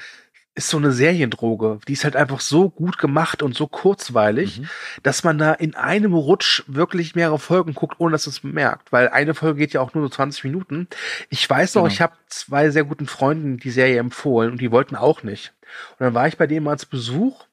ist 0.58 0.70
so 0.70 0.78
eine 0.78 0.92
Seriendroge. 0.92 1.80
Die 1.88 1.94
ist 1.94 2.04
halt 2.04 2.16
einfach 2.16 2.40
so 2.40 2.70
gut 2.70 2.98
gemacht 2.98 3.44
und 3.44 3.56
so 3.56 3.68
kurzweilig, 3.68 4.60
mhm. 4.60 4.70
dass 5.04 5.24
man 5.24 5.38
da 5.38 5.54
in 5.54 5.76
einem 5.76 6.14
Rutsch 6.14 6.64
wirklich 6.68 7.16
mehrere 7.16 7.38
Folgen 7.38 7.76
guckt, 7.76 8.00
ohne 8.00 8.14
dass 8.14 8.28
es 8.28 8.44
merkt. 8.44 8.92
Weil 8.92 9.10
eine 9.10 9.36
Folge 9.36 9.60
geht 9.60 9.74
ja 9.74 9.82
auch 9.82 9.94
nur 9.94 10.04
so 10.06 10.10
20 10.10 10.44
Minuten. 10.44 10.88
Ich 11.30 11.48
weiß 11.48 11.76
noch, 11.76 11.84
genau. 11.84 11.94
ich 11.94 12.02
habe 12.02 12.14
zwei 12.28 12.72
sehr 12.72 12.84
guten 12.84 13.06
Freunden 13.06 13.58
die 13.58 13.70
Serie 13.70 14.00
empfohlen 14.00 14.52
und 14.52 14.60
die 14.60 14.72
wollten 14.72 14.96
auch 14.96 15.22
nicht. 15.22 15.54
Und 16.00 16.06
dann 16.06 16.14
war 16.16 16.28
ich 16.28 16.38
bei 16.38 16.48
denen 16.48 16.66
mal 16.66 16.72
als 16.72 16.86
Besuch 16.86 17.46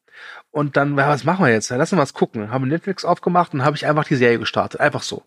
und 0.50 0.76
dann, 0.76 0.96
was 0.96 1.24
machen 1.24 1.44
wir 1.44 1.52
jetzt? 1.52 1.68
Lass 1.70 1.92
uns 1.92 2.00
was 2.00 2.14
gucken. 2.14 2.50
Haben 2.50 2.68
Netflix 2.68 3.04
aufgemacht 3.04 3.52
und 3.52 3.64
habe 3.64 3.76
ich 3.76 3.86
einfach 3.86 4.04
die 4.04 4.16
Serie 4.16 4.38
gestartet. 4.38 4.80
Einfach 4.80 5.02
so. 5.02 5.24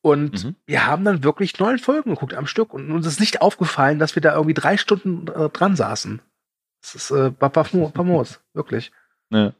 Und 0.00 0.44
mhm. 0.44 0.56
wir 0.66 0.86
haben 0.86 1.04
dann 1.04 1.22
wirklich 1.22 1.58
neun 1.60 1.78
Folgen 1.78 2.10
geguckt 2.10 2.34
am 2.34 2.46
Stück 2.46 2.74
und 2.74 2.90
uns 2.90 3.06
ist 3.06 3.20
nicht 3.20 3.42
aufgefallen, 3.42 4.00
dass 4.00 4.16
wir 4.16 4.22
da 4.22 4.32
irgendwie 4.32 4.54
drei 4.54 4.76
Stunden 4.76 5.28
äh, 5.28 5.50
dran 5.50 5.76
saßen. 5.76 6.20
Das 6.82 6.94
ist 6.94 7.10
äh, 7.10 7.30
famos, 7.40 8.40
wirklich. 8.52 8.92
Ja. 9.30 9.54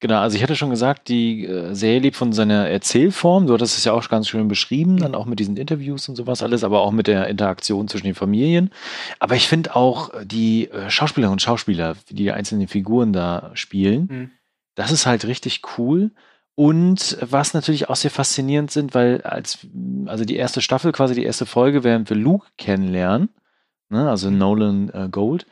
Genau, 0.00 0.20
also 0.20 0.34
ich 0.34 0.42
hatte 0.42 0.56
schon 0.56 0.70
gesagt, 0.70 1.08
die 1.08 1.44
äh, 1.44 1.74
Serie 1.74 2.00
lebt 2.00 2.16
von 2.16 2.32
seiner 2.32 2.68
Erzählform. 2.68 3.46
Du 3.46 3.52
hattest 3.52 3.76
es 3.76 3.84
ja 3.84 3.92
auch 3.92 4.08
ganz 4.08 4.28
schön 4.28 4.48
beschrieben, 4.48 4.96
dann 4.96 5.14
auch 5.14 5.26
mit 5.26 5.38
diesen 5.38 5.58
Interviews 5.58 6.08
und 6.08 6.16
sowas 6.16 6.42
alles, 6.42 6.64
aber 6.64 6.80
auch 6.80 6.90
mit 6.90 7.06
der 7.06 7.26
Interaktion 7.26 7.86
zwischen 7.86 8.06
den 8.06 8.14
Familien. 8.14 8.70
Aber 9.18 9.36
ich 9.36 9.46
finde 9.46 9.76
auch 9.76 10.14
äh, 10.14 10.24
die 10.24 10.70
äh, 10.70 10.88
Schauspielerinnen 10.88 11.34
und 11.34 11.42
Schauspieler, 11.42 11.96
die 12.08 12.14
die 12.14 12.32
einzelnen 12.32 12.66
Figuren 12.66 13.12
da 13.12 13.50
spielen, 13.52 14.08
mhm. 14.10 14.30
das 14.74 14.90
ist 14.90 15.04
halt 15.04 15.26
richtig 15.26 15.60
cool. 15.76 16.10
Und 16.54 17.18
was 17.20 17.52
natürlich 17.52 17.90
auch 17.90 17.96
sehr 17.96 18.10
faszinierend 18.10 18.70
sind, 18.70 18.94
weil 18.94 19.20
als, 19.22 19.66
also 20.06 20.24
die 20.24 20.36
erste 20.36 20.62
Staffel, 20.62 20.92
quasi 20.92 21.14
die 21.14 21.24
erste 21.24 21.46
Folge, 21.46 21.84
während 21.84 22.08
wir 22.08 22.16
Luke 22.16 22.46
kennenlernen, 22.56 23.28
ne, 23.90 24.08
also 24.08 24.30
Nolan 24.30 24.90
äh, 24.94 25.08
Gold, 25.10 25.46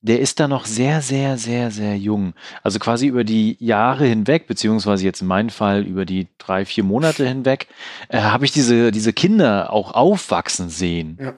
der 0.00 0.20
ist 0.20 0.38
da 0.38 0.46
noch 0.46 0.66
sehr, 0.66 1.02
sehr, 1.02 1.38
sehr, 1.38 1.70
sehr 1.70 1.96
jung. 1.96 2.34
Also 2.62 2.78
quasi 2.78 3.06
über 3.06 3.24
die 3.24 3.56
Jahre 3.58 4.06
hinweg, 4.06 4.46
beziehungsweise 4.46 5.04
jetzt 5.04 5.22
in 5.22 5.26
meinem 5.26 5.50
Fall 5.50 5.84
über 5.84 6.04
die 6.04 6.28
drei, 6.38 6.64
vier 6.64 6.84
Monate 6.84 7.26
hinweg, 7.26 7.66
äh, 8.08 8.20
habe 8.20 8.44
ich 8.44 8.52
diese, 8.52 8.92
diese 8.92 9.12
Kinder 9.12 9.72
auch 9.72 9.92
aufwachsen 9.92 10.68
sehen. 10.68 11.18
Ja. 11.20 11.34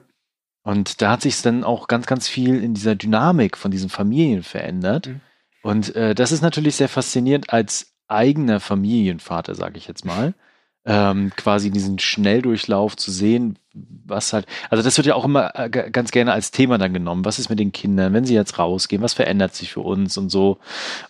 Und 0.63 1.01
da 1.01 1.11
hat 1.11 1.21
sich 1.23 1.41
dann 1.41 1.63
auch 1.63 1.87
ganz, 1.87 2.05
ganz 2.05 2.27
viel 2.27 2.63
in 2.63 2.75
dieser 2.75 2.95
Dynamik 2.95 3.57
von 3.57 3.71
diesen 3.71 3.89
Familien 3.89 4.43
verändert. 4.43 5.07
Mhm. 5.07 5.21
Und 5.63 5.95
äh, 5.95 6.13
das 6.13 6.31
ist 6.31 6.41
natürlich 6.41 6.75
sehr 6.75 6.89
faszinierend 6.89 7.51
als 7.51 7.93
eigener 8.07 8.59
Familienvater, 8.59 9.55
sage 9.55 9.77
ich 9.77 9.87
jetzt 9.87 10.05
mal 10.05 10.35
ähm, 10.85 11.31
quasi 11.35 11.69
diesen 11.69 11.99
Schnelldurchlauf 11.99 12.97
zu 12.97 13.11
sehen, 13.11 13.59
was 13.73 14.33
halt, 14.33 14.47
also 14.69 14.83
das 14.83 14.97
wird 14.97 15.07
ja 15.07 15.15
auch 15.15 15.25
immer 15.25 15.55
äh, 15.55 15.69
ganz 15.69 16.11
gerne 16.11 16.33
als 16.33 16.51
Thema 16.51 16.77
dann 16.77 16.93
genommen. 16.93 17.25
Was 17.25 17.39
ist 17.39 17.49
mit 17.49 17.59
den 17.59 17.71
Kindern, 17.71 18.13
wenn 18.13 18.25
sie 18.25 18.33
jetzt 18.33 18.57
rausgehen? 18.57 19.01
Was 19.01 19.13
verändert 19.13 19.53
sich 19.53 19.71
für 19.71 19.81
uns 19.81 20.17
und 20.17 20.29
so? 20.29 20.57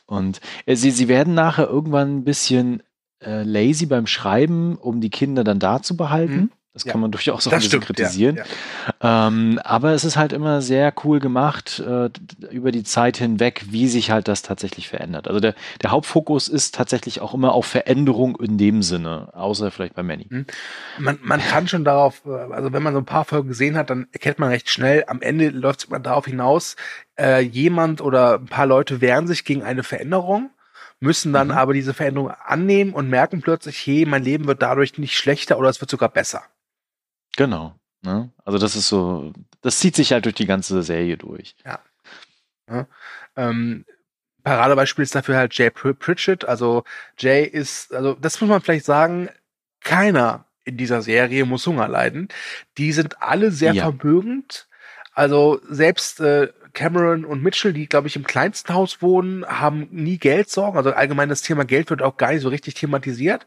Und 0.05 0.41
äh, 0.65 0.75
sie, 0.75 0.91
sie 0.91 1.07
werden 1.07 1.33
nachher 1.33 1.67
irgendwann 1.67 2.17
ein 2.17 2.23
bisschen 2.23 2.83
äh, 3.23 3.43
lazy 3.43 3.85
beim 3.85 4.07
Schreiben, 4.07 4.75
um 4.75 4.99
die 4.99 5.09
Kinder 5.09 5.43
dann 5.43 5.59
da 5.59 5.81
zu 5.81 5.95
behalten. 5.95 6.35
Mhm. 6.35 6.51
Das 6.73 6.85
ja. 6.85 6.91
kann 6.91 7.01
man 7.01 7.11
durchaus 7.11 7.47
auch 7.47 7.51
ein 7.51 7.59
bisschen 7.59 7.81
kritisieren. 7.81 8.37
Ja, 8.37 8.45
ja. 9.01 9.27
Ähm, 9.27 9.59
aber 9.63 9.91
es 9.91 10.03
ist 10.03 10.15
halt 10.15 10.33
immer 10.33 10.61
sehr 10.61 10.93
cool 11.03 11.19
gemacht 11.19 11.79
äh, 11.79 12.09
über 12.51 12.71
die 12.71 12.83
Zeit 12.83 13.17
hinweg, 13.17 13.65
wie 13.69 13.87
sich 13.87 14.11
halt 14.11 14.27
das 14.27 14.41
tatsächlich 14.41 14.87
verändert. 14.87 15.27
Also 15.27 15.39
der, 15.39 15.55
der 15.81 15.91
Hauptfokus 15.91 16.47
ist 16.47 16.75
tatsächlich 16.75 17.19
auch 17.19 17.33
immer 17.33 17.53
auf 17.53 17.65
Veränderung 17.65 18.37
in 18.39 18.57
dem 18.57 18.83
Sinne, 18.83 19.29
außer 19.33 19.71
vielleicht 19.71 19.95
bei 19.95 20.03
Manny. 20.03 20.27
Mhm. 20.29 20.45
Man, 20.99 21.19
man 21.21 21.41
kann 21.41 21.67
schon 21.67 21.83
darauf, 21.83 22.21
äh, 22.25 22.29
also 22.29 22.71
wenn 22.71 22.83
man 22.83 22.93
so 22.93 22.99
ein 22.99 23.05
paar 23.05 23.25
Folgen 23.25 23.49
gesehen 23.49 23.75
hat, 23.75 23.89
dann 23.89 24.07
erkennt 24.11 24.39
man 24.39 24.49
recht 24.49 24.69
schnell, 24.69 25.03
am 25.07 25.21
Ende 25.21 25.49
läuft 25.49 25.81
es 25.81 25.85
immer 25.89 25.99
darauf 25.99 26.25
hinaus, 26.25 26.75
äh, 27.19 27.41
jemand 27.41 28.01
oder 28.01 28.35
ein 28.35 28.45
paar 28.45 28.65
Leute 28.65 29.01
wehren 29.01 29.27
sich 29.27 29.43
gegen 29.43 29.63
eine 29.63 29.83
Veränderung 29.83 30.51
müssen 31.01 31.33
dann 31.33 31.47
mhm. 31.47 31.53
aber 31.53 31.73
diese 31.73 31.93
Veränderung 31.93 32.29
annehmen 32.29 32.93
und 32.93 33.09
merken 33.09 33.41
plötzlich, 33.41 33.85
hey, 33.85 34.05
mein 34.05 34.23
Leben 34.23 34.47
wird 34.47 34.61
dadurch 34.61 34.97
nicht 34.97 35.17
schlechter 35.17 35.57
oder 35.57 35.67
es 35.67 35.81
wird 35.81 35.89
sogar 35.89 36.09
besser. 36.09 36.43
Genau. 37.37 37.75
Ne? 38.01 38.31
Also 38.43 38.57
das 38.57 38.75
ist 38.75 38.87
so, 38.87 39.31
das 39.61 39.79
zieht 39.79 39.95
sich 39.95 40.11
halt 40.11 40.25
durch 40.25 40.35
die 40.35 40.45
ganze 40.45 40.81
Serie 40.83 41.17
durch. 41.17 41.55
Ja. 41.65 41.79
ja. 42.69 42.87
Ähm, 43.35 43.85
Paradebeispiel 44.43 45.03
ist 45.03 45.15
dafür 45.15 45.37
halt 45.37 45.53
Jay 45.53 45.69
Pritchett. 45.69 46.45
Also 46.45 46.83
Jay 47.17 47.45
ist, 47.45 47.93
also 47.93 48.13
das 48.15 48.41
muss 48.41 48.49
man 48.49 48.61
vielleicht 48.61 48.85
sagen, 48.85 49.29
keiner 49.81 50.45
in 50.63 50.77
dieser 50.77 51.01
Serie 51.01 51.45
muss 51.45 51.65
Hunger 51.67 51.87
leiden. 51.87 52.29
Die 52.77 52.91
sind 52.91 53.21
alle 53.21 53.51
sehr 53.51 53.73
ja. 53.73 53.83
vermögend. 53.83 54.67
Also 55.13 55.59
selbst 55.69 56.19
äh, 56.21 56.49
Cameron 56.73 57.25
und 57.25 57.43
Mitchell, 57.43 57.73
die, 57.73 57.87
glaube 57.87 58.07
ich, 58.07 58.15
im 58.15 58.23
kleinsten 58.23 58.73
Haus 58.73 59.01
wohnen, 59.01 59.45
haben 59.45 59.87
nie 59.91 60.17
Geldsorgen. 60.17 60.77
Also 60.77 60.91
allgemein 60.93 61.29
das 61.29 61.41
Thema 61.41 61.65
Geld 61.65 61.89
wird 61.89 62.01
auch 62.01 62.17
gar 62.17 62.31
nicht 62.31 62.41
so 62.41 62.49
richtig 62.49 62.75
thematisiert. 62.75 63.45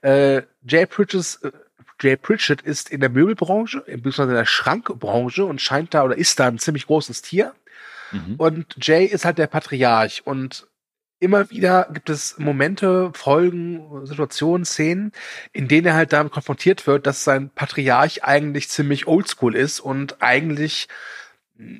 Äh, 0.00 0.42
Jay 0.66 0.86
Pritchett, 0.86 1.38
äh, 1.42 1.52
Jay 2.00 2.16
Pritchett 2.16 2.62
ist 2.62 2.90
in 2.90 3.00
der 3.00 3.10
Möbelbranche, 3.10 3.80
beziehungsweise 3.80 4.30
in 4.30 4.36
der 4.36 4.46
Schrankbranche 4.46 5.44
und 5.44 5.60
scheint 5.60 5.94
da 5.94 6.04
oder 6.04 6.16
ist 6.16 6.38
da 6.38 6.46
ein 6.48 6.58
ziemlich 6.58 6.86
großes 6.86 7.22
Tier. 7.22 7.54
Mhm. 8.12 8.34
Und 8.36 8.76
Jay 8.80 9.06
ist 9.06 9.24
halt 9.24 9.38
der 9.38 9.46
Patriarch 9.46 10.22
und 10.26 10.66
immer 11.18 11.50
wieder 11.50 11.88
gibt 11.92 12.10
es 12.10 12.38
Momente, 12.38 13.10
Folgen, 13.14 14.06
Situationen, 14.06 14.66
Szenen, 14.66 15.12
in 15.52 15.68
denen 15.68 15.86
er 15.86 15.94
halt 15.94 16.12
damit 16.12 16.32
konfrontiert 16.32 16.86
wird, 16.86 17.06
dass 17.06 17.24
sein 17.24 17.50
Patriarch 17.50 18.24
eigentlich 18.24 18.68
ziemlich 18.68 19.06
oldschool 19.06 19.56
ist 19.56 19.80
und 19.80 20.22
eigentlich 20.22 20.88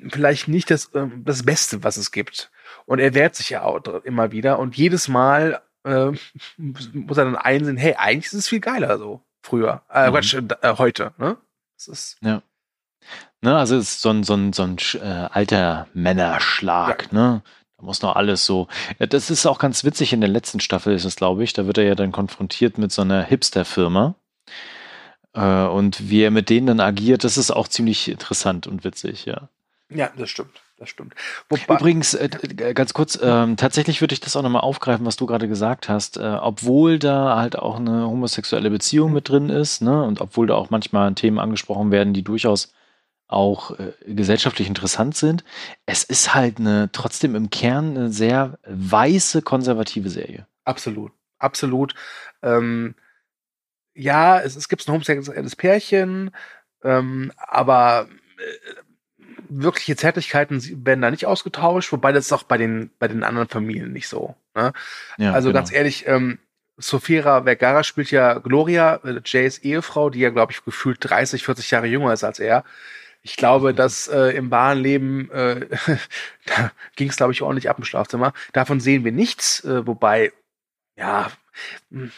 vielleicht 0.09 0.47
nicht 0.47 0.71
das, 0.71 0.85
äh, 0.95 1.07
das 1.23 1.43
Beste, 1.43 1.83
was 1.83 1.97
es 1.97 2.11
gibt. 2.11 2.51
Und 2.85 2.99
er 2.99 3.13
wehrt 3.13 3.35
sich 3.35 3.51
ja 3.51 3.61
auch 3.61 3.83
immer 4.03 4.31
wieder 4.31 4.57
und 4.57 4.75
jedes 4.75 5.07
Mal 5.07 5.61
äh, 5.83 6.11
muss 6.57 7.17
er 7.17 7.25
dann 7.25 7.35
einsehen, 7.35 7.77
hey, 7.77 7.93
eigentlich 7.95 8.25
ist 8.25 8.33
es 8.33 8.49
viel 8.49 8.59
geiler 8.59 8.97
so 8.97 9.21
früher. 9.47 9.81
Äh, 9.89 10.07
mhm. 10.07 10.13
Quatsch, 10.13 10.33
äh, 10.35 10.75
heute, 10.77 11.13
ne? 11.17 11.37
Das 11.75 11.87
ist. 11.87 12.17
Ja. 12.21 12.41
Ne, 13.41 13.55
also 13.55 13.77
es 13.77 13.95
ist 13.95 14.01
so 14.01 14.09
ein, 14.09 14.23
so 14.23 14.33
ein, 14.33 14.51
so 14.53 14.63
ein 14.63 14.77
äh, 14.95 15.29
alter 15.31 15.87
Männerschlag, 15.93 17.09
ja. 17.11 17.17
ne? 17.17 17.43
Da 17.77 17.85
muss 17.85 18.01
noch 18.01 18.15
alles 18.15 18.45
so. 18.45 18.67
Ja, 18.99 19.05
das 19.05 19.29
ist 19.29 19.45
auch 19.45 19.59
ganz 19.59 19.83
witzig 19.83 20.11
in 20.11 20.21
der 20.21 20.29
letzten 20.29 20.59
Staffel, 20.59 20.95
ist 20.95 21.05
es, 21.05 21.15
glaube 21.15 21.43
ich. 21.43 21.53
Da 21.53 21.67
wird 21.67 21.77
er 21.77 21.83
ja 21.83 21.95
dann 21.95 22.11
konfrontiert 22.11 22.77
mit 22.79 22.91
so 22.91 23.03
einer 23.03 23.23
Hipster-Firma. 23.23 24.15
Äh, 25.33 25.65
und 25.65 26.09
wie 26.09 26.23
er 26.23 26.31
mit 26.31 26.49
denen 26.49 26.67
dann 26.67 26.79
agiert, 26.79 27.23
das 27.23 27.37
ist 27.37 27.51
auch 27.51 27.67
ziemlich 27.67 28.09
interessant 28.09 28.65
und 28.65 28.83
witzig, 28.83 29.25
ja. 29.25 29.49
Ja, 29.89 30.09
das 30.17 30.29
stimmt 30.29 30.59
das 30.77 30.89
stimmt. 30.89 31.15
Wobei, 31.49 31.75
Übrigens, 31.75 32.13
äh, 32.13 32.29
ganz 32.73 32.93
kurz, 32.93 33.19
ähm, 33.21 33.57
tatsächlich 33.57 34.01
würde 34.01 34.13
ich 34.13 34.19
das 34.19 34.35
auch 34.35 34.43
nochmal 34.43 34.61
aufgreifen, 34.61 35.05
was 35.05 35.15
du 35.15 35.25
gerade 35.25 35.47
gesagt 35.47 35.89
hast. 35.89 36.17
Äh, 36.17 36.37
obwohl 36.39 36.99
da 36.99 37.37
halt 37.37 37.57
auch 37.57 37.77
eine 37.77 38.07
homosexuelle 38.07 38.69
Beziehung 38.69 39.11
mit 39.11 39.29
drin 39.29 39.49
ist, 39.49 39.81
ne, 39.81 40.03
und 40.03 40.21
obwohl 40.21 40.47
da 40.47 40.55
auch 40.55 40.69
manchmal 40.69 41.13
Themen 41.15 41.39
angesprochen 41.39 41.91
werden, 41.91 42.13
die 42.13 42.23
durchaus 42.23 42.73
auch 43.27 43.77
äh, 43.79 43.93
gesellschaftlich 44.05 44.67
interessant 44.67 45.17
sind, 45.17 45.43
es 45.85 46.03
ist 46.03 46.33
halt 46.33 46.59
eine 46.59 46.89
trotzdem 46.91 47.35
im 47.35 47.49
Kern 47.49 47.97
eine 47.97 48.11
sehr 48.11 48.59
weiße, 48.67 49.41
konservative 49.41 50.09
Serie. 50.09 50.47
Absolut, 50.63 51.11
absolut. 51.39 51.93
Ähm, 52.41 52.95
ja, 53.95 54.39
es, 54.39 54.55
es 54.55 54.69
gibt 54.69 54.87
ein 54.87 54.93
homosexuelles 54.93 55.55
Pärchen, 55.55 56.31
ähm, 56.83 57.33
aber 57.37 58.07
äh, 58.37 58.86
wirkliche 59.49 59.95
Zärtlichkeiten 59.95 60.85
werden 60.85 61.01
da 61.01 61.11
nicht 61.11 61.25
ausgetauscht, 61.25 61.91
wobei 61.91 62.11
das 62.11 62.25
ist 62.25 62.33
auch 62.33 62.43
bei 62.43 62.57
den, 62.57 62.91
bei 62.99 63.07
den 63.07 63.23
anderen 63.23 63.47
Familien 63.47 63.93
nicht 63.93 64.07
so. 64.07 64.35
Ne? 64.55 64.73
Ja, 65.17 65.33
also 65.33 65.49
genau. 65.49 65.59
ganz 65.59 65.71
ehrlich, 65.71 66.07
ähm, 66.07 66.39
Sofira 66.77 67.43
Vergara 67.43 67.83
spielt 67.83 68.11
ja 68.11 68.35
Gloria, 68.35 68.99
äh, 69.03 69.19
Jays 69.23 69.57
Ehefrau, 69.59 70.09
die 70.09 70.19
ja, 70.19 70.29
glaube 70.29 70.51
ich, 70.51 70.63
gefühlt 70.63 70.97
30, 71.01 71.43
40 71.43 71.71
Jahre 71.71 71.87
jünger 71.87 72.13
ist 72.13 72.23
als 72.23 72.39
er. 72.39 72.63
Ich 73.23 73.35
glaube, 73.35 73.73
dass 73.73 74.07
äh, 74.07 74.35
im 74.37 74.51
wahren 74.51 74.79
Leben, 74.79 75.29
äh, 75.31 75.67
da 76.45 76.71
ging 76.95 77.09
es, 77.09 77.17
glaube 77.17 77.33
ich, 77.33 77.41
ordentlich 77.41 77.69
ab 77.69 77.77
im 77.77 77.83
Schlafzimmer. 77.83 78.33
Davon 78.53 78.79
sehen 78.79 79.03
wir 79.03 79.11
nichts, 79.11 79.65
äh, 79.65 79.85
wobei, 79.87 80.31
ja, 80.95 81.31
hm, 81.91 82.11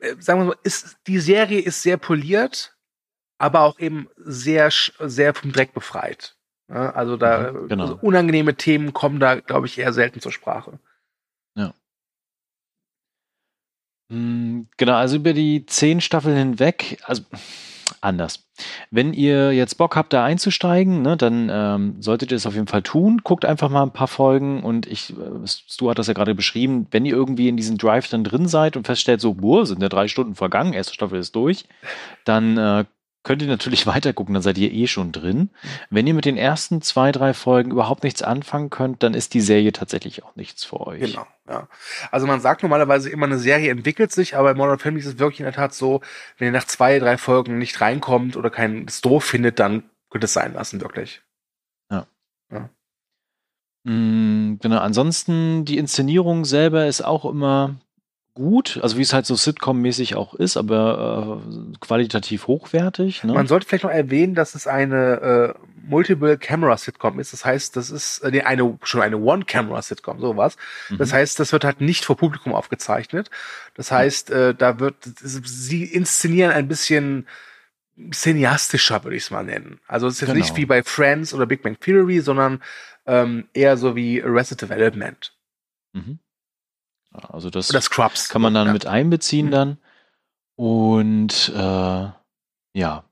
äh, 0.00 0.14
sagen 0.18 0.40
wir 0.40 0.44
mal, 0.46 0.56
ist, 0.62 0.98
die 1.06 1.18
Serie 1.18 1.60
ist 1.60 1.82
sehr 1.82 1.96
poliert, 1.96 2.76
aber 3.38 3.60
auch 3.60 3.78
eben 3.78 4.08
sehr, 4.16 4.70
sehr 4.70 5.34
vom 5.34 5.52
Dreck 5.52 5.72
befreit. 5.72 6.36
Also 6.72 7.16
da 7.16 7.52
mhm, 7.52 7.68
genau. 7.68 7.82
also 7.84 7.98
unangenehme 8.00 8.54
Themen 8.54 8.92
kommen 8.92 9.20
da, 9.20 9.36
glaube 9.36 9.66
ich, 9.66 9.78
eher 9.78 9.92
selten 9.92 10.20
zur 10.20 10.32
Sprache. 10.32 10.78
Ja. 11.54 11.74
Hm, 14.10 14.68
genau, 14.76 14.94
also 14.94 15.16
über 15.16 15.32
die 15.32 15.66
zehn 15.66 16.00
Staffeln 16.00 16.36
hinweg, 16.36 16.98
also 17.04 17.22
anders. 18.00 18.48
Wenn 18.90 19.12
ihr 19.12 19.52
jetzt 19.52 19.76
Bock 19.76 19.96
habt, 19.96 20.12
da 20.12 20.24
einzusteigen, 20.24 21.02
ne, 21.02 21.16
dann 21.16 21.48
ähm, 21.50 21.96
solltet 22.00 22.30
ihr 22.30 22.36
es 22.36 22.46
auf 22.46 22.54
jeden 22.54 22.66
Fall 22.66 22.82
tun. 22.82 23.20
Guckt 23.22 23.44
einfach 23.44 23.68
mal 23.68 23.82
ein 23.82 23.92
paar 23.92 24.08
Folgen 24.08 24.62
und 24.62 24.86
ich, 24.86 25.10
äh, 25.10 25.46
Stu 25.46 25.90
hat 25.90 25.98
das 25.98 26.06
ja 26.06 26.14
gerade 26.14 26.34
beschrieben, 26.34 26.86
wenn 26.90 27.04
ihr 27.04 27.14
irgendwie 27.14 27.48
in 27.48 27.56
diesem 27.56 27.78
Drive 27.78 28.08
dann 28.08 28.24
drin 28.24 28.48
seid 28.48 28.76
und 28.76 28.86
feststellt, 28.86 29.20
so, 29.20 29.34
boah, 29.34 29.66
sind 29.66 29.82
ja 29.82 29.88
drei 29.88 30.08
Stunden 30.08 30.34
vergangen, 30.34 30.72
erste 30.72 30.94
Staffel 30.94 31.18
ist 31.18 31.36
durch, 31.36 31.64
dann 32.24 32.56
äh, 32.56 32.84
könnt 33.22 33.42
ihr 33.42 33.48
natürlich 33.48 33.86
weiter 33.86 34.12
gucken, 34.12 34.34
dann 34.34 34.42
seid 34.42 34.58
ihr 34.58 34.72
eh 34.72 34.86
schon 34.86 35.12
drin. 35.12 35.50
Wenn 35.90 36.06
ihr 36.06 36.14
mit 36.14 36.24
den 36.24 36.36
ersten 36.36 36.82
zwei, 36.82 37.12
drei 37.12 37.34
Folgen 37.34 37.70
überhaupt 37.70 38.04
nichts 38.04 38.22
anfangen 38.22 38.70
könnt, 38.70 39.02
dann 39.02 39.14
ist 39.14 39.34
die 39.34 39.40
Serie 39.40 39.72
tatsächlich 39.72 40.24
auch 40.24 40.34
nichts 40.36 40.64
für 40.64 40.80
euch. 40.86 41.00
Genau, 41.00 41.26
ja. 41.48 41.68
Also 42.10 42.26
man 42.26 42.40
sagt 42.40 42.62
normalerweise 42.62 43.10
immer, 43.10 43.26
eine 43.26 43.38
Serie 43.38 43.70
entwickelt 43.70 44.12
sich, 44.12 44.36
aber 44.36 44.52
in 44.52 44.56
Modern 44.56 44.78
Family 44.78 45.00
ist 45.00 45.06
es 45.06 45.18
wirklich 45.18 45.40
in 45.40 45.46
der 45.46 45.54
Tat 45.54 45.74
so, 45.74 46.00
wenn 46.38 46.46
ihr 46.46 46.52
nach 46.52 46.66
zwei, 46.66 46.98
drei 46.98 47.18
Folgen 47.18 47.58
nicht 47.58 47.80
reinkommt 47.80 48.36
oder 48.36 48.50
kein 48.50 48.86
doof 49.02 49.24
findet, 49.24 49.58
dann 49.58 49.84
könnt 50.10 50.24
es 50.24 50.32
sein 50.32 50.54
lassen, 50.54 50.80
wirklich. 50.80 51.22
Ja. 51.90 52.06
ja. 52.50 52.68
Mhm, 53.84 54.58
genau, 54.62 54.78
ansonsten 54.78 55.64
die 55.64 55.78
Inszenierung 55.78 56.44
selber 56.44 56.86
ist 56.86 57.02
auch 57.02 57.24
immer 57.24 57.76
gut, 58.34 58.80
also 58.82 58.96
wie 58.96 59.02
es 59.02 59.12
halt 59.12 59.26
so 59.26 59.34
Sitcom-mäßig 59.34 60.16
auch 60.16 60.34
ist, 60.34 60.56
aber 60.56 61.42
äh, 61.46 61.76
qualitativ 61.80 62.46
hochwertig. 62.46 63.24
Ne? 63.24 63.34
Man 63.34 63.46
sollte 63.46 63.66
vielleicht 63.66 63.84
noch 63.84 63.90
erwähnen, 63.90 64.34
dass 64.34 64.54
es 64.54 64.66
eine 64.66 65.54
äh, 65.56 65.66
Multiple-Camera-Sitcom 65.86 67.20
ist. 67.20 67.32
Das 67.32 67.44
heißt, 67.44 67.76
das 67.76 67.90
ist 67.90 68.22
äh, 68.24 68.42
eine, 68.42 68.78
schon 68.82 69.02
eine 69.02 69.18
One-Camera-Sitcom, 69.18 70.20
sowas. 70.20 70.56
Mhm. 70.88 70.98
Das 70.98 71.12
heißt, 71.12 71.38
das 71.40 71.52
wird 71.52 71.64
halt 71.64 71.80
nicht 71.80 72.04
vor 72.04 72.16
Publikum 72.16 72.54
aufgezeichnet. 72.54 73.30
Das 73.74 73.92
heißt, 73.92 74.30
äh, 74.30 74.54
da 74.54 74.80
wird, 74.80 74.96
sie 75.04 75.84
inszenieren 75.84 76.52
ein 76.52 76.68
bisschen 76.68 77.26
cineastischer, 78.12 79.04
würde 79.04 79.16
ich 79.16 79.24
es 79.24 79.30
mal 79.30 79.44
nennen. 79.44 79.80
Also 79.86 80.06
es 80.06 80.14
ist 80.14 80.20
genau. 80.20 80.34
nicht 80.34 80.56
wie 80.56 80.64
bei 80.64 80.82
Friends 80.82 81.34
oder 81.34 81.44
Big 81.44 81.62
Bang 81.62 81.78
Theory, 81.78 82.20
sondern 82.20 82.62
ähm, 83.06 83.48
eher 83.52 83.76
so 83.76 83.94
wie 83.94 84.22
Arrested 84.22 84.62
Development. 84.62 85.34
Mhm. 85.92 86.18
Also 87.12 87.50
das, 87.50 87.68
kann 88.28 88.42
man 88.42 88.54
dann 88.54 88.68
ja. 88.68 88.72
mit 88.72 88.86
einbeziehen 88.86 89.46
mhm. 89.46 89.50
dann. 89.50 89.78
Und 90.56 91.52
äh, 91.54 92.08
ja, 92.74 93.04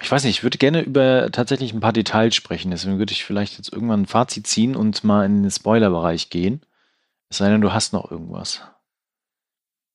ich 0.00 0.10
weiß 0.10 0.24
nicht, 0.24 0.38
ich 0.38 0.42
würde 0.42 0.58
gerne 0.58 0.82
über 0.82 1.30
tatsächlich 1.32 1.72
ein 1.72 1.80
paar 1.80 1.92
Details 1.92 2.34
sprechen. 2.34 2.70
Deswegen 2.70 2.98
würde 2.98 3.12
ich 3.12 3.24
vielleicht 3.24 3.56
jetzt 3.56 3.72
irgendwann 3.72 4.02
ein 4.02 4.06
Fazit 4.06 4.46
ziehen 4.46 4.76
und 4.76 5.02
mal 5.04 5.24
in 5.24 5.42
den 5.42 5.50
Spoilerbereich 5.50 6.30
gehen. 6.30 6.62
Es 7.30 7.38
sei 7.38 7.48
denn, 7.50 7.60
du 7.60 7.72
hast 7.72 7.92
noch 7.92 8.10
irgendwas. 8.10 8.62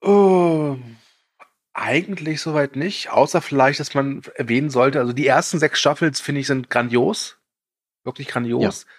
Oh, 0.01 0.75
eigentlich 1.73 2.41
soweit 2.41 2.75
nicht. 2.75 3.11
Außer 3.11 3.41
vielleicht, 3.41 3.79
dass 3.79 3.93
man 3.93 4.21
erwähnen 4.35 4.69
sollte, 4.69 4.99
also 4.99 5.13
die 5.13 5.27
ersten 5.27 5.59
sechs 5.59 5.79
Staffeln, 5.79 6.13
finde 6.13 6.41
ich, 6.41 6.47
sind 6.47 6.69
grandios. 6.69 7.37
Wirklich 8.03 8.27
grandios. 8.27 8.83
Ja. 8.83 8.91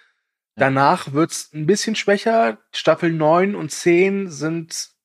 Danach 0.55 1.11
wird's 1.11 1.51
ein 1.53 1.65
bisschen 1.65 1.95
schwächer. 1.95 2.57
Staffel 2.71 3.11
9 3.11 3.55
und 3.55 3.71
10 3.71 4.29
sind 4.29 4.95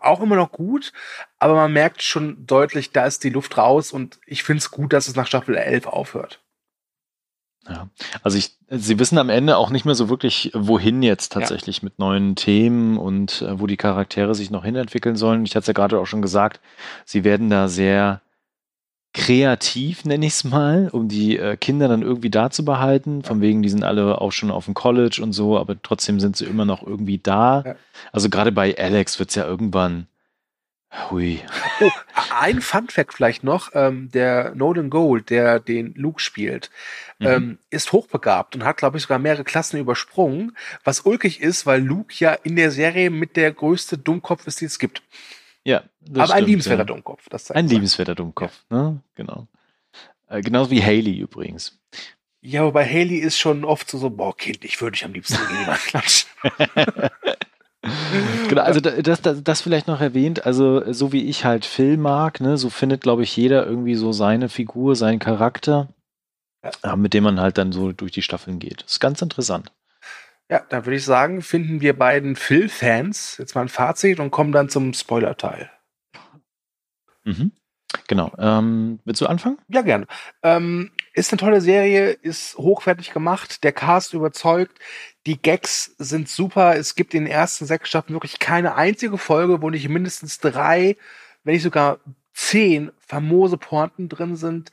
auch 0.00 0.20
immer 0.20 0.36
noch 0.36 0.50
gut, 0.50 0.92
aber 1.38 1.54
man 1.54 1.72
merkt 1.72 2.02
schon 2.02 2.44
deutlich, 2.46 2.90
da 2.90 3.06
ist 3.06 3.22
die 3.22 3.30
Luft 3.30 3.56
raus 3.56 3.92
und 3.92 4.18
ich 4.26 4.42
finde 4.42 4.58
es 4.58 4.70
gut, 4.70 4.92
dass 4.92 5.06
es 5.06 5.14
nach 5.14 5.26
Staffel 5.26 5.56
11 5.56 5.86
aufhört. 5.86 6.40
Ja, 7.68 7.88
also 8.22 8.36
ich, 8.36 8.58
sie 8.68 8.98
wissen 8.98 9.16
am 9.16 9.30
Ende 9.30 9.56
auch 9.56 9.70
nicht 9.70 9.86
mehr 9.86 9.94
so 9.94 10.10
wirklich, 10.10 10.50
wohin 10.54 11.02
jetzt 11.02 11.32
tatsächlich 11.32 11.78
ja. 11.78 11.84
mit 11.84 11.98
neuen 11.98 12.36
Themen 12.36 12.98
und 12.98 13.40
äh, 13.40 13.58
wo 13.58 13.66
die 13.66 13.78
Charaktere 13.78 14.34
sich 14.34 14.50
noch 14.50 14.64
hinentwickeln 14.64 15.16
sollen. 15.16 15.46
Ich 15.46 15.52
hatte 15.52 15.60
es 15.60 15.66
ja 15.68 15.72
gerade 15.72 15.98
auch 15.98 16.06
schon 16.06 16.20
gesagt, 16.20 16.60
sie 17.06 17.24
werden 17.24 17.48
da 17.48 17.68
sehr 17.68 18.20
kreativ, 19.14 20.04
nenne 20.04 20.26
ich 20.26 20.32
es 20.34 20.44
mal, 20.44 20.88
um 20.90 21.08
die 21.08 21.38
äh, 21.38 21.56
Kinder 21.56 21.86
dann 21.86 22.02
irgendwie 22.02 22.30
da 22.30 22.50
zu 22.50 22.64
behalten. 22.64 23.22
Von 23.22 23.40
wegen, 23.40 23.62
die 23.62 23.68
sind 23.68 23.84
alle 23.84 24.20
auch 24.20 24.32
schon 24.32 24.50
auf 24.50 24.66
dem 24.66 24.74
College 24.74 25.20
und 25.22 25.32
so, 25.32 25.56
aber 25.56 25.80
trotzdem 25.80 26.18
sind 26.18 26.36
sie 26.36 26.44
immer 26.44 26.64
noch 26.64 26.84
irgendwie 26.84 27.18
da. 27.18 27.62
Ja. 27.64 27.76
Also 28.12 28.28
gerade 28.28 28.50
bei 28.50 28.76
Alex 28.76 29.18
wird 29.20 29.30
es 29.30 29.36
ja 29.36 29.46
irgendwann. 29.46 30.08
Hui. 31.10 31.40
Oh, 31.80 31.90
ein 32.38 32.60
Fun 32.60 32.88
Fact 32.88 33.14
vielleicht 33.14 33.42
noch, 33.42 33.70
ähm, 33.74 34.10
der 34.12 34.54
Nolan 34.54 34.90
Gold, 34.90 35.30
der 35.30 35.58
den 35.58 35.94
Luke 35.94 36.20
spielt, 36.20 36.70
mhm. 37.18 37.26
ähm, 37.26 37.58
ist 37.70 37.92
hochbegabt 37.92 38.54
und 38.54 38.64
hat, 38.64 38.76
glaube 38.76 38.96
ich, 38.96 39.04
sogar 39.04 39.18
mehrere 39.18 39.44
Klassen 39.44 39.78
übersprungen, 39.78 40.56
was 40.84 41.00
ulkig 41.00 41.40
ist, 41.40 41.66
weil 41.66 41.82
Luke 41.82 42.14
ja 42.18 42.32
in 42.32 42.54
der 42.56 42.70
Serie 42.70 43.10
mit 43.10 43.36
der 43.36 43.52
größte 43.52 43.98
Dummkopf 43.98 44.46
ist, 44.46 44.60
die 44.60 44.66
es 44.66 44.78
gibt. 44.78 45.02
Ja. 45.64 45.78
Aber 45.78 46.26
stimmt, 46.26 46.30
ein 46.32 46.44
liebenswerter 46.44 46.82
ja. 46.82 46.86
Dummkopf. 46.86 47.28
Das 47.28 47.50
ein 47.50 47.68
liebenswerter 47.68 48.14
Dummkopf, 48.14 48.64
ja. 48.70 48.76
ne? 48.76 49.00
Genau. 49.14 49.48
Äh, 50.28 50.42
genauso 50.42 50.70
wie 50.70 50.82
Haley 50.82 51.18
übrigens. 51.18 51.78
Ja, 52.42 52.60
aber 52.62 52.72
bei 52.72 52.86
Haley 52.86 53.18
ist 53.18 53.38
schon 53.38 53.64
oft 53.64 53.90
so, 53.90 53.98
so 53.98 54.10
boah, 54.10 54.36
Kind, 54.36 54.64
ich 54.64 54.80
würde 54.80 54.92
dich 54.92 55.04
am 55.04 55.14
liebsten 55.14 55.38
gegen 55.48 55.60
jemand 55.60 55.80
klatschen. 55.86 56.28
genau, 58.48 58.62
also 58.62 58.80
das, 58.80 59.22
das, 59.22 59.42
das 59.42 59.60
vielleicht 59.62 59.88
noch 59.88 60.00
erwähnt, 60.02 60.44
also 60.44 60.92
so 60.92 61.12
wie 61.12 61.24
ich 61.24 61.46
halt 61.46 61.64
Film 61.64 62.02
mag, 62.02 62.40
ne, 62.40 62.58
so 62.58 62.68
findet, 62.68 63.00
glaube 63.00 63.22
ich, 63.22 63.34
jeder 63.34 63.66
irgendwie 63.66 63.94
so 63.94 64.12
seine 64.12 64.50
Figur, 64.50 64.94
seinen 64.94 65.20
Charakter, 65.20 65.88
ja. 66.82 66.96
mit 66.96 67.14
dem 67.14 67.24
man 67.24 67.40
halt 67.40 67.56
dann 67.56 67.72
so 67.72 67.92
durch 67.92 68.12
die 68.12 68.22
Staffeln 68.22 68.58
geht. 68.58 68.82
Das 68.82 68.92
ist 68.92 69.00
ganz 69.00 69.22
interessant. 69.22 69.72
Ja, 70.50 70.60
dann 70.68 70.84
würde 70.84 70.96
ich 70.96 71.04
sagen, 71.04 71.40
finden 71.42 71.80
wir 71.80 71.96
beiden 71.96 72.36
Phil-Fans 72.36 73.38
jetzt 73.38 73.54
mal 73.54 73.62
ein 73.62 73.68
Fazit 73.68 74.20
und 74.20 74.30
kommen 74.30 74.52
dann 74.52 74.68
zum 74.68 74.92
Spoiler-Teil. 74.92 75.70
Mhm. 77.24 77.52
Genau. 78.08 78.32
Ähm, 78.38 79.00
willst 79.04 79.20
du 79.20 79.26
anfangen? 79.26 79.58
Ja, 79.68 79.82
gerne. 79.82 80.06
Ähm, 80.42 80.90
ist 81.14 81.32
eine 81.32 81.38
tolle 81.38 81.60
Serie, 81.60 82.10
ist 82.10 82.58
hochwertig 82.58 83.12
gemacht, 83.12 83.64
der 83.64 83.72
Cast 83.72 84.14
überzeugt, 84.14 84.78
die 85.26 85.40
Gags 85.40 85.94
sind 85.98 86.28
super. 86.28 86.76
Es 86.76 86.96
gibt 86.96 87.14
in 87.14 87.24
den 87.24 87.32
ersten 87.32 87.66
sechs 87.66 87.88
Staffeln 87.88 88.14
wirklich 88.14 88.38
keine 88.38 88.74
einzige 88.74 89.16
Folge, 89.16 89.62
wo 89.62 89.70
nicht 89.70 89.88
mindestens 89.88 90.40
drei, 90.40 90.96
wenn 91.44 91.54
nicht 91.54 91.62
sogar 91.62 92.00
zehn 92.34 92.90
famose 92.98 93.56
Pointen 93.56 94.08
drin 94.08 94.36
sind. 94.36 94.70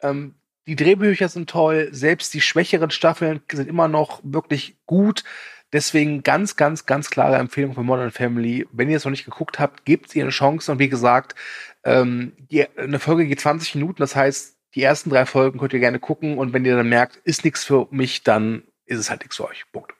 Ähm, 0.00 0.34
die 0.66 0.76
Drehbücher 0.76 1.28
sind 1.28 1.50
toll, 1.50 1.88
selbst 1.92 2.32
die 2.34 2.40
schwächeren 2.40 2.90
Staffeln 2.90 3.40
sind 3.52 3.68
immer 3.68 3.88
noch 3.88 4.20
wirklich 4.22 4.76
gut. 4.86 5.24
Deswegen 5.72 6.22
ganz, 6.22 6.56
ganz, 6.56 6.86
ganz 6.86 7.10
klare 7.10 7.36
Empfehlung 7.36 7.74
für 7.74 7.82
Modern 7.82 8.12
Family. 8.12 8.66
Wenn 8.72 8.88
ihr 8.88 8.96
es 8.96 9.04
noch 9.04 9.10
nicht 9.10 9.24
geguckt 9.24 9.58
habt, 9.58 9.84
gebt 9.84 10.14
ihr 10.14 10.22
eine 10.22 10.30
Chance. 10.30 10.70
Und 10.70 10.78
wie 10.78 10.88
gesagt, 10.88 11.34
ähm, 11.82 12.32
die, 12.38 12.66
eine 12.78 13.00
Folge 13.00 13.26
geht 13.26 13.40
20 13.40 13.74
Minuten. 13.74 14.00
Das 14.00 14.14
heißt, 14.14 14.56
die 14.74 14.82
ersten 14.82 15.10
drei 15.10 15.26
Folgen 15.26 15.58
könnt 15.58 15.72
ihr 15.72 15.80
gerne 15.80 15.98
gucken. 15.98 16.38
Und 16.38 16.52
wenn 16.52 16.64
ihr 16.64 16.76
dann 16.76 16.88
merkt, 16.88 17.16
ist 17.24 17.44
nichts 17.44 17.64
für 17.64 17.88
mich, 17.90 18.22
dann 18.22 18.62
ist 18.86 19.00
es 19.00 19.10
halt 19.10 19.22
nichts 19.22 19.36
für 19.36 19.48
euch. 19.48 19.64
Punkt. 19.72 19.92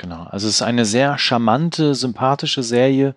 Genau, 0.00 0.22
also 0.30 0.48
es 0.48 0.54
ist 0.54 0.62
eine 0.62 0.86
sehr 0.86 1.18
charmante, 1.18 1.94
sympathische 1.94 2.62
Serie 2.62 3.14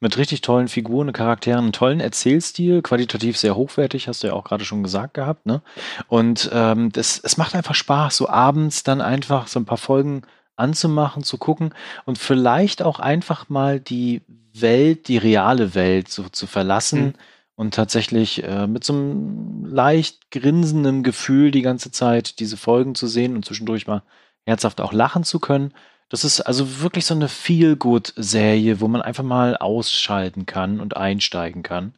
mit 0.00 0.18
richtig 0.18 0.42
tollen 0.42 0.68
Figuren, 0.68 1.14
Charakteren, 1.14 1.60
einen 1.60 1.72
tollen 1.72 1.98
Erzählstil, 1.98 2.82
qualitativ 2.82 3.38
sehr 3.38 3.56
hochwertig, 3.56 4.06
hast 4.06 4.22
du 4.22 4.26
ja 4.26 4.34
auch 4.34 4.44
gerade 4.44 4.66
schon 4.66 4.82
gesagt 4.82 5.14
gehabt, 5.14 5.46
ne? 5.46 5.62
Und 6.08 6.50
ähm, 6.52 6.92
das, 6.92 7.18
es 7.24 7.38
macht 7.38 7.54
einfach 7.54 7.74
Spaß, 7.74 8.18
so 8.18 8.28
abends 8.28 8.82
dann 8.82 9.00
einfach 9.00 9.48
so 9.48 9.58
ein 9.58 9.64
paar 9.64 9.78
Folgen 9.78 10.24
anzumachen, 10.56 11.22
zu 11.22 11.38
gucken 11.38 11.72
und 12.04 12.18
vielleicht 12.18 12.82
auch 12.82 13.00
einfach 13.00 13.48
mal 13.48 13.80
die 13.80 14.20
Welt, 14.52 15.08
die 15.08 15.16
reale 15.16 15.74
Welt 15.74 16.08
so 16.08 16.28
zu 16.28 16.46
verlassen 16.46 17.02
mhm. 17.02 17.14
und 17.54 17.74
tatsächlich 17.74 18.44
äh, 18.44 18.66
mit 18.66 18.84
so 18.84 18.92
einem 18.92 19.64
leicht 19.64 20.30
grinsenden 20.30 21.02
Gefühl 21.02 21.50
die 21.50 21.62
ganze 21.62 21.90
Zeit 21.92 22.40
diese 22.40 22.58
Folgen 22.58 22.94
zu 22.94 23.06
sehen 23.06 23.36
und 23.36 23.46
zwischendurch 23.46 23.86
mal 23.86 24.02
herzhaft 24.44 24.82
auch 24.82 24.92
lachen 24.92 25.24
zu 25.24 25.40
können. 25.40 25.72
Das 26.08 26.24
ist 26.24 26.40
also 26.40 26.80
wirklich 26.80 27.04
so 27.04 27.14
eine 27.14 27.28
Feel-Good-Serie, 27.28 28.80
wo 28.80 28.88
man 28.88 29.02
einfach 29.02 29.24
mal 29.24 29.56
ausschalten 29.56 30.46
kann 30.46 30.80
und 30.80 30.96
einsteigen 30.96 31.62
kann. 31.62 31.94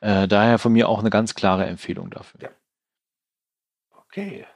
Äh, 0.00 0.28
daher 0.28 0.58
von 0.58 0.72
mir 0.72 0.88
auch 0.88 1.00
eine 1.00 1.10
ganz 1.10 1.34
klare 1.34 1.66
Empfehlung 1.66 2.10
dafür. 2.10 2.40
Ja. 2.40 2.48
Okay. 3.90 4.46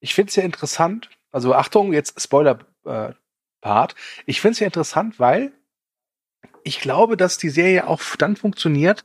Ich 0.00 0.14
finde 0.14 0.30
es 0.30 0.36
ja 0.36 0.44
interessant, 0.44 1.10
also 1.32 1.54
Achtung, 1.54 1.92
jetzt 1.92 2.20
Spoiler-Part. 2.20 3.92
Äh, 3.92 3.96
ich 4.26 4.40
finde 4.40 4.52
es 4.52 4.60
ja 4.60 4.66
interessant, 4.66 5.18
weil 5.18 5.52
ich 6.62 6.80
glaube, 6.80 7.16
dass 7.16 7.38
die 7.38 7.50
Serie 7.50 7.86
auch 7.86 8.00
dann 8.16 8.36
funktioniert, 8.36 9.04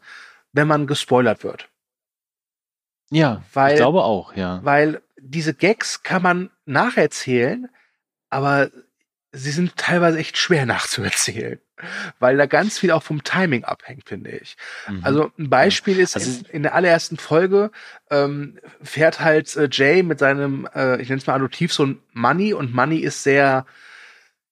wenn 0.52 0.68
man 0.68 0.88
gespoilert 0.88 1.44
wird. 1.44 1.70
Ja, 3.10 3.44
weil, 3.54 3.74
ich 3.74 3.78
glaube 3.78 4.04
auch, 4.04 4.36
ja. 4.36 4.60
Weil 4.64 5.02
diese 5.20 5.54
Gags 5.54 6.04
kann 6.04 6.22
man 6.22 6.52
nacherzählen, 6.66 7.70
aber 8.34 8.70
sie 9.32 9.52
sind 9.52 9.76
teilweise 9.78 10.20
echt 10.20 10.38
schwer 10.38 10.66
nachzuerzählen, 10.66 11.60
weil 12.20 12.38
da 12.38 12.46
ganz 12.46 12.78
viel 12.78 12.92
auch 12.92 13.04
vom 13.04 13.24
Timing 13.24 13.64
abhängt, 13.64 14.08
finde 14.08 14.32
ich. 14.32 14.56
Mhm. 14.88 15.00
Also 15.04 15.32
ein 15.38 15.50
Beispiel 15.50 16.00
ist, 16.00 16.16
also 16.16 16.30
in, 16.30 16.46
in, 16.58 16.64
der 16.64 16.76
allerersten 16.76 17.18
Folge 17.18 17.72
ähm, 18.12 18.60
fährt 18.82 19.20
halt 19.20 19.56
äh, 19.56 19.68
Jay 19.72 20.04
mit 20.04 20.20
seinem, 20.20 20.68
äh, 20.76 21.02
ich 21.02 21.10
nenne 21.10 21.20
es 21.20 21.28
mal 21.28 21.34
Adoptivsohn 21.36 22.00
Money 22.14 22.54
und 22.54 22.74
Money 22.74 23.00
ist 23.00 23.24
sehr 23.24 23.66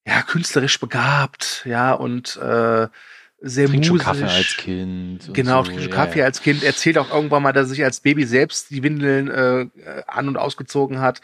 ja 0.06 0.22
künstlerisch 0.24 0.80
begabt, 0.80 1.62
ja 1.66 1.94
und 1.94 2.38
äh, 2.38 2.88
sehr 3.44 3.68
trinkt 3.68 3.90
musisch. 3.90 4.06
Schon 4.06 4.14
Kaffee 4.14 4.36
als 4.36 4.58
Kind. 4.58 5.34
Genau, 5.34 5.64
so. 5.64 5.68
trinkt 5.70 5.84
schon 5.84 5.92
Kaffee 5.92 6.20
ja. 6.20 6.26
als 6.26 6.42
Kind. 6.42 6.64
Erzählt 6.64 6.98
auch 7.00 7.12
irgendwann 7.12 7.42
mal, 7.42 7.52
dass 7.52 7.66
er 7.66 7.70
sich 7.70 7.84
als 7.84 8.00
Baby 8.00 8.26
selbst 8.26 8.70
die 8.70 8.84
Windeln 8.84 9.30
äh, 9.30 9.66
an- 10.08 10.28
und 10.28 10.38
ausgezogen 10.38 11.00
hat. 11.00 11.22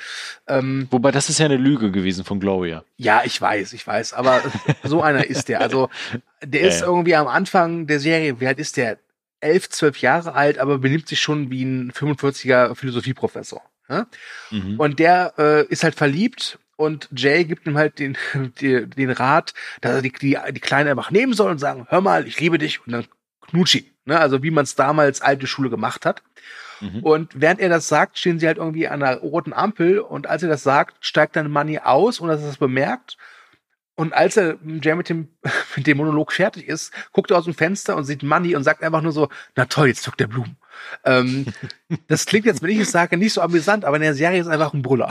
Ähm, 0.47 0.88
Wobei, 0.89 1.11
das 1.11 1.30
ist 1.30 1.39
ja 1.39 1.45
eine 1.45 1.57
Lüge 1.57 1.91
gewesen 1.91 2.26
von 2.26 2.39
Gloria. 2.39 2.84
Ja, 2.97 3.22
ich 3.24 3.39
weiß, 3.39 3.74
ich 3.74 3.86
weiß. 3.86 4.13
Aber 4.13 4.41
so 4.84 5.01
einer 5.01 5.26
ist 5.26 5.47
der. 5.47 5.61
Also, 5.61 5.89
der 6.43 6.61
ist 6.61 6.82
ja. 6.82 6.88
irgendwie 6.88 7.15
am 7.15 7.28
Anfang 7.28 7.86
der 7.86 7.99
Serie, 7.99 8.39
wie 8.39 8.47
alt 8.47 8.59
ist 8.59 8.78
der? 8.78 8.97
Elf, 9.39 9.70
zwölf 9.70 9.99
Jahre 9.99 10.34
alt, 10.34 10.57
aber 10.57 10.80
benimmt 10.80 11.07
sich 11.07 11.20
schon 11.20 11.51
wie 11.51 11.63
ein 11.63 11.91
45er 11.91 12.74
Philosophieprofessor. 12.74 13.61
Ja? 13.88 14.07
Mhm. 14.49 14.80
Und 14.80 14.97
der 14.97 15.34
äh, 15.38 15.65
ist 15.68 15.84
halt 15.84 15.93
verliebt 15.93 16.57
und 16.78 17.10
Jay 17.12 17.44
gibt 17.44 17.68
ihm 17.68 17.78
halt 17.78 18.00
den, 18.00 18.18
den, 18.62 18.90
den 18.92 19.10
Rat, 19.10 19.54
dass 19.82 19.96
er 19.96 20.02
die, 20.02 20.12
die, 20.12 20.38
die 20.52 20.60
Kleine 20.60 20.92
einfach 20.92 21.12
nehmen 21.12 21.34
soll 21.34 21.52
und 21.52 21.58
sagen, 21.58 21.86
hör 21.90 22.02
mal, 22.02 22.26
ich 22.26 22.40
liebe 22.40 22.58
dich 22.58 22.86
und 22.86 22.94
dann 22.94 23.06
knutschi. 23.42 23.92
Ne? 24.06 24.18
Also 24.18 24.44
wie 24.44 24.52
man 24.52 24.64
es 24.64 24.76
damals 24.76 25.22
alte 25.22 25.48
Schule 25.48 25.70
gemacht 25.70 26.06
hat. 26.06 26.24
Mhm. 26.80 27.04
Und 27.04 27.32
während 27.36 27.60
er 27.60 27.70
das 27.70 27.88
sagt, 27.88 28.20
stehen 28.20 28.40
sie 28.40 28.48
halt 28.48 28.58
irgendwie 28.58 28.88
an 28.88 29.02
einer 29.04 29.18
roten 29.18 29.52
Ampel 29.52 30.00
und 30.00 30.28
als 30.28 30.44
er 30.44 30.50
das 30.50 30.64
sagt, 30.64 30.96
steigt 31.04 31.36
dann 31.36 31.52
Money 31.52 31.80
aus 31.80 32.20
und 32.20 32.30
dass 32.30 32.42
er 32.42 32.48
das 32.48 32.58
bemerkt 32.58 33.18
Und 33.96 34.14
als 34.14 34.38
er 34.38 34.60
Jay 34.64 34.94
mit 34.94 35.10
dem, 35.10 35.30
mit 35.76 35.88
dem 35.88 35.98
Monolog 35.98 36.32
fertig 36.32 36.68
ist, 36.68 36.94
guckt 37.12 37.32
er 37.32 37.38
aus 37.40 37.46
dem 37.46 37.56
Fenster 37.56 37.96
und 37.96 38.04
sieht 38.04 38.22
Money 38.22 38.56
und 38.56 38.64
sagt 38.64 38.84
einfach 38.84 39.02
nur 39.02 39.12
so, 39.12 39.30
na 39.56 39.66
toll, 39.66 39.88
jetzt 39.88 40.04
zuckt 40.04 40.20
der 40.20 40.28
Blumen. 40.28 40.58
Ähm, 41.04 41.48
das 42.08 42.28
klingt 42.28 42.46
jetzt, 42.46 42.62
wenn 42.62 42.70
ich 42.70 42.80
es 42.80 42.92
sage, 42.92 43.18
nicht 43.18 43.34
so 43.34 43.42
amüsant, 43.42 43.84
aber 43.84 43.96
in 43.96 44.04
der 44.04 44.14
Serie 44.14 44.40
ist 44.40 44.48
einfach 44.48 44.74
ein 44.74 44.84
Brüller. 44.84 45.10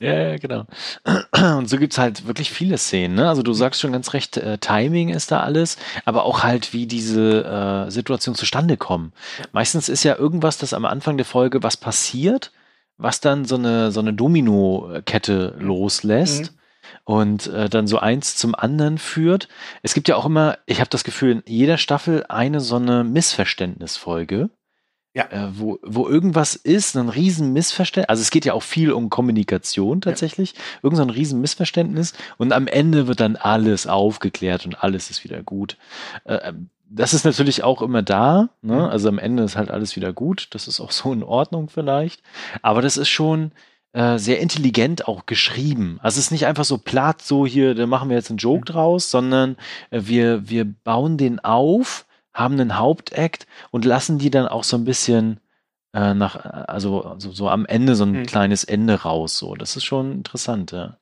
Ja, 0.00 0.38
genau. 0.38 0.64
Und 1.58 1.68
so 1.68 1.76
gibt's 1.76 1.98
halt 1.98 2.26
wirklich 2.26 2.50
viele 2.50 2.78
Szenen. 2.78 3.16
Ne? 3.16 3.28
Also 3.28 3.42
du 3.42 3.52
sagst 3.52 3.80
schon 3.80 3.92
ganz 3.92 4.14
recht, 4.14 4.38
äh, 4.38 4.56
Timing 4.56 5.10
ist 5.10 5.30
da 5.30 5.40
alles, 5.40 5.76
aber 6.06 6.24
auch 6.24 6.42
halt, 6.42 6.72
wie 6.72 6.86
diese 6.86 7.44
äh, 7.44 7.90
Situation 7.90 8.34
zustande 8.34 8.78
kommen. 8.78 9.12
Meistens 9.52 9.90
ist 9.90 10.02
ja 10.02 10.16
irgendwas, 10.16 10.56
das 10.56 10.72
am 10.72 10.86
Anfang 10.86 11.18
der 11.18 11.26
Folge 11.26 11.62
was 11.62 11.76
passiert, 11.76 12.50
was 12.96 13.20
dann 13.20 13.44
so 13.44 13.56
eine, 13.56 13.92
so 13.92 14.00
eine 14.00 14.14
Domino-Kette 14.14 15.56
loslässt. 15.58 16.52
Mhm 16.52 16.60
und 17.04 17.46
äh, 17.48 17.68
dann 17.68 17.86
so 17.86 17.98
eins 17.98 18.36
zum 18.36 18.54
anderen 18.54 18.98
führt. 18.98 19.48
Es 19.82 19.94
gibt 19.94 20.08
ja 20.08 20.16
auch 20.16 20.26
immer, 20.26 20.58
ich 20.66 20.80
habe 20.80 20.90
das 20.90 21.04
Gefühl, 21.04 21.30
in 21.32 21.42
jeder 21.46 21.78
Staffel 21.78 22.24
eine 22.28 22.60
so 22.60 22.76
eine 22.76 23.04
Missverständnisfolge. 23.04 24.50
Ja. 25.30 25.46
Äh, 25.46 25.58
wo, 25.58 25.78
wo 25.82 26.08
irgendwas 26.08 26.56
ist, 26.56 26.96
ein 26.96 27.08
riesen 27.08 27.52
Missverständnis. 27.52 28.08
Also 28.08 28.22
es 28.22 28.30
geht 28.30 28.44
ja 28.44 28.54
auch 28.54 28.62
viel 28.62 28.92
um 28.92 29.10
Kommunikation 29.10 30.00
tatsächlich. 30.00 30.52
Ja. 30.52 30.60
Irgend 30.82 30.96
so 30.96 31.02
ein 31.02 31.10
riesen 31.10 31.40
Missverständnis. 31.40 32.14
Und 32.38 32.52
am 32.52 32.66
Ende 32.66 33.06
wird 33.06 33.20
dann 33.20 33.36
alles 33.36 33.86
aufgeklärt 33.86 34.66
und 34.66 34.82
alles 34.82 35.10
ist 35.10 35.24
wieder 35.24 35.42
gut. 35.42 35.76
Äh, 36.24 36.36
ähm, 36.36 36.70
das 36.92 37.14
ist 37.14 37.24
natürlich 37.24 37.62
auch 37.62 37.82
immer 37.82 38.02
da. 38.02 38.48
Ne? 38.62 38.88
Also 38.90 39.08
am 39.08 39.18
Ende 39.18 39.44
ist 39.44 39.56
halt 39.56 39.70
alles 39.70 39.94
wieder 39.94 40.12
gut. 40.12 40.48
Das 40.50 40.66
ist 40.66 40.80
auch 40.80 40.90
so 40.90 41.12
in 41.12 41.22
Ordnung 41.22 41.68
vielleicht. 41.68 42.22
Aber 42.62 42.82
das 42.82 42.96
ist 42.96 43.08
schon, 43.08 43.52
äh, 43.92 44.18
sehr 44.18 44.40
intelligent 44.40 45.08
auch 45.08 45.26
geschrieben. 45.26 45.98
Also 46.02 46.18
es 46.18 46.26
ist 46.26 46.30
nicht 46.30 46.46
einfach 46.46 46.64
so 46.64 46.78
platt, 46.78 47.22
so 47.22 47.44
hier, 47.44 47.74
da 47.74 47.86
machen 47.86 48.08
wir 48.08 48.16
jetzt 48.16 48.30
einen 48.30 48.38
Joke 48.38 48.64
draus, 48.64 49.10
sondern 49.10 49.56
äh, 49.90 50.02
wir, 50.04 50.48
wir 50.48 50.64
bauen 50.64 51.16
den 51.16 51.40
auf, 51.40 52.06
haben 52.32 52.60
einen 52.60 52.78
Hauptakt 52.78 53.46
und 53.70 53.84
lassen 53.84 54.18
die 54.18 54.30
dann 54.30 54.46
auch 54.46 54.64
so 54.64 54.76
ein 54.76 54.84
bisschen 54.84 55.40
äh, 55.92 56.14
nach, 56.14 56.36
also, 56.36 57.02
also 57.02 57.32
so 57.32 57.48
am 57.48 57.66
Ende 57.66 57.94
so 57.94 58.04
ein 58.04 58.12
mhm. 58.12 58.26
kleines 58.26 58.64
Ende 58.64 59.02
raus. 59.02 59.38
So, 59.38 59.54
das 59.54 59.76
ist 59.76 59.84
schon 59.84 60.12
interessant, 60.12 60.72
ja. 60.72 60.96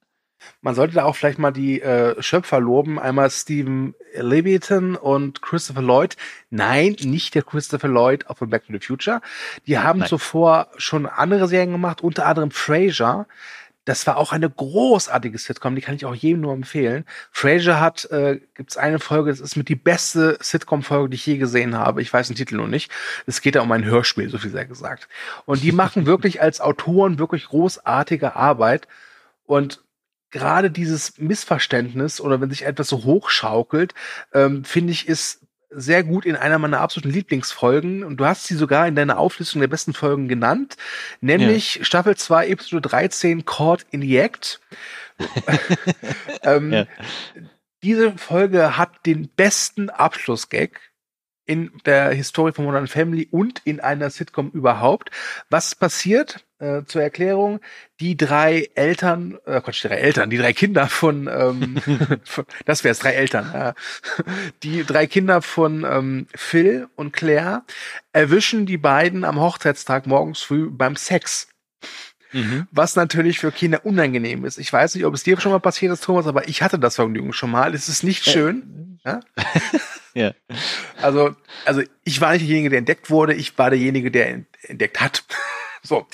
Man 0.60 0.74
sollte 0.74 0.94
da 0.94 1.04
auch 1.04 1.16
vielleicht 1.16 1.38
mal 1.38 1.50
die 1.50 1.80
äh, 1.80 2.20
Schöpfer 2.22 2.60
loben. 2.60 2.98
Einmal 2.98 3.30
Stephen 3.30 3.94
Leviton 4.14 4.96
und 4.96 5.42
Christopher 5.42 5.82
Lloyd. 5.82 6.16
Nein, 6.50 6.96
nicht 7.02 7.34
der 7.34 7.42
Christopher 7.42 7.88
Lloyd 7.88 8.24
von 8.34 8.48
Back 8.48 8.66
to 8.66 8.72
the 8.72 8.78
Future. 8.78 9.20
Die 9.66 9.78
haben 9.78 10.00
Nein. 10.00 10.08
zuvor 10.08 10.68
schon 10.76 11.06
andere 11.06 11.48
Serien 11.48 11.72
gemacht, 11.72 12.02
unter 12.02 12.26
anderem 12.26 12.50
Frasier. 12.50 13.26
Das 13.88 14.06
war 14.06 14.18
auch 14.18 14.32
eine 14.32 14.50
großartige 14.50 15.38
Sitcom, 15.38 15.74
die 15.74 15.80
kann 15.80 15.94
ich 15.94 16.04
auch 16.04 16.14
jedem 16.14 16.42
nur 16.42 16.52
empfehlen. 16.52 17.06
Frasier 17.32 17.80
hat, 17.80 18.04
äh, 18.10 18.38
gibt 18.54 18.68
es 18.70 18.76
eine 18.76 18.98
Folge, 18.98 19.30
das 19.30 19.40
ist 19.40 19.56
mit 19.56 19.70
die 19.70 19.76
beste 19.76 20.36
Sitcom-Folge, 20.42 21.08
die 21.08 21.14
ich 21.14 21.24
je 21.24 21.38
gesehen 21.38 21.74
habe. 21.74 22.02
Ich 22.02 22.12
weiß 22.12 22.26
den 22.26 22.36
Titel 22.36 22.56
noch 22.56 22.66
nicht. 22.66 22.92
Es 23.24 23.40
geht 23.40 23.54
da 23.54 23.62
um 23.62 23.72
ein 23.72 23.86
Hörspiel, 23.86 24.28
so 24.28 24.36
viel 24.36 24.50
sehr 24.50 24.66
gesagt. 24.66 25.08
Und 25.46 25.62
die 25.62 25.72
machen 25.72 26.04
wirklich 26.06 26.42
als 26.42 26.60
Autoren 26.60 27.18
wirklich 27.18 27.46
großartige 27.46 28.36
Arbeit. 28.36 28.88
Und 29.46 29.82
gerade 30.30 30.70
dieses 30.70 31.16
Missverständnis 31.16 32.20
oder 32.20 32.42
wenn 32.42 32.50
sich 32.50 32.66
etwas 32.66 32.88
so 32.88 33.04
hochschaukelt, 33.04 33.94
ähm, 34.34 34.66
finde 34.66 34.92
ich, 34.92 35.08
ist 35.08 35.47
sehr 35.70 36.02
gut 36.02 36.24
in 36.24 36.36
einer 36.36 36.58
meiner 36.58 36.80
absoluten 36.80 37.12
Lieblingsfolgen. 37.12 38.02
Und 38.04 38.18
du 38.18 38.24
hast 38.24 38.46
sie 38.46 38.54
sogar 38.54 38.86
in 38.88 38.94
deiner 38.94 39.18
Auflistung 39.18 39.60
der 39.60 39.68
besten 39.68 39.92
Folgen 39.92 40.28
genannt, 40.28 40.76
nämlich 41.20 41.76
ja. 41.76 41.84
Staffel 41.84 42.16
2, 42.16 42.48
Episode 42.48 42.88
13, 42.88 43.44
Caught 43.44 43.86
in 43.90 44.02
the 44.02 44.18
Act. 44.18 44.60
ähm, 46.42 46.72
ja. 46.72 46.86
Diese 47.82 48.18
Folge 48.18 48.76
hat 48.76 49.06
den 49.06 49.28
besten 49.28 49.88
Abschlussgag 49.88 50.80
in 51.48 51.72
der 51.86 52.10
Historie 52.10 52.52
von 52.52 52.66
Modern 52.66 52.86
Family 52.86 53.26
und 53.30 53.62
in 53.64 53.80
einer 53.80 54.10
Sitcom 54.10 54.50
überhaupt. 54.50 55.10
Was 55.48 55.74
passiert? 55.74 56.44
Äh, 56.60 56.84
zur 56.86 57.02
Erklärung, 57.02 57.60
die 58.00 58.16
drei 58.16 58.68
Eltern, 58.74 59.38
äh 59.46 59.60
Quatsch, 59.60 59.84
die 59.84 59.88
drei 59.88 59.98
Eltern, 59.98 60.28
die 60.28 60.38
drei 60.38 60.52
Kinder 60.52 60.88
von, 60.88 61.28
ähm, 61.28 61.76
von 62.24 62.44
das 62.64 62.82
wäre 62.82 62.90
es, 62.90 62.98
drei 62.98 63.12
Eltern, 63.12 63.54
äh, 63.54 63.74
die 64.64 64.82
drei 64.82 65.06
Kinder 65.06 65.40
von 65.40 65.86
ähm, 65.88 66.26
Phil 66.34 66.88
und 66.96 67.12
Claire 67.12 67.62
erwischen 68.12 68.66
die 68.66 68.76
beiden 68.76 69.22
am 69.22 69.38
Hochzeitstag 69.38 70.08
morgens 70.08 70.40
früh 70.40 70.68
beim 70.68 70.96
Sex. 70.96 71.46
Mhm. 72.32 72.66
Was 72.70 72.96
natürlich 72.96 73.38
für 73.38 73.52
Kinder 73.52 73.84
unangenehm 73.84 74.44
ist. 74.44 74.58
Ich 74.58 74.72
weiß 74.72 74.94
nicht, 74.94 75.04
ob 75.04 75.14
es 75.14 75.22
dir 75.22 75.40
schon 75.40 75.52
mal 75.52 75.60
passiert 75.60 75.92
ist, 75.92 76.04
Thomas, 76.04 76.26
aber 76.26 76.48
ich 76.48 76.62
hatte 76.62 76.78
das 76.78 76.96
Vergnügen 76.96 77.32
schon 77.32 77.50
mal. 77.50 77.74
Es 77.74 77.88
ist 77.88 78.02
nicht 78.02 78.26
äh, 78.26 78.30
schön. 78.30 78.98
Äh. 79.04 79.08
Ja? 79.08 79.20
ja. 80.14 80.34
Also, 81.00 81.34
also 81.64 81.82
ich 82.04 82.20
war 82.20 82.32
nicht 82.32 82.42
derjenige, 82.42 82.70
der 82.70 82.78
entdeckt 82.80 83.10
wurde, 83.10 83.34
ich 83.34 83.56
war 83.58 83.70
derjenige, 83.70 84.10
der 84.10 84.44
entdeckt 84.62 85.00
hat. 85.00 85.24
So. 85.82 86.06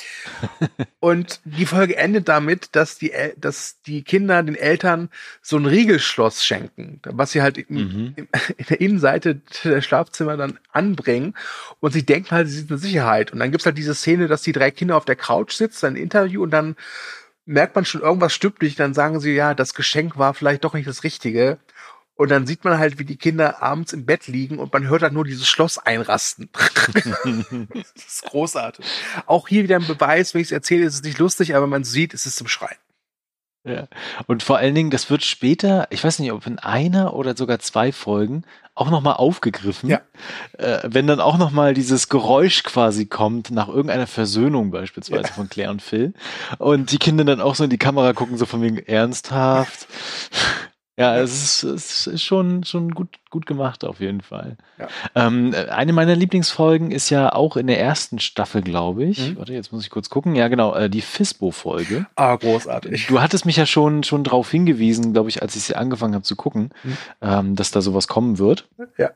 Und 1.01 1.41
die 1.45 1.67
Folge 1.67 1.97
endet 1.97 2.29
damit, 2.29 2.71
dass 2.73 2.99
die, 2.99 3.13
dass 3.37 3.81
die 3.83 4.03
Kinder 4.03 4.43
den 4.43 4.57
Eltern 4.57 5.11
so 5.43 5.57
ein 5.57 5.67
Riegelschloss 5.67 6.45
schenken, 6.45 7.01
was 7.05 7.33
sie 7.33 7.43
halt 7.43 7.59
in, 7.59 7.77
mhm. 7.77 8.15
in 8.57 8.67
der 8.69 8.81
Innenseite 8.81 9.41
der 9.65 9.81
Schlafzimmer 9.81 10.37
dann 10.37 10.59
anbringen. 10.73 11.35
Und 11.81 11.93
sie 11.93 12.05
denken 12.05 12.31
halt, 12.31 12.49
sie 12.49 12.59
sind 12.59 12.71
in 12.71 12.79
Sicherheit. 12.79 13.33
Und 13.33 13.39
dann 13.39 13.51
gibt's 13.51 13.67
halt 13.67 13.79
diese 13.79 13.95
Szene, 13.95 14.29
dass 14.29 14.43
die 14.43 14.53
drei 14.53 14.71
Kinder 14.71 14.97
auf 14.97 15.05
der 15.05 15.17
Couch 15.17 15.53
sitzen, 15.53 15.87
ein 15.87 15.97
Interview 15.97 16.43
und 16.43 16.51
dann 16.51 16.77
merkt 17.47 17.75
man 17.75 17.85
schon, 17.85 18.01
irgendwas 18.01 18.33
stimmt 18.33 18.63
nicht. 18.63 18.79
Dann 18.81 18.95
sagen 18.95 19.21
sie, 19.21 19.35
ja, 19.35 19.55
das 19.55 19.75
Geschenk 19.75 20.19
war 20.19 20.35
vielleicht 20.35 20.65
doch 20.65 20.75
nicht 20.75 20.89
das 20.89 21.05
Richtige. 21.05 21.59
Und 22.17 22.31
dann 22.31 22.47
sieht 22.47 22.65
man 22.65 22.79
halt, 22.79 22.99
wie 22.99 23.05
die 23.05 23.17
Kinder 23.17 23.61
abends 23.63 23.93
im 23.93 24.07
Bett 24.07 24.29
liegen 24.29 24.59
und 24.59 24.73
man 24.73 24.87
hört 24.89 25.03
halt 25.03 25.13
nur 25.13 25.25
dieses 25.25 25.49
Schloss 25.49 25.79
einrasten. 25.79 26.49
das 27.75 28.07
ist 28.07 28.23
großartig. 28.23 28.85
Auch 29.27 29.49
hier 29.49 29.65
wieder 29.65 29.77
ein 29.77 29.87
Beweis, 29.87 30.33
wenn 30.33 30.41
ich 30.41 30.49
es 30.49 30.53
erzähle, 30.53 30.85
ist 30.85 30.95
es 30.95 31.03
nicht 31.03 31.19
lustig, 31.19 31.57
aber 31.57 31.67
man 31.67 31.83
sieht, 31.83 32.15
es 32.15 32.27
ist 32.27 32.37
zum 32.37 32.47
Schreien. 32.47 32.79
Ja. 33.67 33.89
Und 34.27 34.43
vor 34.43 34.59
allen 34.59 34.75
Dingen, 34.75 34.91
das 34.91 35.09
wird 35.11 35.25
später, 35.25 35.87
ich 35.91 36.05
weiß 36.05 36.19
nicht, 36.19 36.31
ob 36.33 36.47
in 36.47 36.59
einer 36.59 37.15
oder 37.15 37.35
sogar 37.35 37.61
zwei 37.61 37.93
Folgen 37.93 38.45
auch 38.75 38.91
nochmal 38.91 39.15
aufgegriffen. 39.15 39.89
Ja. 39.89 40.03
Äh, 40.59 40.81
wenn 40.85 41.07
dann 41.07 41.21
auch 41.21 41.39
nochmal 41.39 41.73
dieses 41.73 42.11
Geräusch 42.11 42.63
quasi 42.63 43.07
kommt 43.07 43.51
nach 43.51 43.69
irgendeiner 43.69 44.07
Versöhnung 44.07 44.71
beispielsweise 44.71 45.29
ja. 45.29 45.33
von 45.33 45.49
Claire 45.49 45.71
und 45.71 45.81
Phil. 45.81 46.13
Und 46.59 46.93
die 46.93 46.99
Kinder 46.99 47.25
dann 47.25 47.41
auch 47.41 47.55
so 47.55 47.65
in 47.65 47.71
die 47.71 47.79
Kamera 47.79 48.13
gucken, 48.13 48.37
so 48.37 48.45
von 48.45 48.61
wegen 48.61 48.79
ernsthaft. 48.79 49.87
Ja, 50.97 51.17
es 51.17 51.63
ist, 51.63 51.63
es 51.65 52.07
ist 52.07 52.23
schon, 52.23 52.63
schon 52.63 52.93
gut, 52.93 53.19
gut 53.29 53.47
gemacht 53.47 53.85
auf 53.85 53.99
jeden 53.99 54.21
Fall. 54.21 54.57
Ja. 54.79 54.87
Ähm, 55.17 55.53
eine 55.71 55.93
meiner 55.93 56.15
Lieblingsfolgen 56.15 56.93
ist 56.93 57.11
ja 57.11 57.33
auch 57.33 57.57
in 57.57 57.67
der 57.67 57.81
ersten 57.81 58.21
Staffel, 58.21 58.63
glaube 58.63 59.05
ich. 59.05 59.31
Mhm. 59.31 59.39
Warte, 59.39 59.55
jetzt 59.55 59.73
muss 59.73 59.83
ich 59.83 59.91
kurz 59.91 60.09
gucken. 60.09 60.37
Ja, 60.37 60.47
genau, 60.47 60.73
äh, 60.73 60.89
die 60.89 61.01
Fisbo-Folge. 61.01 62.07
Ah, 62.15 62.37
großartig. 62.37 63.09
Du 63.09 63.21
hattest 63.21 63.45
mich 63.45 63.57
ja 63.57 63.67
schon, 63.67 64.05
schon 64.05 64.23
darauf 64.23 64.49
hingewiesen, 64.53 65.13
glaube 65.13 65.31
ich, 65.31 65.43
als 65.43 65.57
ich 65.57 65.65
sie 65.65 65.75
angefangen 65.75 66.15
habe 66.15 66.23
zu 66.25 66.37
gucken, 66.37 66.71
mhm. 66.85 66.97
ähm, 67.23 67.57
dass 67.57 67.73
da 67.73 67.81
sowas 67.81 68.07
kommen 68.07 68.39
wird. 68.39 68.69
Ja. 68.97 69.11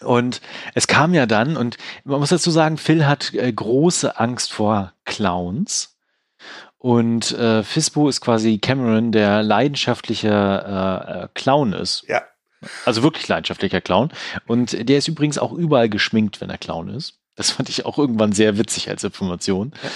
Und 0.00 0.40
es 0.74 0.86
kam 0.86 1.12
ja 1.12 1.26
dann, 1.26 1.58
und 1.58 1.76
man 2.04 2.20
muss 2.20 2.30
dazu 2.30 2.50
sagen, 2.50 2.78
Phil 2.78 3.06
hat 3.06 3.34
äh, 3.34 3.52
große 3.52 4.18
Angst 4.18 4.50
vor 4.50 4.94
Clowns. 5.04 5.97
Und 6.78 7.32
äh, 7.32 7.64
Fisbo 7.64 8.08
ist 8.08 8.20
quasi 8.20 8.58
Cameron, 8.58 9.10
der 9.10 9.42
leidenschaftlicher 9.42 11.24
äh, 11.24 11.28
Clown 11.34 11.72
ist. 11.72 12.04
Ja. 12.06 12.22
Also 12.84 13.02
wirklich 13.02 13.26
leidenschaftlicher 13.28 13.80
Clown. 13.80 14.10
Und 14.46 14.88
der 14.88 14.98
ist 14.98 15.08
übrigens 15.08 15.38
auch 15.38 15.52
überall 15.52 15.88
geschminkt, 15.88 16.40
wenn 16.40 16.50
er 16.50 16.58
Clown 16.58 16.88
ist. 16.88 17.18
Das 17.34 17.50
fand 17.52 17.68
ich 17.68 17.84
auch 17.84 17.98
irgendwann 17.98 18.32
sehr 18.32 18.58
witzig 18.58 18.88
als 18.88 19.04
Information. 19.04 19.72
Ja. 19.82 19.90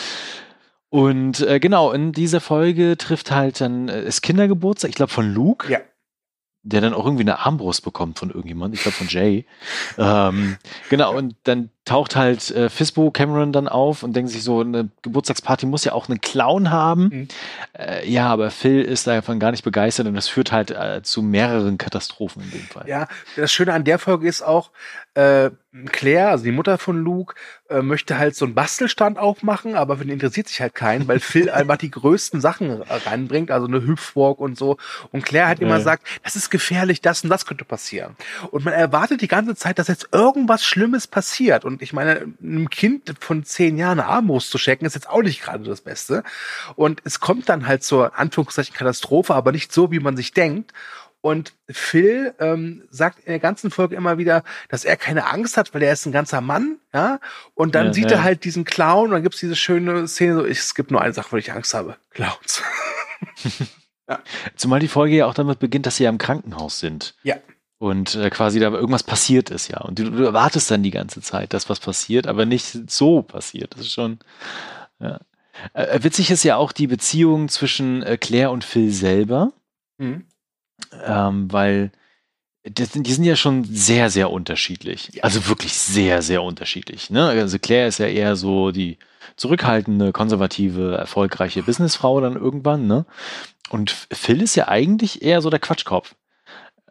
Und 0.90 1.40
äh, 1.40 1.58
genau, 1.58 1.92
in 1.92 2.12
dieser 2.12 2.40
Folge 2.40 2.98
trifft 2.98 3.30
halt 3.30 3.60
dann 3.60 3.88
äh, 3.88 4.02
ist 4.02 4.20
Kindergeburtstag, 4.20 4.90
ich 4.90 4.96
glaube 4.96 5.12
von 5.12 5.32
Luke. 5.32 5.72
Ja 5.72 5.80
der 6.62 6.80
dann 6.80 6.94
auch 6.94 7.04
irgendwie 7.04 7.24
eine 7.24 7.40
Armbrust 7.40 7.82
bekommt 7.82 8.18
von 8.18 8.30
irgendjemand, 8.30 8.74
ich 8.74 8.82
glaube 8.82 8.96
von 8.96 9.08
Jay. 9.08 9.44
ähm, 9.98 10.56
genau, 10.90 11.16
und 11.16 11.34
dann 11.42 11.70
taucht 11.84 12.14
halt 12.14 12.50
äh, 12.52 12.68
Fisbo 12.68 13.10
Cameron 13.10 13.52
dann 13.52 13.66
auf 13.66 14.02
und 14.02 14.14
denkt 14.14 14.30
sich 14.30 14.44
so, 14.44 14.60
eine 14.60 14.88
Geburtstagsparty 15.02 15.66
muss 15.66 15.84
ja 15.84 15.92
auch 15.92 16.08
einen 16.08 16.20
Clown 16.20 16.70
haben. 16.70 17.02
Mhm. 17.02 17.28
Äh, 17.76 18.08
ja, 18.08 18.28
aber 18.28 18.50
Phil 18.50 18.82
ist 18.82 19.06
davon 19.06 19.40
gar 19.40 19.50
nicht 19.50 19.64
begeistert 19.64 20.06
und 20.06 20.14
das 20.14 20.28
führt 20.28 20.52
halt 20.52 20.70
äh, 20.70 21.02
zu 21.02 21.22
mehreren 21.22 21.78
Katastrophen 21.78 22.42
in 22.44 22.50
dem 22.50 22.66
Fall. 22.66 22.88
Ja, 22.88 23.08
das 23.36 23.52
Schöne 23.52 23.72
an 23.72 23.84
der 23.84 23.98
Folge 23.98 24.28
ist 24.28 24.42
auch, 24.42 24.70
äh, 25.14 25.50
Claire, 25.86 26.28
also 26.28 26.44
die 26.44 26.52
Mutter 26.52 26.76
von 26.76 27.02
Luke, 27.02 27.34
äh, 27.70 27.80
möchte 27.80 28.18
halt 28.18 28.36
so 28.36 28.44
einen 28.44 28.54
Bastelstand 28.54 29.18
aufmachen, 29.18 29.74
aber 29.74 29.96
für 29.96 30.04
den 30.04 30.12
interessiert 30.14 30.48
sich 30.48 30.60
halt 30.60 30.74
keinen, 30.74 31.08
weil 31.08 31.18
Phil 31.18 31.50
einfach 31.50 31.78
die 31.78 31.90
größten 31.90 32.40
Sachen 32.42 32.82
reinbringt, 32.82 33.50
also 33.50 33.66
eine 33.66 33.82
Hüpfwalk 33.82 34.38
und 34.38 34.58
so. 34.58 34.76
Und 35.12 35.24
Claire 35.24 35.48
hat 35.48 35.60
immer 35.60 35.78
ja. 35.78 35.80
sagt, 35.80 36.06
das 36.24 36.36
ist 36.36 36.50
gefährlich, 36.50 37.00
das 37.00 37.24
und 37.24 37.30
das 37.30 37.46
könnte 37.46 37.64
passieren. 37.64 38.16
Und 38.50 38.66
man 38.66 38.74
erwartet 38.74 39.22
die 39.22 39.28
ganze 39.28 39.54
Zeit, 39.54 39.78
dass 39.78 39.88
jetzt 39.88 40.08
irgendwas 40.12 40.62
Schlimmes 40.64 41.06
passiert. 41.06 41.64
Und 41.64 41.71
ich 41.80 41.92
meine, 41.92 42.34
einem 42.42 42.70
Kind 42.70 43.14
von 43.20 43.44
zehn 43.44 43.76
Jahren 43.78 44.00
eine 44.00 44.08
Armbrust 44.08 44.50
zu 44.50 44.58
schenken, 44.58 44.84
ist 44.84 44.94
jetzt 44.94 45.08
auch 45.08 45.22
nicht 45.22 45.42
gerade 45.42 45.64
das 45.64 45.80
Beste. 45.80 46.22
Und 46.76 47.00
es 47.04 47.20
kommt 47.20 47.48
dann 47.48 47.66
halt 47.66 47.82
zur 47.84 48.18
Anführungszeichen 48.18 48.74
Katastrophe, 48.74 49.34
aber 49.34 49.52
nicht 49.52 49.72
so, 49.72 49.90
wie 49.90 50.00
man 50.00 50.16
sich 50.16 50.32
denkt. 50.32 50.72
Und 51.20 51.54
Phil 51.70 52.34
ähm, 52.40 52.82
sagt 52.90 53.20
in 53.20 53.26
der 53.26 53.38
ganzen 53.38 53.70
Folge 53.70 53.94
immer 53.94 54.18
wieder, 54.18 54.42
dass 54.68 54.84
er 54.84 54.96
keine 54.96 55.26
Angst 55.30 55.56
hat, 55.56 55.72
weil 55.72 55.82
er 55.82 55.92
ist 55.92 56.04
ein 56.04 56.10
ganzer 56.12 56.40
Mann, 56.40 56.78
ja. 56.92 57.20
Und 57.54 57.76
dann 57.76 57.86
Ja, 57.86 57.92
sieht 57.92 58.10
ja. 58.10 58.16
er 58.16 58.22
halt 58.24 58.42
diesen 58.42 58.64
Clown 58.64 59.06
und 59.06 59.10
dann 59.12 59.22
gibt's 59.22 59.38
diese 59.38 59.54
schöne 59.54 60.08
Szene, 60.08 60.34
so, 60.34 60.44
ich, 60.44 60.58
es 60.58 60.74
gibt 60.74 60.90
nur 60.90 61.00
eine 61.00 61.12
Sache, 61.12 61.30
wo 61.30 61.36
ich 61.36 61.52
Angst 61.52 61.74
habe. 61.74 61.96
Clowns. 62.10 62.62
Zumal 64.56 64.80
die 64.80 64.88
Folge 64.88 65.14
ja 65.14 65.26
auch 65.26 65.34
damit 65.34 65.60
beginnt, 65.60 65.86
dass 65.86 65.96
sie 65.96 66.04
ja 66.04 66.10
im 66.10 66.18
Krankenhaus 66.18 66.80
sind. 66.80 67.14
Ja. 67.22 67.36
Und 67.82 68.14
äh, 68.14 68.30
quasi 68.30 68.60
da 68.60 68.70
irgendwas 68.70 69.02
passiert 69.02 69.50
ist, 69.50 69.66
ja. 69.66 69.80
Und 69.80 69.98
du, 69.98 70.08
du 70.08 70.22
erwartest 70.22 70.70
dann 70.70 70.84
die 70.84 70.92
ganze 70.92 71.20
Zeit, 71.20 71.52
dass 71.52 71.68
was 71.68 71.80
passiert, 71.80 72.28
aber 72.28 72.46
nicht 72.46 72.88
so 72.88 73.22
passiert. 73.22 73.74
Das 73.74 73.80
ist 73.80 73.92
schon. 73.92 74.20
Ja. 75.00 75.18
Äh, 75.72 76.00
witzig 76.04 76.30
ist 76.30 76.44
ja 76.44 76.54
auch 76.54 76.70
die 76.70 76.86
Beziehung 76.86 77.48
zwischen 77.48 78.04
äh, 78.04 78.16
Claire 78.18 78.52
und 78.52 78.62
Phil 78.62 78.92
selber, 78.92 79.52
Mhm. 79.98 80.26
ähm, 81.04 81.52
weil 81.52 81.90
das, 82.62 82.90
die 82.92 83.12
sind 83.12 83.24
ja 83.24 83.34
schon 83.34 83.64
sehr, 83.64 84.10
sehr 84.10 84.30
unterschiedlich. 84.30 85.10
Ja. 85.14 85.24
Also 85.24 85.48
wirklich 85.48 85.74
sehr, 85.74 86.22
sehr 86.22 86.44
unterschiedlich. 86.44 87.10
Ne? 87.10 87.30
Also 87.30 87.58
Claire 87.58 87.88
ist 87.88 87.98
ja 87.98 88.06
eher 88.06 88.36
so 88.36 88.70
die 88.70 88.96
zurückhaltende, 89.34 90.12
konservative, 90.12 90.94
erfolgreiche 90.96 91.64
Businessfrau 91.64 92.20
dann 92.20 92.36
irgendwann. 92.36 92.86
Ne? 92.86 93.06
Und 93.70 93.90
Phil 94.12 94.40
ist 94.40 94.54
ja 94.54 94.68
eigentlich 94.68 95.22
eher 95.22 95.40
so 95.40 95.50
der 95.50 95.58
Quatschkopf. 95.58 96.14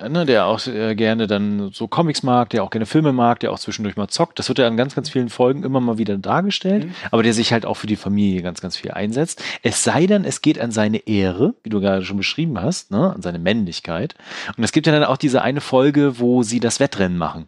Äh, 0.01 0.09
Ne, 0.09 0.25
der 0.25 0.45
auch 0.45 0.65
äh, 0.67 0.95
gerne 0.95 1.27
dann 1.27 1.71
so 1.71 1.87
Comics 1.87 2.23
mag, 2.23 2.49
der 2.49 2.63
auch 2.63 2.69
gerne 2.69 2.85
Filme 2.85 3.13
mag, 3.13 3.39
der 3.39 3.51
auch 3.51 3.59
zwischendurch 3.59 3.95
mal 3.95 4.07
zockt. 4.07 4.39
Das 4.39 4.47
wird 4.49 4.59
ja 4.59 4.67
in 4.67 4.77
ganz, 4.77 4.95
ganz 4.95 5.09
vielen 5.09 5.29
Folgen 5.29 5.63
immer 5.63 5.79
mal 5.79 5.97
wieder 5.97 6.17
dargestellt, 6.17 6.85
Mhm. 6.85 6.95
aber 7.11 7.23
der 7.23 7.33
sich 7.33 7.53
halt 7.53 7.65
auch 7.65 7.75
für 7.75 7.87
die 7.87 7.95
Familie 7.95 8.41
ganz, 8.41 8.61
ganz 8.61 8.77
viel 8.77 8.91
einsetzt. 8.91 9.41
Es 9.63 9.83
sei 9.83 10.07
denn, 10.07 10.25
es 10.25 10.41
geht 10.41 10.59
an 10.59 10.71
seine 10.71 10.97
Ehre, 11.07 11.55
wie 11.63 11.69
du 11.69 11.79
gerade 11.79 12.03
schon 12.03 12.17
beschrieben 12.17 12.59
hast, 12.61 12.91
ne, 12.91 13.13
an 13.13 13.21
seine 13.21 13.39
Männlichkeit. 13.39 14.15
Und 14.57 14.63
es 14.63 14.71
gibt 14.71 14.87
ja 14.87 14.93
dann 14.93 15.03
auch 15.03 15.17
diese 15.17 15.41
eine 15.41 15.61
Folge, 15.61 16.19
wo 16.19 16.43
sie 16.43 16.59
das 16.59 16.79
Wettrennen 16.79 17.17
machen 17.17 17.47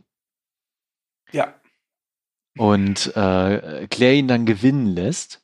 Ja. 1.32 1.54
und 2.58 3.16
äh, 3.16 3.88
Claire 3.88 4.14
ihn 4.16 4.28
dann 4.28 4.46
gewinnen 4.46 4.88
lässt. 4.88 5.43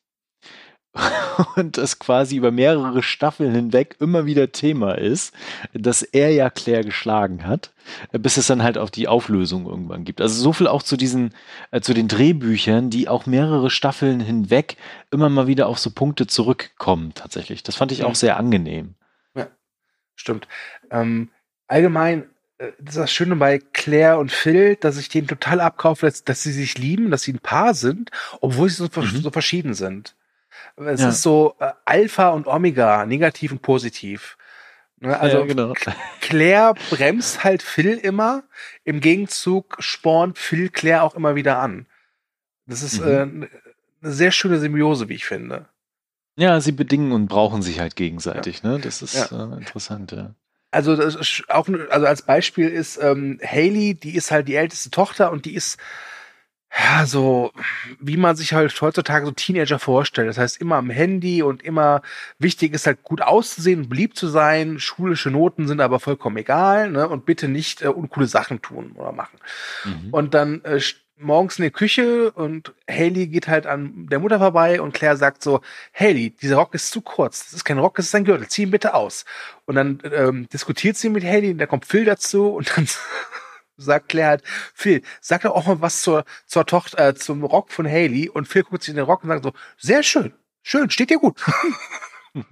Und 1.56 1.78
das 1.78 2.00
quasi 2.00 2.36
über 2.36 2.52
mehrere 2.52 3.04
Staffeln 3.04 3.54
hinweg 3.54 3.96
immer 4.00 4.26
wieder 4.26 4.52
Thema 4.52 4.98
ist, 4.98 5.34
dass 5.74 6.02
er 6.02 6.32
ja 6.32 6.50
Claire 6.50 6.84
geschlagen 6.84 7.46
hat, 7.46 7.74
bis 8.12 8.38
es 8.38 8.48
dann 8.48 8.64
halt 8.64 8.78
auf 8.78 8.92
die 8.92 9.08
Auflösung 9.08 9.66
irgendwann 9.66 10.04
gibt. 10.04 10.20
Also 10.20 10.42
so 10.42 10.52
viel 10.52 10.68
auch 10.68 10.84
zu 10.84 10.98
diesen, 10.98 11.34
äh, 11.72 11.80
zu 11.82 11.94
den 11.94 12.08
Drehbüchern, 12.08 12.90
die 12.90 13.08
auch 13.08 13.26
mehrere 13.26 13.70
Staffeln 13.70 14.20
hinweg 14.20 14.78
immer 15.12 15.30
mal 15.30 15.48
wieder 15.48 15.68
auf 15.68 15.80
so 15.80 15.92
Punkte 15.92 16.28
zurückkommen 16.28 17.14
tatsächlich. 17.14 17.64
Das 17.64 17.76
fand 17.76 17.92
ich 17.92 18.04
auch 18.04 18.16
sehr 18.16 18.38
angenehm. 18.38 18.96
Stimmt. 20.16 20.50
Ähm, 20.92 21.30
allgemein, 21.68 22.24
äh, 22.58 22.72
das 22.80 22.96
ist 22.96 23.02
das 23.02 23.12
Schöne 23.14 23.38
bei 23.38 23.58
Claire 23.60 24.20
und 24.20 24.34
Phil, 24.34 24.76
dass 24.76 24.98
ich 24.98 25.08
denen 25.08 25.28
total 25.28 25.62
abkaufe, 25.62 26.06
dass, 26.06 26.26
dass 26.26 26.44
sie 26.44 26.52
sich 26.52 26.78
lieben, 26.78 27.10
dass 27.10 27.22
sie 27.22 27.32
ein 27.32 27.40
Paar 27.40 27.74
sind, 27.74 28.12
obwohl 28.42 28.68
sie 28.68 28.76
so, 28.76 28.90
Mhm. 29.00 29.22
so 29.22 29.32
verschieden 29.32 29.74
sind. 29.74 30.16
Es 30.88 31.02
Ja. 31.02 31.10
ist 31.10 31.22
so 31.22 31.56
äh, 31.60 31.72
Alpha 31.86 32.30
und 32.30 32.48
Omega, 32.48 33.06
negativ 33.06 33.52
und 33.52 33.62
positiv. 33.62 34.38
Ne, 35.02 35.18
also 35.20 35.40
ja, 35.40 35.46
genau. 35.46 35.74
Claire 36.22 36.74
bremst 36.90 37.44
halt 37.44 37.62
Phil 37.64 37.98
immer, 37.98 38.44
im 38.84 39.00
Gegenzug 39.00 39.76
spornt 39.80 40.38
Phil 40.38 40.70
Claire 40.70 41.04
auch 41.04 41.16
immer 41.16 41.36
wieder 41.36 41.60
an. 41.60 41.86
Das 42.66 42.84
ist 42.84 43.00
Mhm. 43.00 43.08
äh, 43.08 43.48
eine 44.02 44.12
sehr 44.14 44.32
schöne 44.32 44.60
Symbiose, 44.60 45.10
wie 45.10 45.16
ich 45.16 45.26
finde. 45.26 45.68
Ja, 46.36 46.62
sie 46.62 46.72
bedingen 46.72 47.12
und 47.12 47.28
brauchen 47.28 47.62
sich 47.62 47.80
halt 47.80 47.96
gegenseitig. 47.96 48.64
Ne? 48.64 48.80
Das 48.80 49.02
ist 49.02 49.32
äh, 49.32 49.36
interessant. 49.36 50.12
Ja. 50.14 50.36
Also 50.72 50.96
das 50.96 51.16
ist 51.16 51.44
auch 51.50 51.68
also 51.90 52.06
als 52.06 52.22
Beispiel 52.22 52.70
ist 52.70 52.98
ähm, 53.02 53.40
Haley, 53.44 53.96
die 53.96 54.16
ist 54.16 54.32
halt 54.32 54.48
die 54.48 54.56
älteste 54.56 54.90
Tochter 54.92 55.32
und 55.32 55.46
die 55.46 55.56
ist 55.56 55.78
ja 56.78 57.06
so 57.06 57.52
wie 58.00 58.18
man 58.18 58.36
sich 58.36 58.54
halt 58.54 58.80
heutzutage 58.82 59.26
so 59.26 59.32
Teenager 59.32 59.80
vorstellt. 59.80 60.30
Das 60.30 60.38
heißt 60.38 60.62
immer 60.62 60.76
am 60.76 60.90
Handy 60.90 61.42
und 61.42 61.64
immer 61.64 62.02
wichtig 62.38 62.74
ist 62.74 62.86
halt 62.86 63.04
gut 63.04 63.22
auszusehen, 63.22 63.90
beliebt 63.90 64.18
zu 64.18 64.28
sein. 64.28 64.80
Schulische 64.80 65.32
Noten 65.32 65.68
sind 65.68 65.82
aber 65.82 66.00
vollkommen 66.00 66.38
egal, 66.38 66.92
ne? 66.92 67.08
Und 67.08 67.26
bitte 67.26 67.48
nicht 67.48 67.82
äh, 67.82 67.88
uncoole 67.88 68.28
Sachen 68.28 68.62
tun 68.62 68.92
oder 68.96 69.12
machen. 69.12 69.38
Mhm. 69.86 70.10
Und 70.12 70.34
dann 70.34 70.64
äh, 70.64 70.80
morgens 71.20 71.60
in 71.60 71.66
die 71.66 71.72
Küche 71.72 72.32
und 72.32 72.74
Haley 72.90 73.28
geht 73.28 73.48
halt 73.48 73.68
an 73.68 74.08
der 74.10 74.20
Mutter 74.20 74.40
vorbei 74.40 74.82
und 74.82 74.94
Claire 74.94 75.18
sagt 75.18 75.44
so, 75.44 75.62
Haley, 75.94 76.32
dieser 76.32 76.56
Rock 76.56 76.74
ist 76.74 76.92
zu 76.92 77.02
kurz. 77.02 77.46
Das 77.46 77.54
ist 77.54 77.66
kein 77.66 77.80
Rock, 77.80 77.96
das 77.96 78.06
ist 78.06 78.16
ein 78.16 78.26
Gürtel. 78.26 78.48
Zieh 78.48 78.64
ihn 78.64 78.72
bitte 78.72 78.94
aus. 78.94 79.26
Und 79.66 79.76
dann 79.76 80.00
ähm, 80.12 80.48
diskutiert 80.50 80.98
sie 80.98 81.10
mit 81.10 81.24
Haley 81.24 81.52
und 81.52 81.58
da 81.58 81.66
kommt 81.66 81.86
Phil 81.86 82.06
dazu 82.06 82.48
und 82.50 82.76
dann 82.76 82.88
sagt 83.82 84.10
Claire 84.10 84.28
halt, 84.30 84.44
Phil, 84.74 85.02
sag 85.22 85.42
doch 85.42 85.56
auch 85.56 85.68
mal 85.68 85.82
was 85.82 86.02
zur, 86.02 86.26
zur 86.46 86.66
Tochter, 86.66 87.10
äh, 87.10 87.16
zum 87.16 87.44
Rock 87.44 87.72
von 87.72 87.88
Haley. 87.88 88.30
Und 88.30 88.48
Phil 88.48 88.64
guckt 88.64 88.84
sich 88.84 88.90
in 88.90 88.96
den 88.98 89.06
Rock 89.06 89.24
und 89.24 89.30
sagt 89.30 89.44
so, 89.44 89.54
sehr 89.78 90.04
schön, 90.04 90.34
schön, 90.62 90.90
steht 90.90 91.10
dir 91.10 91.20
gut. 91.20 91.42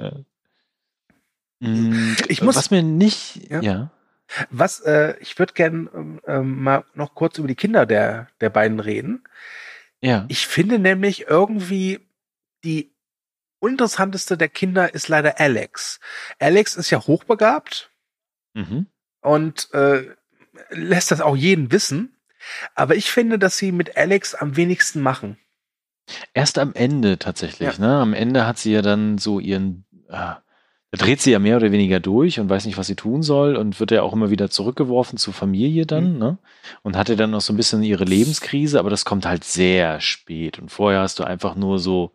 Mm, 1.62 2.14
Ich 2.28 2.40
muss- 2.42 2.56
was 2.56 2.70
mir 2.70 2.82
nicht, 2.82 3.50
Ja? 3.50 3.60
ja. 3.60 3.90
Was, 4.50 4.80
äh, 4.80 5.14
ich 5.20 5.38
würde 5.38 5.52
gern 5.54 6.20
ähm, 6.26 6.62
mal 6.62 6.84
noch 6.94 7.14
kurz 7.14 7.36
über 7.38 7.48
die 7.48 7.56
Kinder 7.56 7.84
der, 7.84 8.28
der 8.40 8.48
beiden 8.48 8.78
reden. 8.80 9.24
Ja. 10.00 10.24
Ich 10.28 10.46
finde 10.46 10.78
nämlich 10.78 11.26
irgendwie 11.26 12.00
die 12.64 12.94
uninteressanteste 13.58 14.38
der 14.38 14.48
Kinder 14.48 14.94
ist 14.94 15.08
leider 15.08 15.40
Alex. 15.40 15.98
Alex 16.38 16.76
ist 16.76 16.90
ja 16.90 17.04
hochbegabt 17.04 17.89
Mhm. 18.54 18.86
und 19.20 19.68
äh, 19.74 20.04
lässt 20.70 21.10
das 21.10 21.20
auch 21.20 21.36
jeden 21.36 21.70
wissen. 21.72 22.16
Aber 22.74 22.96
ich 22.96 23.10
finde, 23.10 23.38
dass 23.38 23.58
sie 23.58 23.70
mit 23.72 23.96
Alex 23.96 24.34
am 24.34 24.56
wenigsten 24.56 25.00
machen. 25.02 25.36
Erst 26.34 26.58
am 26.58 26.72
Ende 26.74 27.18
tatsächlich, 27.18 27.78
ne? 27.78 27.98
Am 27.98 28.14
Ende 28.14 28.46
hat 28.46 28.58
sie 28.58 28.72
ja 28.72 28.82
dann 28.82 29.18
so 29.18 29.38
ihren, 29.38 29.84
ah, 30.08 30.38
da 30.90 30.98
dreht 31.04 31.20
sie 31.20 31.30
ja 31.30 31.38
mehr 31.38 31.56
oder 31.58 31.70
weniger 31.70 32.00
durch 32.00 32.40
und 32.40 32.48
weiß 32.48 32.64
nicht, 32.64 32.76
was 32.78 32.88
sie 32.88 32.96
tun 32.96 33.22
soll 33.22 33.54
und 33.56 33.78
wird 33.78 33.92
ja 33.92 34.02
auch 34.02 34.12
immer 34.12 34.30
wieder 34.30 34.50
zurückgeworfen 34.50 35.18
zur 35.18 35.34
Familie 35.34 35.86
dann, 35.86 36.14
Mhm. 36.14 36.18
ne? 36.18 36.38
Und 36.82 36.96
hatte 36.96 37.14
dann 37.14 37.30
noch 37.30 37.42
so 37.42 37.52
ein 37.52 37.56
bisschen 37.56 37.82
ihre 37.84 38.04
Lebenskrise, 38.04 38.78
aber 38.80 38.90
das 38.90 39.04
kommt 39.04 39.24
halt 39.26 39.44
sehr 39.44 40.00
spät. 40.00 40.58
Und 40.58 40.70
vorher 40.70 41.00
hast 41.02 41.20
du 41.20 41.24
einfach 41.24 41.54
nur 41.54 41.78
so, 41.78 42.10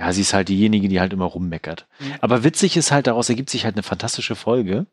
ja, 0.00 0.12
sie 0.12 0.22
ist 0.22 0.34
halt 0.34 0.48
diejenige, 0.48 0.88
die 0.88 0.98
halt 0.98 1.12
immer 1.12 1.26
rummeckert. 1.26 1.86
Mhm. 2.00 2.14
Aber 2.20 2.42
witzig 2.42 2.76
ist 2.76 2.90
halt, 2.90 3.06
daraus 3.06 3.28
ergibt 3.28 3.50
sich 3.50 3.64
halt 3.64 3.76
eine 3.76 3.82
fantastische 3.84 4.34
Folge. 4.34 4.86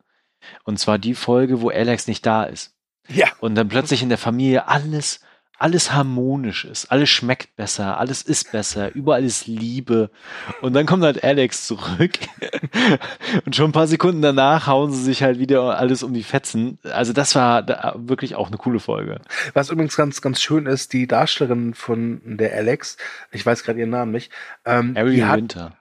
Und 0.64 0.80
zwar 0.80 0.98
die 0.98 1.16
Folge, 1.16 1.62
wo 1.62 1.70
Alex 1.70 2.08
nicht 2.08 2.26
da 2.26 2.44
ist. 2.44 2.76
Ja. 3.08 3.28
Und 3.40 3.56
dann 3.56 3.68
plötzlich 3.68 4.02
in 4.02 4.10
der 4.10 4.18
Familie 4.18 4.68
alles, 4.68 5.22
alles 5.58 5.94
harmonisch 5.94 6.66
ist, 6.66 6.92
alles 6.92 7.10
schmeckt 7.10 7.56
besser, 7.56 7.98
alles 7.98 8.22
ist 8.22 8.52
besser, 8.52 8.94
überall 8.94 9.24
ist 9.24 9.48
Liebe. 9.48 10.10
Und 10.62 10.74
dann 10.74 10.86
kommt 10.86 11.04
halt 11.04 11.24
Alex 11.24 11.66
zurück. 11.66 12.12
Und 13.46 13.56
schon 13.56 13.70
ein 13.70 13.74
paar 13.74 13.88
Sekunden 13.88 14.22
danach 14.22 14.68
hauen 14.68 14.92
sie 14.92 15.04
sich 15.04 15.24
halt 15.24 15.40
wieder 15.40 15.78
alles 15.78 16.04
um 16.04 16.14
die 16.14 16.24
Fetzen. 16.24 16.80
Also 16.84 17.14
das 17.14 17.36
war 17.36 17.64
da 17.64 17.96
wirklich 17.98 18.36
auch 18.36 18.48
eine 18.48 18.58
coole 18.58 18.80
Folge. 18.80 19.22
Was 19.54 19.70
übrigens 19.70 19.96
ganz, 19.96 20.22
ganz 20.22 20.42
schön 20.42 20.66
ist, 20.66 20.92
die 20.94 21.08
Darstellerin 21.08 21.74
von 21.74 22.22
der 22.26 22.54
Alex, 22.54 22.98
ich 23.32 23.46
weiß 23.46 23.64
gerade 23.64 23.80
ihren 23.80 23.92
Namen 23.92 24.12
nicht, 24.12 24.32
ähm, 24.66 24.94
die 24.94 25.00
Ariel 25.00 25.28
hat, 25.28 25.38
Winter. 25.38 25.78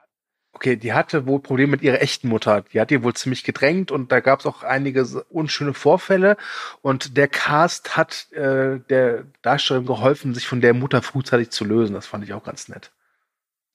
Okay, 0.55 0.77
die 0.77 0.93
hatte 0.93 1.27
wohl 1.27 1.39
Probleme 1.39 1.71
mit 1.71 1.81
ihrer 1.81 2.01
echten 2.01 2.29
Mutter. 2.29 2.61
Die 2.61 2.79
hat 2.79 2.89
die 2.89 3.03
wohl 3.03 3.13
ziemlich 3.13 3.43
gedrängt 3.43 3.91
und 3.91 4.11
da 4.11 4.21
gab 4.21 4.39
es 4.39 4.45
auch 4.45 4.63
einige 4.63 5.03
unschöne 5.29 5.73
Vorfälle. 5.73 6.37
Und 6.81 7.17
der 7.17 7.27
Cast 7.27 7.97
hat 7.97 8.31
äh, 8.31 8.79
der 8.89 9.25
Darstellerin 9.41 9.85
geholfen, 9.85 10.33
sich 10.33 10.47
von 10.47 10.61
der 10.61 10.73
Mutter 10.73 11.01
frühzeitig 11.01 11.51
zu 11.51 11.65
lösen. 11.65 11.93
Das 11.93 12.07
fand 12.07 12.23
ich 12.23 12.33
auch 12.33 12.43
ganz 12.43 12.69
nett. 12.69 12.91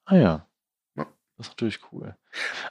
Ah 0.06 0.16
ja. 0.16 0.46
Ja. 0.96 1.06
Das 1.36 1.46
ist 1.46 1.52
natürlich 1.52 1.80
cool. 1.92 2.16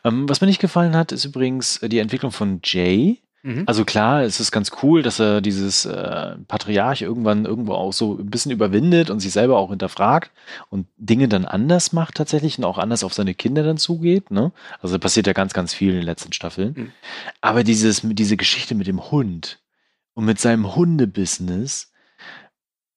Ähm, 0.04 0.28
was 0.28 0.42
mir 0.42 0.48
nicht 0.48 0.62
gefallen 0.62 0.96
hat, 0.96 1.12
ist 1.12 1.26
übrigens 1.26 1.78
äh, 1.78 1.88
die 1.90 2.00
Entwicklung 2.00 2.32
von 2.32 2.62
Jay. 2.64 3.22
Mhm. 3.42 3.64
Also 3.68 3.86
klar, 3.86 4.24
es 4.24 4.40
ist 4.40 4.52
ganz 4.52 4.72
cool, 4.84 5.02
dass 5.02 5.20
er 5.20 5.40
dieses 5.42 5.86
äh, 5.86 6.36
Patriarch 6.48 7.02
irgendwann 7.02 7.46
irgendwo 7.46 7.74
auch 7.74 7.94
so 7.94 8.18
ein 8.18 8.30
bisschen 8.30 8.52
überwindet 8.52 9.10
und 9.10 9.20
sich 9.22 9.32
selber 9.32 9.58
auch 9.58 9.70
hinterfragt 9.70 10.32
und 10.70 10.88
Dinge 10.98 11.28
dann 11.30 11.46
anders 11.46 11.94
macht 11.94 12.16
tatsächlich 12.16 12.58
und 12.58 12.66
auch 12.66 12.78
anders 12.78 13.04
auf 13.04 13.14
seine 13.14 13.34
Kinder 13.34 13.64
dann 13.64 13.78
zugeht. 13.78 14.30
Ne? 14.32 14.52
Also 14.82 14.98
da 14.98 15.02
passiert 15.02 15.28
ja 15.28 15.34
ganz, 15.34 15.54
ganz 15.54 15.74
viel 15.74 15.90
in 15.92 15.98
den 15.98 16.06
letzten 16.06 16.34
Staffeln. 16.34 16.74
Mhm. 16.76 16.92
Aber 17.40 17.64
dieses, 17.64 18.02
diese 18.04 18.36
Geschichte 18.36 18.76
mit 18.76 18.88
dem 18.88 19.10
Hund 19.10 19.60
und 20.14 20.26
mit 20.26 20.40
seinem 20.40 20.76
Hundebusiness, 20.76 21.92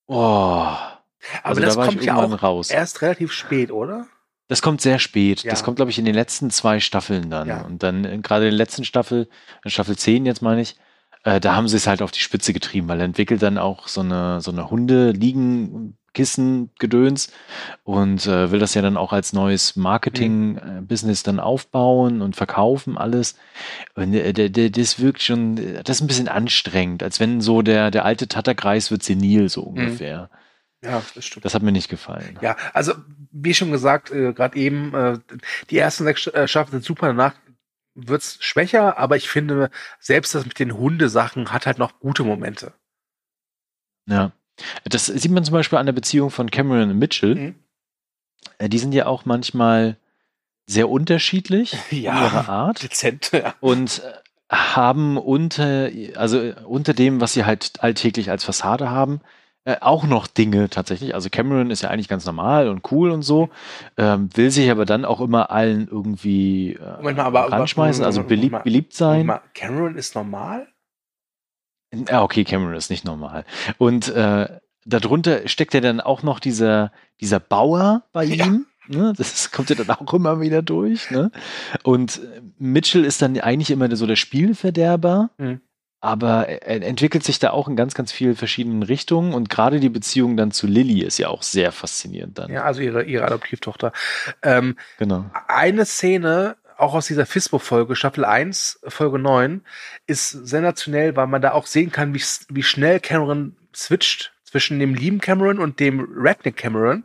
oh, 0.06 0.16
Aber 0.16 1.00
also 1.44 1.60
das 1.60 1.74
da 1.74 1.80
war 1.80 1.86
ich 1.86 1.94
kommt 1.94 2.04
ja 2.04 2.16
auch 2.16 2.42
raus. 2.42 2.70
erst 2.70 3.02
relativ 3.02 3.32
spät, 3.32 3.70
oder? 3.70 4.06
Das 4.52 4.60
kommt 4.60 4.82
sehr 4.82 4.98
spät. 4.98 5.44
Ja. 5.44 5.50
Das 5.50 5.64
kommt, 5.64 5.76
glaube 5.76 5.90
ich, 5.90 5.98
in 5.98 6.04
den 6.04 6.14
letzten 6.14 6.50
zwei 6.50 6.78
Staffeln 6.78 7.30
dann. 7.30 7.48
Ja. 7.48 7.62
Und 7.62 7.82
dann 7.82 8.04
äh, 8.04 8.18
gerade 8.18 8.44
in 8.44 8.50
der 8.50 8.58
letzten 8.58 8.84
Staffel, 8.84 9.26
in 9.64 9.70
Staffel 9.70 9.96
10 9.96 10.26
jetzt 10.26 10.42
meine 10.42 10.60
ich, 10.60 10.76
äh, 11.24 11.40
da 11.40 11.56
haben 11.56 11.68
sie 11.68 11.78
es 11.78 11.86
halt 11.86 12.02
auf 12.02 12.10
die 12.10 12.20
Spitze 12.20 12.52
getrieben, 12.52 12.86
weil 12.86 13.00
er 13.00 13.06
entwickelt 13.06 13.40
dann 13.40 13.56
auch 13.56 13.88
so 13.88 14.02
eine, 14.02 14.42
so 14.42 14.50
eine 14.50 14.68
Hunde-Liegen, 14.68 15.96
Kissen, 16.12 16.68
Gedöns 16.78 17.32
und 17.82 18.26
äh, 18.26 18.50
will 18.50 18.58
das 18.58 18.74
ja 18.74 18.82
dann 18.82 18.98
auch 18.98 19.14
als 19.14 19.32
neues 19.32 19.74
Marketing-Business 19.74 21.22
dann 21.22 21.40
aufbauen 21.40 22.20
und 22.20 22.36
verkaufen, 22.36 22.98
alles. 22.98 23.36
Und 23.94 24.12
äh, 24.12 24.50
das 24.70 25.00
wirkt 25.00 25.22
schon, 25.22 25.56
das 25.82 25.96
ist 25.96 26.02
ein 26.02 26.08
bisschen 26.08 26.28
anstrengend, 26.28 27.02
als 27.02 27.20
wenn 27.20 27.40
so 27.40 27.62
der, 27.62 27.90
der 27.90 28.04
alte 28.04 28.28
Tatterkreis 28.28 28.90
wird 28.90 29.02
senil, 29.02 29.48
so 29.48 29.62
ungefähr. 29.62 30.28
Ja, 30.84 31.02
das 31.14 31.24
stimmt. 31.24 31.44
Das 31.44 31.54
hat 31.54 31.62
mir 31.62 31.72
nicht 31.72 31.88
gefallen. 31.88 32.38
Ja, 32.42 32.56
also 32.72 32.94
wie 33.30 33.54
schon 33.54 33.70
gesagt, 33.70 34.10
äh, 34.10 34.32
gerade 34.32 34.58
eben, 34.58 34.94
äh, 34.94 35.18
die 35.70 35.78
ersten 35.78 36.04
sechs 36.04 36.26
äh, 36.26 36.48
Staffeln 36.48 36.72
sind 36.72 36.84
super, 36.84 37.06
danach 37.08 37.34
wird's 37.94 38.38
schwächer, 38.40 38.98
aber 38.98 39.16
ich 39.16 39.28
finde, 39.28 39.70
selbst 40.00 40.34
das 40.34 40.44
mit 40.44 40.58
den 40.58 40.76
Hundesachen 40.76 41.52
hat 41.52 41.66
halt 41.66 41.78
noch 41.78 42.00
gute 42.00 42.24
Momente. 42.24 42.72
Ja. 44.08 44.32
Das 44.84 45.06
sieht 45.06 45.30
man 45.30 45.44
zum 45.44 45.52
Beispiel 45.52 45.78
an 45.78 45.86
der 45.86 45.92
Beziehung 45.92 46.30
von 46.30 46.50
Cameron 46.50 46.90
und 46.90 46.98
Mitchell. 46.98 47.34
Mhm. 47.34 47.54
Äh, 48.58 48.68
Die 48.68 48.78
sind 48.78 48.92
ja 48.92 49.06
auch 49.06 49.24
manchmal 49.24 49.96
sehr 50.66 50.88
unterschiedlich 50.88 51.76
in 51.90 52.02
ihrer 52.02 52.48
Art 52.48 52.82
dezent, 52.82 53.30
ja. 53.32 53.54
und 53.60 54.02
äh, 54.04 54.12
haben 54.54 55.16
unter, 55.16 55.90
also 56.16 56.52
unter 56.66 56.92
dem, 56.92 57.20
was 57.20 57.32
sie 57.32 57.44
halt 57.44 57.82
alltäglich 57.82 58.30
als 58.30 58.44
Fassade 58.44 58.90
haben, 58.90 59.20
äh, 59.64 59.76
auch 59.80 60.04
noch 60.04 60.26
Dinge 60.26 60.68
tatsächlich. 60.70 61.14
Also 61.14 61.30
Cameron 61.30 61.70
ist 61.70 61.82
ja 61.82 61.90
eigentlich 61.90 62.08
ganz 62.08 62.26
normal 62.26 62.68
und 62.68 62.90
cool 62.90 63.10
und 63.10 63.22
so, 63.22 63.48
ähm, 63.96 64.28
will 64.34 64.50
sich 64.50 64.70
aber 64.70 64.84
dann 64.84 65.04
auch 65.04 65.20
immer 65.20 65.50
allen 65.50 65.86
irgendwie 65.88 66.72
äh, 66.74 66.96
Moment 66.98 67.18
mal, 67.18 67.24
aber- 67.24 67.52
ranschmeißen, 67.52 68.02
aber- 68.02 68.06
also 68.08 68.24
beliebt, 68.24 68.52
mal. 68.52 68.58
beliebt 68.62 68.92
sein. 68.94 69.26
Mal, 69.26 69.40
Cameron 69.54 69.96
ist 69.96 70.14
normal? 70.14 70.66
Ja, 72.08 72.22
okay, 72.22 72.44
Cameron 72.44 72.74
ist 72.74 72.90
nicht 72.90 73.04
normal. 73.04 73.44
Und 73.78 74.08
äh, 74.08 74.48
darunter 74.84 75.46
steckt 75.46 75.74
ja 75.74 75.80
dann 75.80 76.00
auch 76.00 76.22
noch 76.22 76.40
dieser, 76.40 76.90
dieser 77.20 77.38
Bauer 77.38 78.04
bei 78.12 78.24
Ja. 78.24 78.46
ihm. 78.46 78.66
Ne? 78.88 79.12
Das 79.16 79.52
kommt 79.52 79.70
ja 79.70 79.76
dann 79.76 79.90
auch 79.90 80.12
immer 80.12 80.40
wieder 80.40 80.60
durch. 80.62 81.10
Ne? 81.10 81.30
Und 81.84 82.18
äh, 82.18 82.40
Mitchell 82.58 83.04
ist 83.04 83.22
dann 83.22 83.38
eigentlich 83.38 83.70
immer 83.70 83.94
so 83.94 84.06
der 84.06 84.16
Spielverderber. 84.16 85.30
Mhm. 85.38 85.60
Aber 86.02 86.48
er 86.48 86.82
entwickelt 86.82 87.22
sich 87.22 87.38
da 87.38 87.50
auch 87.50 87.68
in 87.68 87.76
ganz, 87.76 87.94
ganz 87.94 88.10
vielen 88.10 88.34
verschiedenen 88.34 88.82
Richtungen. 88.82 89.32
Und 89.34 89.48
gerade 89.48 89.78
die 89.78 89.88
Beziehung 89.88 90.36
dann 90.36 90.50
zu 90.50 90.66
Lilly 90.66 91.02
ist 91.02 91.16
ja 91.18 91.28
auch 91.28 91.42
sehr 91.42 91.70
faszinierend 91.70 92.38
dann. 92.38 92.50
Ja, 92.52 92.64
also 92.64 92.82
ihre, 92.82 93.04
ihre 93.04 93.24
Adoptivtochter. 93.24 93.92
Ähm, 94.42 94.76
Genau. 94.98 95.26
eine 95.46 95.86
Szene, 95.86 96.56
auch 96.76 96.94
aus 96.94 97.06
dieser 97.06 97.24
FISBO-Folge, 97.24 97.94
Staffel 97.94 98.24
1, 98.24 98.80
Folge 98.88 99.20
9, 99.20 99.62
ist 100.08 100.30
sensationell, 100.30 101.14
weil 101.14 101.28
man 101.28 101.40
da 101.40 101.52
auch 101.52 101.66
sehen 101.66 101.92
kann, 101.92 102.12
wie, 102.14 102.22
wie 102.48 102.62
schnell 102.64 102.98
Cameron 102.98 103.54
switcht 103.72 104.32
zwischen 104.52 104.78
dem 104.78 104.94
lieben 104.94 105.18
Cameron 105.20 105.58
und 105.58 105.80
dem 105.80 106.06
Redneck 106.14 106.56
Cameron 106.58 107.04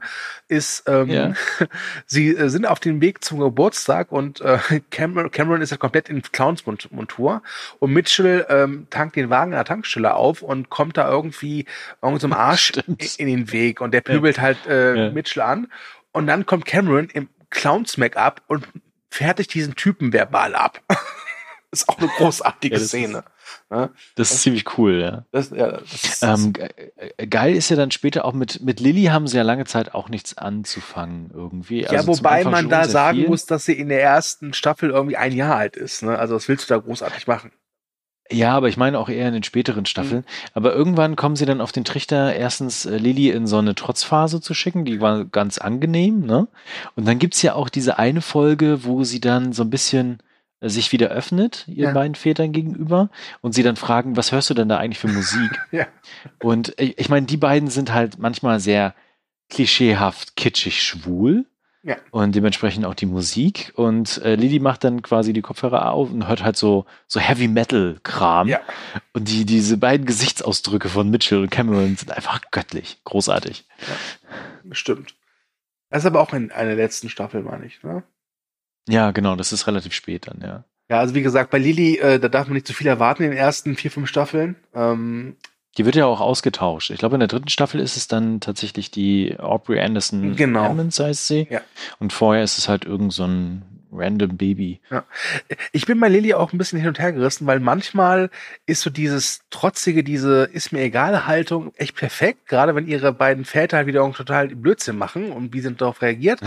ist, 0.50 0.84
ähm, 0.88 1.10
Ja. 1.10 1.34
sie 2.06 2.36
äh, 2.36 2.50
sind 2.50 2.66
auf 2.68 2.80
dem 2.82 3.00
Weg 3.02 3.24
zum 3.24 3.39
Geburtstag 3.39 4.12
und 4.12 4.41
äh, 4.41 4.60
Cameron, 4.91 5.32
Cameron 5.32 5.62
ist 5.62 5.72
ja 5.72 5.78
komplett 5.78 6.10
in 6.10 6.22
Clowns-Montur 6.22 7.41
und 7.80 7.93
Mitchell 7.93 8.45
ähm, 8.50 8.88
tankt 8.89 9.16
den 9.16 9.30
Wagen 9.30 9.54
an 9.54 9.58
der 9.60 9.66
Tankstelle 9.66 10.14
auf 10.14 10.41
und 10.41 10.70
kommt 10.70 10.98
da 10.98 11.10
irgendwie 11.10 11.66
irgendeinem 12.02 12.34
Arsch 12.38 12.68
Stimmt. 12.68 13.18
in 13.18 13.28
den 13.28 13.52
Weg 13.54 13.80
und 13.80 13.93
der 13.93 14.02
pöbelt 14.02 14.41
halt 14.41 14.58
äh, 14.68 15.06
Ja. 15.06 15.10
Mitchell 15.12 15.41
an 15.43 15.68
und 16.12 16.28
dann 16.28 16.45
kommt 16.45 16.66
Cameron 16.66 17.08
im 17.14 17.30
Clowns-Make-up 17.50 18.41
und 18.48 18.68
fertigt 19.10 19.54
diesen 19.54 19.76
Typen 19.76 20.12
verbal 20.12 20.54
ab. 20.54 20.82
Ist 21.82 21.89
auch 21.89 21.97
eine 21.97 22.07
großartige 22.07 22.75
Ja, 22.75 22.80
das 22.80 22.88
Szene. 22.89 23.23
Ne? 23.69 23.89
Das 24.15 24.32
ist 24.32 24.41
ziemlich 24.41 24.78
cool, 24.78 24.99
ja. 25.01 25.25
Das, 25.32 25.49
ja, 25.51 25.71
das 25.80 26.03
ist, 26.03 26.23
Ähm, 26.23 26.53
äh, 27.17 27.28
geil 27.28 27.55
ist 27.55 27.69
ja 27.69 27.75
dann 27.75 27.91
später 27.91 28.25
auch 28.25 28.34
mit, 28.34 28.61
mit 28.61 28.80
Lilly 28.80 29.05
haben 29.05 29.28
sie 29.28 29.38
ja 29.38 29.43
lange 29.43 29.65
Zeit 29.65 29.93
auch 29.93 30.09
nichts 30.09 30.38
anzufangen 30.38 31.32
irgendwie. 31.34 31.82
ja, 31.84 31.89
Also 31.89 32.07
wobei 32.07 32.43
man 32.43 32.69
da 32.69 32.86
sagen 32.86 33.19
viel. 33.19 33.28
muss, 33.28 33.45
dass 33.45 33.65
sie 33.65 33.73
in 33.73 33.89
der 33.89 34.01
ersten 34.01 34.53
Staffel 34.53 34.89
irgendwie 34.89 35.17
ein 35.17 35.34
Jahr 35.34 35.55
alt 35.55 35.75
ist. 35.75 36.03
Ne? 36.03 36.17
Also 36.17 36.36
was 36.36 36.47
willst 36.47 36.69
du 36.69 36.73
da 36.73 36.80
großartig 36.80 37.28
machen? 37.28 37.51
Ja, 38.30 38.51
aber 38.51 38.67
ich 38.67 38.75
meine 38.75 38.99
auch 38.99 39.07
eher 39.07 39.28
in 39.30 39.34
den 39.34 39.43
späteren 39.43 39.86
Staffeln. 39.86 40.25
Aber 40.53 40.73
irgendwann 40.73 41.15
kommen 41.15 41.38
sie 41.38 41.45
dann 41.45 41.61
auf 41.61 41.71
den 41.71 41.86
Trichter, 41.86 42.36
erstens 42.36 42.86
äh, 42.86 42.97
Lilly 42.97 43.30
in 43.30 43.47
so 43.47 43.57
eine 43.57 43.73
Trotzphase 43.73 44.41
zu 44.41 44.53
schicken, 44.53 44.84
die 44.84 44.99
war 44.99 45.23
ganz 45.23 45.57
angenehm, 45.59 46.25
ne? 46.25 46.49
Und 46.97 47.07
dann 47.07 47.19
gibt's 47.19 47.41
ja 47.41 47.53
auch 47.53 47.69
diese 47.69 47.97
eine 47.99 48.19
Folge, 48.19 48.84
wo 48.84 49.05
sie 49.05 49.21
dann 49.21 49.53
so 49.53 49.63
ein 49.63 49.69
bisschen 49.69 50.19
äh, 50.19 50.26
sich 50.62 50.91
wieder 50.91 51.10
öffnet, 51.10 51.68
ihren 51.68 51.89
Ja. 51.89 51.93
beiden 51.93 52.16
Vätern 52.16 52.51
gegenüber, 52.51 53.10
und 53.41 53.53
sie 53.53 53.64
dann 53.64 53.76
fragen, 53.76 54.18
was 54.18 54.32
hörst 54.32 54.49
du 54.49 54.53
denn 54.53 54.70
da 54.70 54.78
eigentlich 54.78 54.99
für 54.99 55.08
Musik? 55.08 55.51
Ja. 55.72 55.88
Und 56.41 56.78
äh, 56.80 56.93
ich 56.97 57.10
meine, 57.10 57.26
die 57.28 57.38
beiden 57.38 57.70
sind 57.70 57.93
halt 57.93 58.18
manchmal 58.18 58.60
sehr 58.60 58.95
klischeehaft, 59.49 60.36
kitschig, 60.36 60.82
schwul. 60.84 61.45
Ja. 61.84 61.95
Und 62.12 62.36
dementsprechend 62.36 62.86
auch 62.86 62.95
die 62.95 63.05
Musik. 63.05 63.72
Und 63.76 64.18
äh, 64.24 64.36
Lilly 64.36 64.60
macht 64.60 64.84
dann 64.84 65.01
quasi 65.03 65.32
die 65.32 65.41
Kopfhörer 65.41 65.91
auf 65.91 66.12
und 66.12 66.28
hört 66.28 66.43
halt 66.43 66.58
so, 66.58 66.86
so 67.08 67.20
Heavy 67.22 67.47
Metal 67.47 67.97
Kram. 68.03 68.49
Ja. 68.49 68.60
Und 69.14 69.30
die, 69.30 69.45
diese 69.45 69.78
beiden 69.78 70.05
Gesichtsausdrücke 70.05 70.89
von 70.89 71.10
Mitchell 71.10 71.41
und 71.43 71.49
Cameron 71.49 71.95
sind 71.95 72.12
einfach 72.12 72.41
göttlich. 72.51 72.99
Großartig. 73.05 73.64
Bestimmt. 74.64 75.16
Das 75.89 75.99
ist 76.03 76.08
aber 76.08 76.20
auch 76.20 76.34
in 76.34 76.51
einer 76.51 76.76
letzten 76.76 77.08
Staffel, 77.08 77.41
meine 77.43 77.66
ich. 77.66 77.82
Ne? 77.84 78.03
Ja, 78.88 79.12
genau, 79.12 79.36
das 79.36 79.54
ist 79.54 79.68
relativ 79.68 79.94
spät 79.94 80.28
dann, 80.28 80.42
ja. 80.42 80.64
Ja, 80.90 81.00
also 81.00 81.14
wie 81.16 81.22
gesagt, 81.22 81.52
bei 81.52 81.58
Lilly, 81.58 81.98
äh, 81.98 82.18
da 82.20 82.30
darf 82.30 82.48
man 82.48 82.54
nicht 82.54 82.66
zu 82.68 82.74
viel 82.74 82.88
erwarten 82.88 83.24
in 83.24 83.32
den 83.32 83.38
ersten 83.38 83.76
vier, 83.76 83.92
fünf 83.92 84.08
Staffeln. 84.08 84.56
Ähm, 84.74 85.36
Die 85.78 85.86
wird 85.86 85.96
ja 85.98 86.06
auch 86.06 86.22
ausgetauscht. 86.22 86.92
Ich 86.92 86.98
glaube, 87.00 87.18
in 87.18 87.20
der 87.20 87.28
dritten 87.28 87.50
Staffel 87.50 87.82
ist 87.82 87.98
es 87.98 88.08
dann 88.08 88.40
tatsächlich 88.40 88.90
die 88.90 89.36
Aubrey 89.38 89.82
Anderson 89.82 90.36
Genau. 90.38 90.64
Hammonds, 90.64 91.00
heißt 91.00 91.28
sie. 91.28 91.48
Ja. 91.50 91.60
Und 92.00 92.14
vorher 92.14 92.44
ist 92.44 92.58
es 92.58 92.70
halt 92.70 92.86
irgend 92.86 93.12
so 93.12 93.26
ein 93.26 93.64
random 93.92 94.38
Baby. 94.38 94.80
Ich 95.72 95.86
bin 95.86 96.00
bei 96.00 96.08
Lilly 96.08 96.34
auch 96.34 96.54
ein 96.54 96.58
bisschen 96.58 96.80
hin 96.80 96.88
und 96.88 97.00
her 97.00 97.14
gerissen, 97.14 97.48
weil 97.48 97.60
manchmal 97.60 98.30
ist 98.66 98.82
so 98.82 98.90
dieses 98.90 99.42
trotzige, 99.50 100.04
diese 100.04 100.44
ist 100.44 100.72
mir 100.72 100.82
egal 100.82 101.28
Haltung 101.28 101.74
echt 101.76 101.96
perfekt, 101.96 102.48
gerade 102.48 102.76
wenn 102.76 102.88
ihre 102.88 103.14
beiden 103.14 103.46
Väter 103.46 103.78
halt 103.78 103.88
wieder 103.88 104.02
irgendwie 104.02 104.18
total 104.18 104.48
Blödsinn 104.50 104.98
machen 104.98 105.32
und 105.32 105.54
wie 105.54 105.62
sie 105.62 105.74
darauf 105.74 106.02
reagiert. 106.02 106.40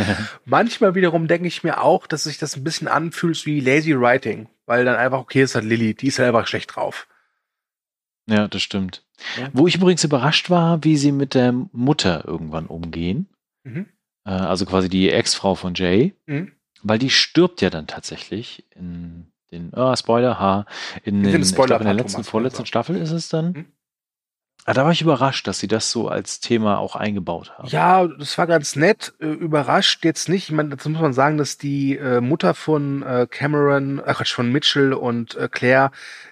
manchmal 0.44 0.94
wiederum 0.94 1.28
denke 1.28 1.48
ich 1.48 1.64
mir 1.64 1.82
auch, 1.82 2.06
dass 2.06 2.24
sich 2.24 2.38
das 2.38 2.56
ein 2.56 2.64
bisschen 2.64 2.88
anfühlt 2.88 3.44
wie 3.46 3.60
lazy 3.60 3.98
writing, 3.98 4.48
weil 4.66 4.84
dann 4.84 4.96
einfach 4.96 5.18
okay 5.18 5.42
ist 5.42 5.54
halt 5.54 5.64
Lilly, 5.64 5.94
die 5.94 6.08
ist 6.08 6.18
halt 6.18 6.28
einfach 6.28 6.46
schlecht 6.46 6.76
drauf. 6.76 7.06
Ja, 8.26 8.46
das 8.48 8.62
stimmt. 8.62 9.04
Ja. 9.38 9.48
Wo 9.52 9.66
ich 9.66 9.74
übrigens 9.74 10.04
überrascht 10.04 10.50
war, 10.50 10.84
wie 10.84 10.96
sie 10.96 11.12
mit 11.12 11.34
der 11.34 11.52
Mutter 11.52 12.24
irgendwann 12.26 12.66
umgehen. 12.66 13.28
Mhm. 13.64 13.86
Äh, 14.24 14.30
also 14.30 14.66
quasi 14.66 14.88
die 14.88 15.10
Ex-Frau 15.10 15.54
von 15.54 15.74
Jay. 15.74 16.14
Mhm. 16.26 16.52
Weil 16.82 16.98
die 16.98 17.10
stirbt 17.10 17.60
ja 17.60 17.70
dann 17.70 17.86
tatsächlich 17.86 18.64
in 18.74 19.26
den, 19.52 19.74
ah, 19.74 19.96
Spoiler, 19.96 20.38
ha, 20.38 20.66
in, 21.02 21.22
den, 21.22 21.42
ich 21.42 21.54
glaub, 21.54 21.80
in 21.80 21.86
der 21.86 21.94
letzten, 21.94 22.12
Thomas, 22.18 22.28
vorletzten. 22.28 22.66
Staffel 22.66 22.96
ist 22.96 23.10
es 23.10 23.28
dann. 23.28 23.52
Mhm. 23.52 23.66
Ah, 24.66 24.74
da 24.74 24.84
war 24.84 24.92
ich 24.92 25.00
überrascht, 25.00 25.46
dass 25.48 25.58
sie 25.58 25.68
das 25.68 25.90
so 25.90 26.08
als 26.08 26.38
Thema 26.40 26.78
auch 26.78 26.94
eingebaut 26.94 27.50
haben. 27.56 27.68
Ja, 27.68 28.06
das 28.06 28.36
war 28.36 28.46
ganz 28.46 28.76
nett. 28.76 29.14
Äh, 29.18 29.26
überrascht 29.26 30.04
jetzt 30.04 30.28
nicht. 30.28 30.50
Ich 30.50 30.54
meine, 30.54 30.68
dazu 30.68 30.90
muss 30.90 31.00
man 31.00 31.14
sagen, 31.14 31.38
dass 31.38 31.56
die 31.56 31.96
äh, 31.96 32.20
Mutter 32.20 32.52
von 32.54 33.02
äh, 33.02 33.26
Cameron, 33.28 34.00
äh, 34.00 34.12
Quatsch, 34.14 34.34
von 34.34 34.52
Mitchell 34.52 34.92
und 34.92 35.34
äh, 35.36 35.48
Claire, 35.50 35.90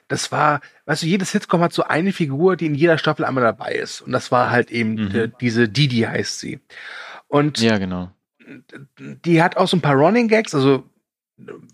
das 0.09 0.31
war, 0.31 0.61
weißt 0.85 1.03
du, 1.03 1.07
jedes 1.07 1.31
Sitcom 1.33 1.63
hat 1.63 1.73
so 1.73 1.85
eine 1.85 2.13
Figur, 2.13 2.57
die 2.57 2.67
in 2.67 2.75
jeder 2.75 2.99
Staffel 2.99 3.25
einmal 3.25 3.45
dabei 3.45 3.73
ist. 3.73 4.03
Und 4.03 4.13
das 4.13 4.31
war 4.31 4.51
halt 4.51 4.71
eben 4.71 4.95
Mhm. 5.07 5.15
äh, 5.15 5.31
diese 5.41 5.67
Didi 5.69 6.01
heißt 6.03 6.39
sie. 6.39 6.61
Und 7.29 7.61
Ja, 7.61 7.79
genau. 7.79 8.11
Die 8.99 9.43
hat 9.43 9.57
auch 9.57 9.69
so 9.69 9.77
ein 9.77 9.83
paar 9.83 9.95
Running 9.97 10.29
Gags, 10.29 10.55
also 10.55 10.85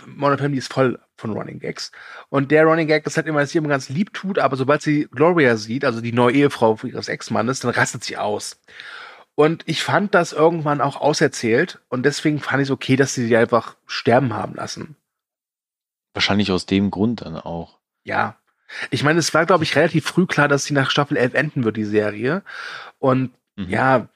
Modern 0.06 0.38
Family 0.38 0.58
ist 0.58 0.72
voll 0.72 0.98
von 1.16 1.32
Running 1.32 1.58
Gags. 1.58 1.90
Und 2.28 2.50
der 2.50 2.64
Running 2.64 2.86
Gag 2.86 3.06
ist 3.06 3.16
halt 3.16 3.26
immer, 3.26 3.40
dass 3.40 3.50
sie 3.50 3.58
immer 3.58 3.68
ganz 3.68 3.88
lieb 3.88 4.12
tut, 4.12 4.38
aber 4.38 4.56
sobald 4.56 4.82
sie 4.82 5.08
Gloria 5.10 5.56
sieht, 5.56 5.84
also 5.84 6.00
die 6.00 6.12
neue 6.12 6.34
Ehefrau 6.34 6.78
ihres 6.82 7.08
Ex-Mannes, 7.08 7.60
dann 7.60 7.70
rastet 7.70 8.04
sie 8.04 8.16
aus. 8.18 8.60
Und 9.34 9.62
ich 9.66 9.82
fand 9.82 10.14
das 10.14 10.32
irgendwann 10.32 10.80
auch 10.80 11.00
auserzählt 11.00 11.80
und 11.88 12.04
deswegen 12.04 12.40
fand 12.40 12.62
ich 12.62 12.68
es 12.68 12.70
okay, 12.70 12.96
dass 12.96 13.14
sie 13.14 13.26
sie 13.26 13.36
einfach 13.36 13.76
sterben 13.86 14.34
haben 14.34 14.54
lassen. 14.54 14.96
Wahrscheinlich 16.12 16.52
aus 16.52 16.66
dem 16.66 16.90
Grund 16.90 17.22
dann 17.22 17.36
auch. 17.36 17.78
Ja. 18.04 18.36
Ich 18.90 19.02
meine, 19.02 19.18
es 19.18 19.32
war, 19.34 19.46
glaube 19.46 19.64
ich, 19.64 19.76
relativ 19.76 20.04
früh 20.06 20.26
klar, 20.26 20.46
dass 20.46 20.64
sie 20.64 20.74
nach 20.74 20.90
Staffel 20.90 21.16
11 21.16 21.34
enden 21.34 21.64
wird, 21.64 21.76
die 21.76 21.84
Serie. 21.84 22.42
Und 22.98 23.32
Mhm. 23.56 23.68
ja, 23.68 24.08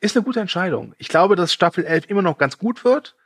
ist 0.00 0.16
eine 0.16 0.24
gute 0.24 0.40
Entscheidung. 0.40 0.94
Ich 0.98 1.08
glaube, 1.08 1.36
dass 1.36 1.52
Staffel 1.52 1.84
11 1.84 2.08
immer 2.08 2.22
noch 2.22 2.38
ganz 2.38 2.58
gut 2.58 2.84
wird. 2.84 3.16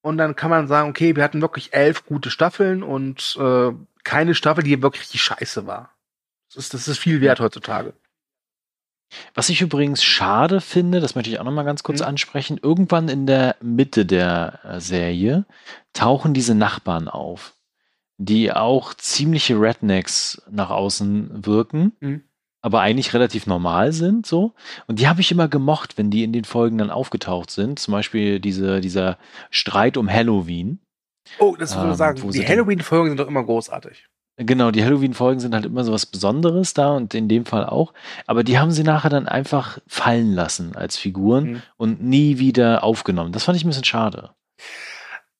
Und 0.00 0.16
dann 0.16 0.36
kann 0.36 0.50
man 0.50 0.68
sagen, 0.68 0.88
okay, 0.90 1.16
wir 1.16 1.24
hatten 1.24 1.40
wirklich 1.40 1.74
elf 1.74 2.06
gute 2.06 2.30
Staffeln 2.30 2.82
und 2.82 3.36
äh, 3.40 3.72
keine 4.04 4.34
Staffel, 4.34 4.62
die 4.62 4.80
wirklich 4.80 5.02
richtig 5.02 5.22
scheiße 5.22 5.66
war. 5.66 5.90
Das 6.48 6.56
ist, 6.64 6.72
das 6.74 6.86
ist 6.88 6.98
viel 6.98 7.20
wert 7.20 7.40
heutzutage. 7.40 7.92
Was 9.34 9.48
ich 9.48 9.60
übrigens 9.62 10.04
schade 10.04 10.60
finde, 10.60 11.00
das 11.00 11.14
möchte 11.14 11.30
ich 11.30 11.40
auch 11.40 11.44
noch 11.44 11.52
mal 11.52 11.64
ganz 11.64 11.82
kurz 11.82 12.00
Mhm. 12.00 12.06
ansprechen, 12.06 12.60
irgendwann 12.62 13.08
in 13.08 13.26
der 13.26 13.56
Mitte 13.60 14.06
der 14.06 14.60
äh, 14.64 14.80
Serie 14.80 15.46
tauchen 15.94 16.32
diese 16.34 16.54
Nachbarn 16.54 17.08
auf, 17.08 17.54
die 18.18 18.52
auch 18.52 18.94
ziemliche 18.94 19.60
Rednecks 19.60 20.42
nach 20.50 20.70
außen 20.70 21.44
wirken. 21.46 21.92
Mhm. 22.00 22.24
Aber 22.60 22.80
eigentlich 22.80 23.14
relativ 23.14 23.46
normal 23.46 23.92
sind, 23.92 24.26
so. 24.26 24.52
Und 24.86 24.98
die 24.98 25.08
habe 25.08 25.20
ich 25.20 25.30
immer 25.30 25.48
gemocht, 25.48 25.96
wenn 25.98 26.10
die 26.10 26.24
in 26.24 26.32
den 26.32 26.44
Folgen 26.44 26.78
dann 26.78 26.90
aufgetaucht 26.90 27.50
sind. 27.50 27.78
Zum 27.78 27.92
Beispiel 27.92 28.40
diese, 28.40 28.80
dieser 28.80 29.18
Streit 29.50 29.96
um 29.96 30.10
Halloween. 30.10 30.80
Oh, 31.38 31.54
das 31.58 31.74
würde 31.76 31.88
ich 31.88 31.92
Ähm, 31.92 31.96
sagen. 31.96 32.22
wo 32.22 32.30
Die 32.30 32.46
Halloween-Folgen 32.46 33.10
sind 33.10 33.20
doch 33.20 33.28
immer 33.28 33.44
großartig. 33.44 34.06
Genau, 34.40 34.70
die 34.70 34.84
Halloween-Folgen 34.84 35.40
sind 35.40 35.52
halt 35.54 35.64
immer 35.66 35.82
so 35.84 35.92
was 35.92 36.06
Besonderes 36.06 36.72
da 36.72 36.90
und 36.96 37.12
in 37.12 37.28
dem 37.28 37.44
Fall 37.44 37.66
auch. 37.66 37.92
Aber 38.26 38.44
die 38.44 38.58
haben 38.58 38.70
sie 38.70 38.84
nachher 38.84 39.10
dann 39.10 39.26
einfach 39.26 39.78
fallen 39.88 40.32
lassen 40.32 40.76
als 40.76 40.96
Figuren 40.96 41.44
Mhm. 41.44 41.62
und 41.76 42.02
nie 42.02 42.38
wieder 42.38 42.84
aufgenommen. 42.84 43.32
Das 43.32 43.44
fand 43.44 43.56
ich 43.58 43.64
ein 43.64 43.68
bisschen 43.68 43.84
schade. 43.84 44.30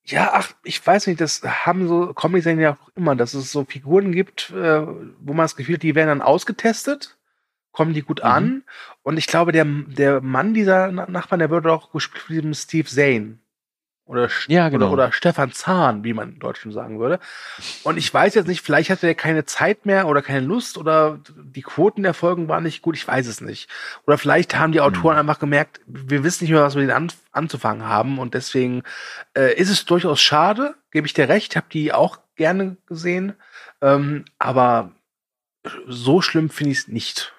Ja, 0.09 0.31
ach, 0.33 0.53
ich 0.63 0.85
weiß 0.85 1.05
nicht, 1.07 1.21
das 1.21 1.43
haben 1.43 1.87
so 1.87 2.13
Comics 2.13 2.45
ja 2.45 2.73
auch 2.73 2.89
immer, 2.95 3.15
dass 3.15 3.35
es 3.35 3.51
so 3.51 3.63
Figuren 3.65 4.11
gibt, 4.11 4.49
äh, 4.49 4.81
wo 4.85 5.33
man 5.33 5.43
das 5.43 5.55
Gefühl 5.55 5.75
hat, 5.75 5.83
die 5.83 5.93
werden 5.93 6.07
dann 6.09 6.21
ausgetestet, 6.23 7.17
kommen 7.71 7.93
die 7.93 8.01
gut 8.01 8.19
Mhm. 8.19 8.25
an. 8.29 8.63
Und 9.03 9.17
ich 9.17 9.27
glaube, 9.27 9.51
der, 9.51 9.65
der 9.65 10.21
Mann 10.21 10.53
dieser 10.55 10.91
Na- 10.91 11.09
Nachbarn, 11.09 11.39
der 11.39 11.51
wird 11.51 11.67
auch 11.67 11.91
gespielt 11.91 12.23
von 12.23 12.35
diesem 12.35 12.53
Steve 12.55 12.87
Zane. 12.89 13.37
Oder, 14.09 14.27
Ja, 14.47 14.69
genau. 14.69 14.87
oder, 14.87 14.93
oder 14.93 15.11
Stefan 15.11 15.51
Zahn, 15.51 16.03
wie 16.03 16.13
man 16.13 16.33
in 16.33 16.39
Deutschland 16.39 16.73
sagen 16.73 16.99
würde. 16.99 17.19
Und 17.83 17.95
ich 17.95 18.11
weiß 18.11 18.33
jetzt 18.33 18.47
nicht, 18.47 18.61
vielleicht 18.61 18.89
hatte 18.89 19.05
er 19.05 19.13
keine 19.13 19.45
Zeit 19.45 19.85
mehr 19.85 20.07
oder 20.07 20.23
keine 20.23 20.39
Lust 20.47 20.79
oder 20.79 21.19
die 21.27 21.61
Quoten 21.61 22.01
der 22.01 22.15
Folgen 22.15 22.47
waren 22.47 22.63
nicht 22.63 22.81
gut, 22.81 22.95
ich 22.95 23.07
weiß 23.07 23.27
es 23.27 23.39
nicht. 23.39 23.69
Oder 24.07 24.17
vielleicht 24.17 24.57
haben 24.57 24.71
die 24.71 24.81
Autoren 24.81 25.13
Hm. 25.13 25.19
einfach 25.19 25.37
gemerkt, 25.37 25.81
wir 25.85 26.23
wissen 26.23 26.43
nicht 26.43 26.51
mehr, 26.51 26.63
was 26.63 26.73
wir 26.73 26.81
denen 26.81 26.91
an, 26.91 27.11
anzufangen 27.33 27.85
haben 27.85 28.17
und 28.17 28.33
deswegen 28.33 28.81
äh, 29.37 29.53
ist 29.53 29.69
es 29.69 29.85
durchaus 29.85 30.19
schade, 30.19 30.73
gebe 30.89 31.05
ich 31.05 31.13
dir 31.13 31.29
recht, 31.29 31.55
habe 31.55 31.67
die 31.71 31.93
auch 31.93 32.17
gerne 32.35 32.77
gesehen, 32.87 33.35
ähm, 33.79 34.25
aber 34.39 34.91
so 35.87 36.21
schlimm 36.23 36.49
finde 36.49 36.71
ich 36.71 36.79
es 36.79 36.87
nicht. 36.87 37.31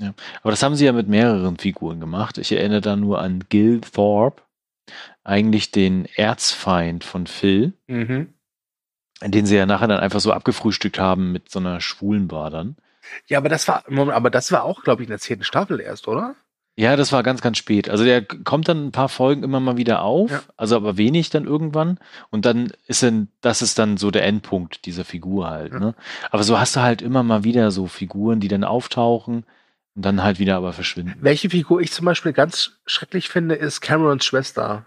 Aber 0.00 0.50
das 0.50 0.64
haben 0.64 0.74
sie 0.74 0.84
ja 0.84 0.92
mit 0.92 1.06
mehreren 1.06 1.58
Figuren 1.58 2.00
gemacht. 2.00 2.38
Ich 2.38 2.50
erinnere 2.50 2.80
da 2.80 2.96
nur 2.96 3.20
an 3.20 3.44
Gil 3.48 3.80
Thorpe, 3.82 4.42
eigentlich 5.26 5.70
den 5.72 6.06
Erzfeind 6.16 7.04
von 7.04 7.26
Phil, 7.26 7.72
Mhm. 7.86 8.32
den 9.24 9.46
sie 9.46 9.56
ja 9.56 9.66
nachher 9.66 9.88
dann 9.88 10.00
einfach 10.00 10.20
so 10.20 10.32
abgefrühstückt 10.32 10.98
haben 10.98 11.32
mit 11.32 11.50
so 11.50 11.58
einer 11.58 11.80
schwulen 11.80 12.28
Bar 12.28 12.50
dann. 12.50 12.76
Ja, 13.26 13.38
aber 13.38 13.48
das 13.48 13.66
war, 13.68 13.84
aber 13.88 14.30
das 14.30 14.52
war 14.52 14.64
auch, 14.64 14.82
glaube 14.82 15.02
ich, 15.02 15.08
in 15.08 15.10
der 15.10 15.18
zehnten 15.18 15.44
Staffel 15.44 15.80
erst, 15.80 16.08
oder? 16.08 16.34
Ja, 16.78 16.94
das 16.96 17.10
war 17.10 17.22
ganz, 17.22 17.40
ganz 17.40 17.56
spät. 17.56 17.88
Also 17.88 18.04
der 18.04 18.22
kommt 18.22 18.68
dann 18.68 18.86
ein 18.88 18.92
paar 18.92 19.08
Folgen 19.08 19.42
immer 19.42 19.60
mal 19.60 19.78
wieder 19.78 20.02
auf, 20.02 20.30
Ja. 20.30 20.42
also 20.58 20.76
aber 20.76 20.98
wenig 20.98 21.30
dann 21.30 21.46
irgendwann. 21.46 21.98
Und 22.30 22.44
dann 22.44 22.70
ist 22.86 23.02
dann, 23.02 23.28
das 23.40 23.62
ist 23.62 23.78
dann 23.78 23.96
so 23.96 24.10
der 24.10 24.24
Endpunkt 24.24 24.84
dieser 24.84 25.04
Figur 25.06 25.48
halt. 25.48 25.72
Ja. 25.72 25.78
Ne? 25.80 25.94
Aber 26.30 26.42
so 26.42 26.60
hast 26.60 26.76
du 26.76 26.80
halt 26.80 27.00
immer 27.00 27.22
mal 27.22 27.44
wieder 27.44 27.70
so 27.70 27.86
Figuren, 27.86 28.40
die 28.40 28.48
dann 28.48 28.62
auftauchen 28.64 29.44
und 29.94 30.04
dann 30.04 30.22
halt 30.22 30.38
wieder 30.38 30.56
aber 30.56 30.74
verschwinden. 30.74 31.14
Welche 31.20 31.48
Figur 31.48 31.80
ich 31.80 31.92
zum 31.92 32.04
Beispiel 32.04 32.34
ganz 32.34 32.72
schrecklich 32.84 33.30
finde, 33.30 33.54
ist 33.54 33.80
Camerons 33.80 34.26
Schwester. 34.26 34.84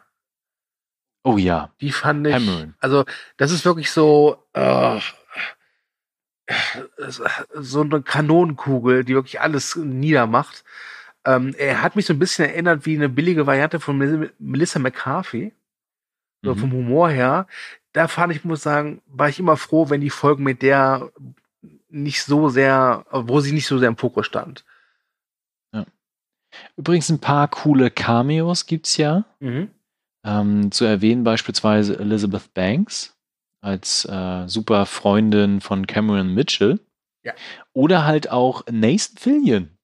Oh 1.24 1.38
ja, 1.38 1.72
Die 1.82 1.92
fand 1.92 2.26
ich. 2.28 2.34
Cameron. 2.34 2.76
Also, 2.80 3.06
das 3.38 3.52
ist 3.52 3.66
wirklich 3.66 3.92
so, 3.92 4.44
äh, 4.54 5.00
so 7.54 7.82
eine 7.82 8.02
Kanonenkugel, 8.02 9.04
die 9.04 9.14
wirklich 9.14 9.40
alles 9.42 9.76
niedermacht. 9.76 10.64
Ähm, 11.26 11.54
er 11.58 11.82
hat 11.82 11.96
mich 11.96 12.06
so 12.06 12.14
ein 12.14 12.20
bisschen 12.20 12.46
erinnert 12.46 12.86
wie 12.86 12.96
eine 12.96 13.10
billige 13.10 13.46
Variante 13.46 13.80
von 13.80 13.98
Mel- 13.98 14.34
Melissa 14.40 14.80
McCarthy. 14.80 15.54
So 16.42 16.56
Mhm. 16.56 16.60
vom 16.60 16.72
Humor 16.72 17.10
her. 17.10 17.48
Da 17.92 18.08
fand 18.08 18.34
ich, 18.34 18.46
muss 18.46 18.64
sagen, 18.64 19.02
war 19.08 19.28
ich 19.28 19.40
immer 19.40 19.58
froh, 19.58 19.90
wenn 19.90 20.00
die 20.00 20.10
Folgen 20.10 20.44
mit 20.44 20.62
der 20.62 21.12
nicht 21.90 22.24
so 22.24 22.48
sehr, 22.50 23.06
wo 23.12 23.42
sie 23.42 23.52
nicht 23.52 23.68
so 23.68 23.78
sehr 23.78 23.90
im 23.90 23.98
Fokus 23.98 24.26
stand. 24.26 24.64
Übrigens 26.78 27.10
ein 27.10 27.20
paar 27.20 27.48
coole 27.48 27.92
Cameos 27.92 28.66
gibt's 28.66 28.98
ja. 28.98 29.26
Mhm. 29.40 29.70
Ähm, 30.26 30.72
zu 30.72 30.86
erwähnen 30.86 31.24
beispielsweise 31.24 31.98
Elizabeth 31.98 32.54
Banks 32.54 33.16
als 33.62 34.06
äh, 34.06 34.48
super 34.48 34.86
Freundin 34.86 35.62
von 35.62 35.88
Cameron 35.88 36.34
Mitchell. 36.34 36.80
Ja. 37.24 37.34
Oder 37.74 38.06
halt 38.06 38.32
auch 38.32 38.64
Nathan 38.70 39.18
Fillion 39.18 39.78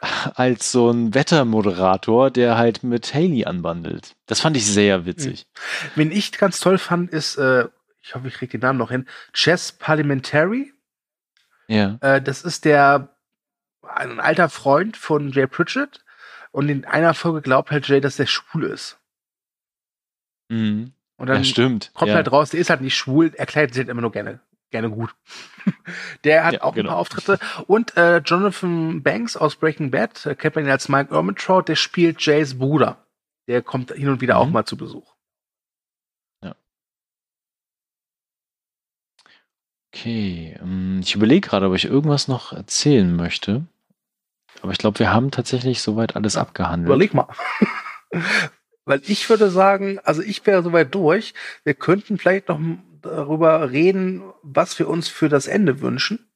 als 0.34 0.72
so 0.72 0.90
ein 0.90 1.14
Wettermoderator, 1.14 2.30
der 2.30 2.56
halt 2.56 2.82
mit 2.82 3.12
Haley 3.14 3.44
anbandelt. 3.44 4.16
Das 4.26 4.40
fand 4.40 4.56
ich 4.56 4.66
sehr 4.66 5.04
witzig. 5.04 5.46
Wen 5.94 6.10
ich 6.10 6.32
ganz 6.32 6.60
toll 6.60 6.78
fand, 6.78 7.10
ist, 7.10 7.36
äh, 7.36 7.68
ich 8.02 8.14
hoffe, 8.14 8.28
ich 8.28 8.34
kriege 8.34 8.52
den 8.52 8.62
Namen 8.62 8.78
noch 8.78 8.90
hin, 8.90 9.06
Chess 9.32 9.72
Parliamentary. 9.72 10.72
Ja. 11.66 11.98
Äh, 12.00 12.22
das 12.22 12.42
ist 12.42 12.64
der 12.64 13.14
ein 13.82 14.20
alter 14.20 14.48
Freund 14.48 14.96
von 14.96 15.30
Jay 15.30 15.46
Pritchett 15.46 16.04
und 16.50 16.68
in 16.68 16.84
einer 16.84 17.14
Folge 17.14 17.42
glaubt 17.42 17.70
halt 17.70 17.88
Jay, 17.88 18.00
dass 18.00 18.16
der 18.16 18.26
schwul 18.26 18.64
ist. 18.64 18.98
Mhm. 20.48 20.92
Und 21.16 21.26
dann 21.26 21.38
ja, 21.38 21.44
stimmt. 21.44 21.90
kommt 21.94 22.10
ja. 22.10 22.14
halt 22.16 22.30
raus, 22.30 22.50
der 22.50 22.60
ist 22.60 22.70
halt 22.70 22.80
nicht 22.80 22.96
schwul, 22.96 23.32
er 23.36 23.46
kleidet 23.46 23.74
sich 23.74 23.80
halt 23.82 23.88
immer 23.90 24.02
nur 24.02 24.12
gerne, 24.12 24.40
gerne 24.70 24.88
gut. 24.90 25.14
der 26.24 26.44
hat 26.44 26.54
Ja, 26.54 26.62
auch 26.62 26.72
ein 26.72 26.76
genau. 26.76 26.90
paar 26.90 26.98
Auftritte. 26.98 27.38
Und 27.66 27.96
äh, 27.96 28.18
Jonathan 28.18 29.02
Banks 29.02 29.36
aus 29.36 29.56
Breaking 29.56 29.90
Bad, 29.90 30.24
äh, 30.26 30.34
kennt 30.34 30.54
man 30.54 30.64
ihn 30.64 30.70
als 30.70 30.88
Mike 30.88 31.12
Ermintrout, 31.14 31.62
der 31.62 31.76
spielt 31.76 32.20
Jays 32.24 32.58
Bruder. 32.58 33.04
Der 33.48 33.62
kommt 33.62 33.90
hin 33.92 34.08
und 34.08 34.20
wieder 34.20 34.34
Mhm. 34.34 34.40
auch 34.40 34.48
mal 34.50 34.64
zu 34.64 34.76
Besuch. 34.76 35.14
Okay. 39.94 40.56
ähm, 40.60 41.00
Ich 41.02 41.14
überlege 41.14 41.48
gerade, 41.48 41.66
ob 41.66 41.74
ich 41.74 41.86
irgendwas 41.86 42.28
noch 42.28 42.52
erzählen 42.52 43.14
möchte. 43.14 43.64
Aber 44.62 44.72
ich 44.72 44.78
glaube, 44.78 44.98
wir 44.98 45.12
haben 45.12 45.30
tatsächlich 45.30 45.80
soweit 45.82 46.16
alles 46.16 46.34
Ja, 46.34 46.42
abgehandelt. 46.42 46.88
Überleg 46.88 47.14
mal. 47.14 47.26
Weil 48.88 49.02
ich 49.04 49.28
würde 49.28 49.50
sagen, 49.50 49.98
also 50.00 50.22
ich 50.22 50.44
wäre 50.46 50.62
soweit 50.62 50.94
durch. 50.94 51.34
Wir 51.62 51.74
könnten 51.74 52.18
vielleicht 52.18 52.48
noch 52.48 52.58
darüber 53.02 53.70
reden, 53.70 54.22
was 54.42 54.78
wir 54.78 54.88
uns 54.88 55.08
für 55.08 55.28
das 55.28 55.46
Ende 55.46 55.80
wünschen. 55.80 56.30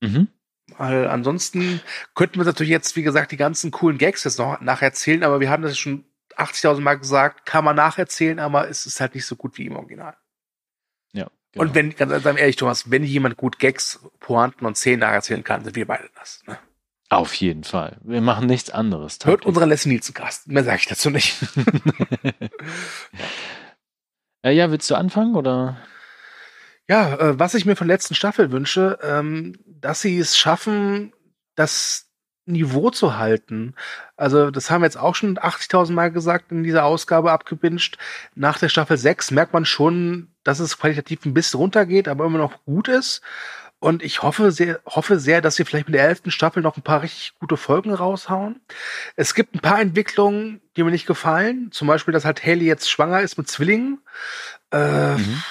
Mhm. 0.00 0.28
Weil 0.76 1.08
ansonsten 1.08 1.80
könnten 2.14 2.38
wir 2.38 2.44
natürlich 2.44 2.70
jetzt, 2.70 2.94
wie 2.94 3.02
gesagt, 3.02 3.32
die 3.32 3.36
ganzen 3.36 3.70
coolen 3.70 3.98
Gags 3.98 4.24
jetzt 4.24 4.38
noch 4.38 4.60
nacherzählen, 4.60 5.24
aber 5.24 5.40
wir 5.40 5.50
haben 5.50 5.62
das 5.62 5.76
schon 5.76 6.04
80.000 6.36 6.80
Mal 6.80 6.98
gesagt, 6.98 7.46
kann 7.46 7.64
man 7.64 7.74
nacherzählen, 7.74 8.38
aber 8.38 8.68
es 8.68 8.86
ist 8.86 9.00
halt 9.00 9.14
nicht 9.14 9.26
so 9.26 9.34
gut 9.34 9.58
wie 9.58 9.66
im 9.66 9.76
Original. 9.76 10.16
Ja. 11.12 11.28
Genau. 11.52 11.64
Und 11.64 11.74
wenn, 11.74 11.96
ganz 11.96 12.12
ehrlich, 12.12 12.56
Thomas, 12.56 12.90
wenn 12.90 13.02
jemand 13.02 13.36
gut 13.36 13.58
Gags, 13.58 13.98
Pointen 14.20 14.66
und 14.66 14.76
Szenen 14.76 15.00
nacherzählen 15.00 15.42
kann, 15.42 15.64
sind 15.64 15.74
wir 15.74 15.86
beide 15.86 16.10
das. 16.14 16.44
Ne? 16.46 16.58
Auf 17.10 17.32
jeden 17.34 17.64
Fall. 17.64 17.96
Wir 18.02 18.20
machen 18.20 18.46
nichts 18.46 18.70
anderes. 18.70 19.18
Hört 19.24 19.46
unseren 19.46 19.70
Leslie 19.70 19.92
Nielsen 19.92 20.14
Cast. 20.14 20.48
Mehr 20.48 20.64
sage 20.64 20.78
ich 20.80 20.88
dazu 20.88 21.08
nicht. 21.08 21.36
äh, 24.42 24.52
ja, 24.52 24.70
willst 24.70 24.90
du 24.90 24.94
anfangen 24.94 25.34
oder? 25.34 25.78
Ja, 26.86 27.14
äh, 27.14 27.38
was 27.38 27.54
ich 27.54 27.64
mir 27.64 27.76
von 27.76 27.88
der 27.88 27.94
letzten 27.94 28.14
Staffel 28.14 28.50
wünsche, 28.50 28.98
ähm, 29.02 29.58
dass 29.66 30.02
sie 30.02 30.18
es 30.18 30.36
schaffen, 30.36 31.12
das 31.54 32.08
Niveau 32.48 32.90
zu 32.90 33.18
halten. 33.18 33.74
Also, 34.16 34.50
das 34.50 34.70
haben 34.70 34.80
wir 34.80 34.86
jetzt 34.86 34.98
auch 34.98 35.14
schon 35.14 35.38
80.000 35.38 35.92
Mal 35.92 36.10
gesagt 36.10 36.50
in 36.50 36.64
dieser 36.64 36.84
Ausgabe 36.84 37.30
abgebinscht. 37.30 37.98
Nach 38.34 38.58
der 38.58 38.70
Staffel 38.70 38.96
6 38.96 39.30
merkt 39.32 39.52
man 39.52 39.66
schon, 39.66 40.28
dass 40.44 40.58
es 40.58 40.78
qualitativ 40.78 41.26
ein 41.26 41.34
bisschen 41.34 41.60
runtergeht, 41.60 42.08
aber 42.08 42.24
immer 42.24 42.38
noch 42.38 42.64
gut 42.64 42.88
ist. 42.88 43.20
Und 43.80 44.02
ich 44.02 44.22
hoffe 44.22 44.50
sehr, 44.50 44.80
hoffe 44.86 45.20
sehr, 45.20 45.40
dass 45.40 45.54
sie 45.54 45.64
vielleicht 45.64 45.86
mit 45.86 45.94
der 45.94 46.08
elften 46.08 46.32
Staffel 46.32 46.62
noch 46.62 46.76
ein 46.76 46.82
paar 46.82 47.02
richtig 47.02 47.34
gute 47.38 47.56
Folgen 47.56 47.94
raushauen. 47.94 48.60
Es 49.14 49.34
gibt 49.34 49.54
ein 49.54 49.60
paar 49.60 49.80
Entwicklungen, 49.80 50.60
die 50.76 50.82
mir 50.82 50.90
nicht 50.90 51.06
gefallen. 51.06 51.70
Zum 51.70 51.86
Beispiel, 51.86 52.12
dass 52.12 52.24
halt 52.24 52.44
Haley 52.44 52.64
jetzt 52.64 52.90
schwanger 52.90 53.20
ist 53.20 53.38
mit 53.38 53.48
Zwillingen. 53.48 54.00
Äh, 54.72 55.16
Mhm. 55.16 55.42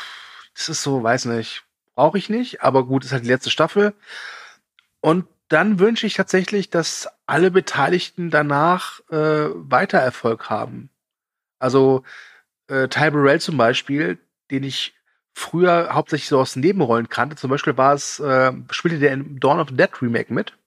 Das 0.58 0.70
ist 0.70 0.82
so, 0.82 1.04
weiß 1.04 1.26
nicht, 1.26 1.64
brauche 1.94 2.18
ich 2.18 2.30
nicht, 2.30 2.64
aber 2.64 2.84
gut, 2.86 3.06
ist 3.06 3.12
halt 3.12 3.24
die 3.24 3.30
letzte 3.30 3.52
Staffel. 3.52 3.94
Und 5.02 5.28
dann 5.50 5.80
wünsche 5.80 6.08
ich 6.08 6.16
tatsächlich, 6.16 6.72
dass 6.72 7.08
alle 7.28 7.52
Beteiligten 7.52 8.32
danach 8.32 9.00
äh, 9.12 9.50
weiter 9.54 10.00
Erfolg 10.00 10.50
haben. 10.50 10.90
Also 11.60 12.04
äh, 12.68 12.88
Ty 12.88 13.12
Burrell 13.12 13.40
zum 13.40 13.56
Beispiel, 13.56 14.18
den 14.50 14.64
ich 14.64 14.96
früher 15.38 15.90
hauptsächlich 15.92 16.30
so 16.30 16.40
aus 16.40 16.56
Nebenrollen 16.56 17.10
kannte. 17.10 17.36
Zum 17.36 17.52
Beispiel 17.52 17.78
war 17.78 17.94
es, 17.94 18.20
äh, 18.20 18.52
spielte 18.72 18.98
der 18.98 19.14
im 19.14 19.40
Dawn 19.40 19.60
of 19.60 19.70
the 19.70 19.76
Dead 19.78 20.02
Remake 20.02 20.34
mit. 20.34 20.58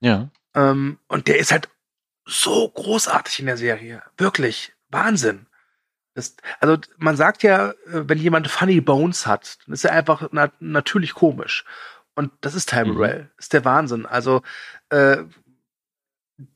Ja. 0.00 0.30
Ähm, 0.54 0.98
und 1.08 1.26
der 1.26 1.38
ist 1.38 1.50
halt 1.50 1.68
so 2.24 2.68
großartig 2.68 3.40
in 3.40 3.46
der 3.46 3.56
Serie. 3.56 4.02
Wirklich. 4.16 4.74
Wahnsinn. 4.90 5.46
Das, 6.14 6.36
also 6.60 6.78
man 6.98 7.16
sagt 7.16 7.42
ja, 7.42 7.70
äh, 7.70 7.74
wenn 8.08 8.18
jemand 8.18 8.48
Funny 8.48 8.80
Bones 8.80 9.26
hat, 9.26 9.58
dann 9.66 9.74
ist 9.74 9.84
er 9.84 9.92
einfach 9.92 10.28
na 10.30 10.52
natürlich 10.60 11.14
komisch. 11.14 11.64
Und 12.14 12.30
das 12.40 12.54
ist 12.54 12.70
Ty 12.70 12.84
Mhm. 12.84 13.28
Ist 13.38 13.52
der 13.52 13.64
Wahnsinn. 13.64 14.06
Also 14.06 14.42
äh, 14.90 15.24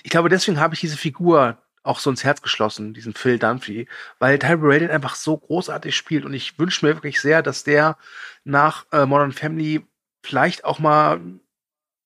ich 0.03 0.11
glaube, 0.11 0.29
deswegen 0.29 0.61
habe 0.61 0.75
ich 0.75 0.81
diese 0.81 0.97
Figur 0.97 1.62
auch 1.83 1.99
so 1.99 2.11
ins 2.11 2.25
Herz 2.25 2.43
geschlossen, 2.43 2.95
diesen 2.95 3.15
Phil 3.15 3.39
Dunphy, 3.39 3.89
weil 4.19 4.39
Ty 4.39 4.57
Burrell 4.57 4.81
den 4.81 4.91
einfach 4.91 5.15
so 5.15 5.37
großartig 5.37 5.97
spielt. 5.97 6.25
Und 6.25 6.35
ich 6.35 6.59
wünsche 6.59 6.87
mir 6.87 6.95
wirklich 6.95 7.21
sehr, 7.21 7.43
dass 7.43 7.65
der 7.65 7.97
nach 8.45 8.87
äh, 8.93 9.07
Modern 9.07 9.33
Family 9.33 9.85
vielleicht 10.23 10.65
auch 10.65 10.79
mal 10.79 11.21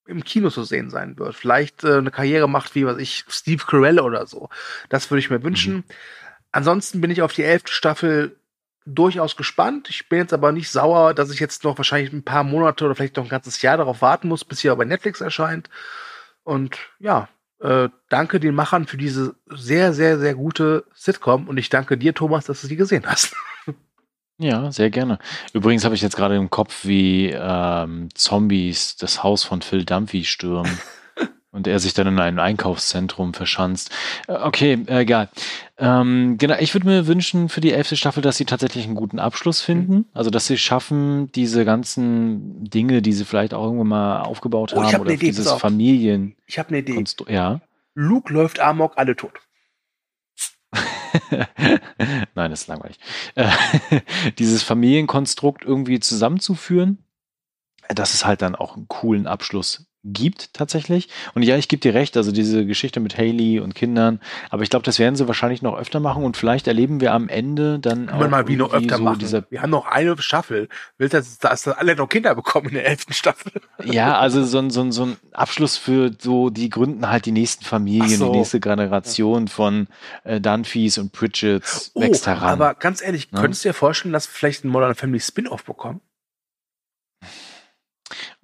im 0.07 0.25
Kino 0.25 0.51
zu 0.51 0.63
sehen 0.63 0.91
sein 0.91 1.19
wird. 1.19 1.35
Vielleicht 1.35 1.85
äh, 1.85 1.99
eine 1.99 2.11
Karriere 2.11 2.49
macht 2.49 2.75
wie, 2.75 2.87
was 2.87 2.99
ich, 2.99 3.25
Steve 3.29 3.65
Carell 3.67 4.01
oder 4.01 4.27
so. 4.27 4.49
Das 4.89 5.11
würde 5.11 5.19
ich 5.19 5.31
mir 5.31 5.43
wünschen. 5.43 5.75
Mhm. 5.75 5.85
Ansonsten 6.53 7.01
bin 7.01 7.11
ich 7.11 7.23
auf 7.23 7.33
die 7.33 7.43
elfte 7.43 7.73
Staffel 7.73 8.37
durchaus 8.87 9.37
gespannt. 9.37 9.91
Ich 9.91 10.09
bin 10.09 10.21
jetzt 10.21 10.33
aber 10.33 10.53
nicht 10.53 10.71
sauer, 10.71 11.13
dass 11.13 11.31
ich 11.31 11.41
jetzt 11.41 11.65
noch 11.65 11.77
wahrscheinlich 11.77 12.13
ein 12.13 12.23
paar 12.23 12.45
Monate 12.45 12.85
oder 12.85 12.95
vielleicht 12.95 13.17
noch 13.17 13.25
ein 13.25 13.31
ganzes 13.31 13.61
Jahr 13.61 13.77
darauf 13.77 14.01
warten 14.01 14.29
muss, 14.29 14.45
bis 14.45 14.61
sie 14.61 14.75
bei 14.75 14.85
Netflix 14.85 15.21
erscheint. 15.21 15.69
Und 16.45 16.79
ja, 17.01 17.29
äh, 17.61 17.89
danke 18.09 18.41
den 18.41 18.55
Machern 18.55 18.87
für 18.87 18.97
diese 18.97 19.35
sehr, 19.49 19.93
sehr, 19.93 20.19
sehr 20.19 20.35
gute 20.35 20.85
Sitcom 20.95 21.49
und 21.49 21.57
ich 21.59 21.69
danke 21.69 21.97
dir, 21.97 22.15
Thomas, 22.15 22.47
dass 22.47 22.61
du 22.61 22.67
sie 22.67 22.77
gesehen 22.77 23.05
hast. 23.07 23.35
Ja, 24.39 24.71
sehr 24.71 24.91
gerne. 24.91 25.19
Übrigens 25.55 25.87
habe 25.87 25.95
ich 25.95 26.03
jetzt 26.03 26.15
gerade 26.15 26.37
im 26.37 26.51
Kopf, 26.51 26.85
wie 26.85 27.31
ähm, 27.31 28.11
Zombies 28.13 28.97
das 28.97 29.23
Haus 29.23 29.45
von 29.45 29.63
Phil 29.63 29.87
Dumphy 29.87 30.25
stürmen. 30.25 30.79
und 31.57 31.67
er 31.67 31.79
sich 31.79 31.95
dann 31.95 32.07
in 32.07 32.21
einem 32.21 32.39
Einkaufszentrum 32.39 33.33
verschanzt. 33.33 33.91
Äh, 34.29 34.35
okay, 34.35 34.79
äh, 34.89 35.01
egal. 35.01 35.31
Ähm, 35.79 36.37
genau, 36.39 36.57
ich 36.61 36.75
würde 36.75 36.87
mir 36.87 37.07
wünschen 37.07 37.49
für 37.49 37.63
die 37.63 37.73
elfte 37.73 37.97
Staffel, 37.97 38.23
dass 38.23 38.37
sie 38.37 38.45
tatsächlich 38.45 38.85
einen 38.85 38.95
guten 38.95 39.19
Abschluss 39.19 39.63
finden. 39.63 40.05
Also, 40.13 40.29
dass 40.29 40.47
sie 40.47 40.59
schaffen, 40.59 41.33
diese 41.33 41.65
ganzen 41.65 42.65
Dinge, 42.65 43.01
die 43.01 43.15
sie 43.15 43.25
vielleicht 43.25 43.55
auch 43.55 43.65
irgendwann 43.65 43.89
mal 43.89 44.21
aufgebaut 44.21 44.75
oh, 44.75 44.83
haben, 44.83 44.93
hab 44.93 45.01
oder 45.01 45.13
Idee, 45.13 45.27
dieses 45.27 45.51
Familien. 45.53 46.37
Ich 46.47 46.59
habe 46.59 46.69
eine 46.69 46.79
Idee. 46.79 46.95
Konstru 46.95 47.25
ja. 47.29 47.63
Luke 47.95 48.31
läuft 48.33 48.61
Amok, 48.61 48.93
alle 48.97 49.17
tot. 49.17 49.33
Nein, 52.35 52.51
das 52.51 52.63
ist 52.63 52.67
langweilig. 52.67 52.99
Äh, 53.35 53.51
dieses 54.39 54.63
Familienkonstrukt 54.63 55.65
irgendwie 55.65 56.01
zusammenzuführen, 56.01 56.99
dass 57.89 58.13
es 58.13 58.27
halt 58.27 58.43
dann 58.43 58.55
auch 58.55 58.77
einen 58.77 58.89
coolen 58.89 59.27
Abschluss 59.27 59.87
gibt 60.13 60.55
tatsächlich. 60.55 61.09
Und 61.35 61.43
ja, 61.43 61.57
ich 61.57 61.69
gebe 61.69 61.81
dir 61.81 61.95
recht, 61.95 62.17
also 62.17 62.33
diese 62.33 62.67
Geschichte 62.67 63.01
mit 63.01 63.19
Haley 63.19 63.61
und 63.61 63.75
Kindern, 63.75 64.21
aber 64.51 64.63
ich 64.63 64.71
glaube, 64.71 64.85
das 64.85 64.99
werden 64.99 65.17
sie 65.17 65.27
wahrscheinlich 65.27 65.63
noch 65.63 65.77
öfter 65.77 66.01
machen 66.01 66.25
und 66.25 66.37
vielleicht 66.37 66.67
erleben 66.67 67.01
wir 67.01 67.13
am 67.13 67.29
Ende 67.29 67.79
dann 67.79 68.09
auch 68.09 68.29
mal 68.29 68.49
wie 68.49 68.57
noch 68.57 68.73
öfter 68.73 68.97
so 68.97 69.03
machen. 69.03 69.45
wir 69.51 69.63
haben 69.63 69.71
noch 69.71 69.87
eine 69.87 70.17
Staffel. 70.19 70.69
Willst 70.99 71.15
du, 71.15 71.23
dass 71.41 71.69
alle 71.69 71.97
noch 71.97 72.09
Kinder 72.09 72.35
bekommen 72.35 72.69
in 72.69 72.75
der 72.75 72.87
elften 72.87 73.13
Staffel? 73.13 73.53
Ja, 73.85 74.19
also 74.19 74.45
so 74.45 74.59
ein, 74.59 74.71
so 74.71 74.81
ein, 74.81 74.93
so 74.93 75.07
ein 75.07 75.17
Abschluss 75.33 75.77
für 75.77 76.13
so, 76.19 76.51
die 76.51 76.71
gründen 76.71 77.09
halt 77.09 77.27
die 77.27 77.33
nächsten 77.33 77.65
Familien, 77.65 78.19
so. 78.19 78.33
die 78.33 78.39
nächste 78.39 78.61
Generation 78.61 79.49
von 79.49 79.89
äh, 80.25 80.41
Dunphys 80.41 80.99
und 80.99 81.13
Pritchett's 81.13 81.91
oh, 81.95 82.01
wächst 82.01 82.27
heran. 82.27 82.49
Aber 82.49 82.75
ganz 82.75 83.03
ehrlich, 83.03 83.29
ja? 83.33 83.41
könntest 83.41 83.65
du 83.65 83.71
dir 83.71 83.75
vorstellen, 83.75 84.13
dass 84.13 84.29
wir 84.29 84.33
vielleicht 84.33 84.65
ein 84.65 84.69
Modern 84.69 84.95
Family 84.95 85.21
Spin-off 85.21 85.65
bekommen? 85.65 86.01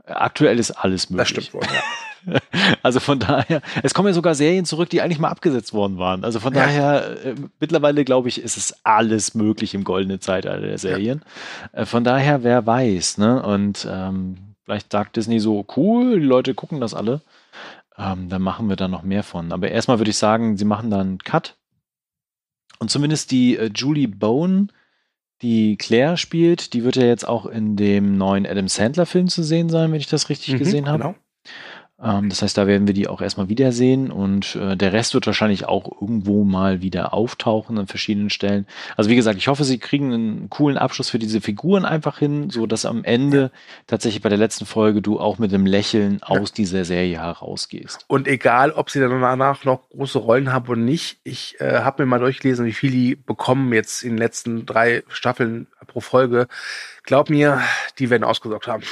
Aktuell 0.07 0.59
ist 0.59 0.72
alles 0.72 1.11
möglich. 1.11 1.34
Das 1.34 1.44
stimmt 1.44 1.55
wohl, 1.55 1.62
ja. 1.62 1.82
Also 2.82 3.00
von 3.00 3.18
daher, 3.18 3.62
es 3.82 3.94
kommen 3.94 4.09
ja 4.09 4.14
sogar 4.14 4.34
Serien 4.34 4.64
zurück, 4.64 4.88
die 4.90 5.03
eigentlich 5.03 5.18
mal 5.18 5.28
abgesetzt 5.28 5.72
worden 5.72 5.98
waren. 5.98 6.24
Also 6.24 6.38
von 6.38 6.55
ja. 6.55 6.61
daher, 6.61 7.24
äh, 7.24 7.34
mittlerweile 7.59 8.05
glaube 8.05 8.28
ich, 8.28 8.40
ist 8.40 8.57
es 8.57 8.84
alles 8.84 9.34
möglich 9.34 9.74
im 9.74 9.82
goldenen 9.82 10.20
Zeitalter 10.20 10.66
der 10.66 10.78
Serien. 10.78 11.22
Ja. 11.72 11.80
Äh, 11.80 11.86
von 11.86 12.05
daher, 12.05 12.44
wer 12.44 12.64
weiß, 12.64 13.18
ne? 13.18 13.42
Und 13.42 13.86
ähm, 13.90 14.55
vielleicht 14.64 14.92
sagt 14.92 15.16
Disney 15.16 15.40
so, 15.40 15.66
cool, 15.76 16.20
die 16.20 16.26
Leute 16.26 16.55
gucken 16.55 16.80
das 16.80 16.94
alle. 16.94 17.22
Ähm, 17.98 18.28
dann 18.28 18.42
machen 18.42 18.68
wir 18.68 18.76
da 18.76 18.88
noch 18.88 19.03
mehr 19.03 19.22
von. 19.22 19.53
Aber 19.53 19.68
erstmal 19.70 19.98
würde 19.98 20.11
ich 20.11 20.18
sagen, 20.18 20.57
sie 20.57 20.64
machen 20.64 20.90
da 20.90 21.00
einen 21.00 21.18
Cut. 21.18 21.57
Und 22.78 22.90
zumindest 22.90 23.30
die 23.30 23.57
äh, 23.57 23.70
Julie 23.74 24.09
Bone 24.09 24.68
die 25.43 25.76
Claire 25.76 26.16
spielt, 26.16 26.72
die 26.72 26.84
wird 26.84 26.97
ja 26.97 27.05
jetzt 27.05 27.26
auch 27.26 27.47
in 27.47 27.76
dem 27.76 28.16
neuen 28.16 28.47
Adam 28.47 28.68
Sandler-Film 28.68 29.28
zu 29.28 29.43
sehen 29.43 29.68
sein, 29.68 29.93
wenn 29.93 30.01
ich 30.01 30.07
das 30.07 30.28
richtig 30.28 30.55
mhm, 30.55 30.59
gesehen 30.59 30.88
habe. 30.88 31.03
Genau. 31.03 31.14
Ähm, 32.03 32.28
das 32.28 32.42
heißt, 32.42 32.57
da 32.59 32.66
werden 32.66 32.86
wir 32.86 32.94
die 32.94 33.09
auch 33.09 33.20
erstmal 33.20 33.48
wiedersehen 33.48 34.11
und 34.11 34.57
äh, 34.57 34.76
der 34.76 34.92
Rest 34.92 35.14
wird 35.14 35.26
wahrscheinlich 35.26 35.66
auch 35.66 36.00
irgendwo 36.00 36.44
mal 36.44 36.82
wieder 36.82 37.14
auftauchen 37.14 37.78
an 37.78 37.86
verschiedenen 37.86 38.30
Stellen. 38.30 38.66
Also 38.96 39.11
wie 39.11 39.16
gesagt, 39.16 39.38
ich 39.38 39.48
hoffe, 39.48 39.64
sie 39.64 39.78
kriegen 39.78 40.12
einen 40.12 40.50
coolen 40.50 40.78
Abschluss 40.78 41.11
für 41.11 41.18
diese 41.18 41.40
Figuren 41.40 41.84
einfach 41.84 42.18
hin, 42.18 42.50
so 42.50 42.66
dass 42.66 42.84
am 42.84 43.05
Ende 43.05 43.50
tatsächlich 43.86 44.22
bei 44.22 44.28
der 44.28 44.38
letzten 44.38 44.66
Folge 44.66 45.03
du 45.03 45.20
auch 45.20 45.38
mit 45.38 45.55
einem 45.55 45.66
Lächeln 45.66 46.20
ja. 46.20 46.28
aus 46.28 46.53
dieser 46.53 46.84
Serie 46.84 47.20
herausgehst. 47.20 48.05
Und 48.09 48.26
egal, 48.26 48.72
ob 48.72 48.90
sie 48.90 49.00
dann 49.00 49.20
danach 49.20 49.64
noch 49.64 49.88
große 49.90 50.18
Rollen 50.18 50.53
haben 50.53 50.68
oder 50.68 50.80
nicht, 50.80 51.20
ich 51.24 51.61
äh, 51.61 51.80
habe 51.80 52.03
mir 52.03 52.07
mal 52.07 52.18
durchgelesen, 52.18 52.66
wie 52.66 52.72
viele 52.72 52.92
die 52.92 53.16
bekommen 53.16 53.72
jetzt 53.72 54.03
in 54.03 54.11
den 54.11 54.18
letzten 54.18 54.66
drei 54.66 55.03
Staffeln 55.09 55.66
pro 55.86 56.00
Folge. 56.00 56.48
Glaub 57.05 57.30
mir, 57.30 57.61
die 57.98 58.11
werden 58.11 58.24
ausgesorgt 58.24 58.66
haben. 58.66 58.82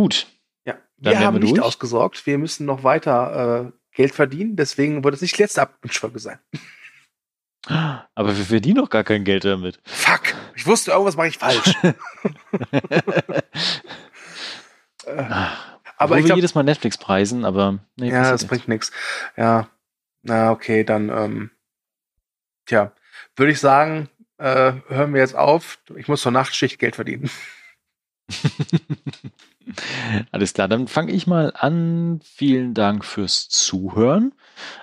Gut. 0.00 0.28
Ja, 0.64 0.78
wir 0.96 1.18
haben 1.20 1.34
wir 1.34 1.40
nicht 1.40 1.58
durch. 1.58 1.66
ausgesorgt. 1.66 2.26
Wir 2.26 2.38
müssen 2.38 2.64
noch 2.64 2.84
weiter 2.84 3.66
äh, 3.66 3.72
Geld 3.94 4.14
verdienen. 4.14 4.56
Deswegen 4.56 5.04
wird 5.04 5.14
es 5.14 5.20
nicht 5.20 5.36
letzte 5.36 5.60
Abendfolge 5.60 6.18
sein. 6.18 6.38
Aber 7.66 8.34
wir 8.34 8.44
verdienen 8.46 8.76
doch 8.76 8.88
gar 8.88 9.04
kein 9.04 9.24
Geld 9.24 9.44
damit. 9.44 9.78
Fuck. 9.84 10.34
Ich 10.54 10.66
wusste, 10.66 10.92
irgendwas 10.92 11.16
mache 11.16 11.28
ich 11.28 11.36
falsch. 11.36 11.74
äh, 15.04 15.24
aber 15.98 16.18
ich 16.18 16.24
glaub, 16.24 16.36
jedes 16.36 16.54
Mal 16.54 16.62
Netflix 16.62 16.96
preisen, 16.96 17.44
aber 17.44 17.80
nee, 17.96 18.08
ja, 18.10 18.30
das 18.30 18.46
bringt 18.46 18.68
nichts. 18.68 18.90
Ja, 19.36 19.68
na 20.22 20.50
okay, 20.50 20.82
dann 20.82 21.10
ähm, 21.10 21.50
tja, 22.64 22.92
würde 23.36 23.52
ich 23.52 23.60
sagen, 23.60 24.08
äh, 24.38 24.72
hören 24.88 25.12
wir 25.12 25.20
jetzt 25.20 25.36
auf. 25.36 25.78
Ich 25.96 26.08
muss 26.08 26.22
zur 26.22 26.32
Nachtschicht 26.32 26.78
Geld 26.78 26.96
verdienen. 26.96 27.28
Alles 30.32 30.54
klar, 30.54 30.68
dann 30.68 30.88
fange 30.88 31.12
ich 31.12 31.26
mal 31.26 31.52
an. 31.54 32.20
Vielen 32.24 32.74
Dank 32.74 33.04
fürs 33.04 33.48
Zuhören. 33.48 34.32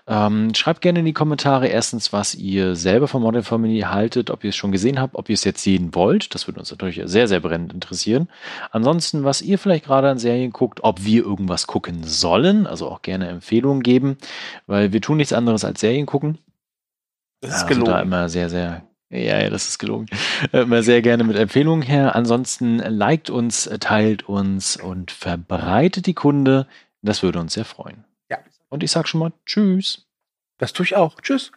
Ähm, 0.08 0.54
schreibt 0.56 0.82
gerne 0.82 1.00
in 1.00 1.06
die 1.06 1.14
Kommentare 1.14 1.68
erstens, 1.68 2.14
was 2.14 2.36
ihr 2.36 2.76
selber 2.76 3.08
von 3.08 3.22
Modern 3.22 3.44
Family 3.44 3.82
haltet, 3.82 4.30
ob 4.30 4.44
ihr 4.44 4.50
es 4.50 4.56
schon 4.56 4.72
gesehen 4.72 5.00
habt, 5.00 5.16
ob 5.16 5.30
ihr 5.30 5.34
es 5.34 5.44
jetzt 5.44 5.64
sehen 5.64 5.94
wollt. 5.94 6.34
Das 6.34 6.48
würde 6.48 6.60
uns 6.60 6.72
natürlich 6.72 7.02
sehr, 7.06 7.28
sehr 7.28 7.40
brennend 7.40 7.74
interessieren. 7.74 8.30
Ansonsten, 8.72 9.24
was 9.24 9.42
ihr 9.42 9.60
vielleicht 9.60 9.86
gerade 9.86 10.10
an 10.10 10.20
Serien 10.20 10.52
guckt, 10.52 10.80
ob 10.84 11.04
wir 11.04 11.24
irgendwas 11.24 11.68
gucken 11.68 12.04
sollen, 12.04 12.68
also 12.68 12.90
auch 12.90 13.02
gerne 13.02 13.28
Empfehlungen 13.28 13.84
geben, 13.84 14.18
weil 14.66 14.94
wir 14.94 15.02
tun 15.02 15.18
nichts 15.18 15.34
anderes 15.34 15.66
als 15.66 15.80
Serien 15.80 16.06
gucken. 16.06 16.40
Das 17.42 17.52
ist 17.52 17.56
also 17.64 17.68
gelogen. 17.68 17.92
da 17.92 18.02
immer 18.02 18.30
sehr, 18.30 18.50
sehr 18.50 18.87
ja, 19.10 19.42
ja, 19.42 19.50
das 19.50 19.70
ist 19.70 19.80
gelogen. 19.80 20.08
Äh, 20.52 20.62
immer 20.62 20.84
sehr 20.84 21.02
gerne 21.02 21.24
mit 21.24 21.38
Empfehlungen 21.38 21.82
her. 21.82 22.16
Ansonsten 22.16 22.78
liked 22.80 23.30
uns, 23.30 23.70
teilt 23.80 24.28
uns 24.28 24.78
und 24.78 25.12
verbreitet 25.12 26.06
die 26.06 26.14
Kunde. 26.14 26.68
Das 27.02 27.24
würde 27.24 27.40
uns 27.40 27.54
sehr 27.54 27.66
freuen. 27.66 28.04
Ja. 28.30 28.40
Und 28.70 28.84
ich 28.84 28.92
sag 28.92 29.08
schon 29.08 29.20
mal 29.20 29.34
Tschüss. 29.46 30.08
Das 30.58 30.74
tue 30.74 30.86
ich 30.86 30.96
auch. 30.96 31.22
Tschüss. 31.22 31.52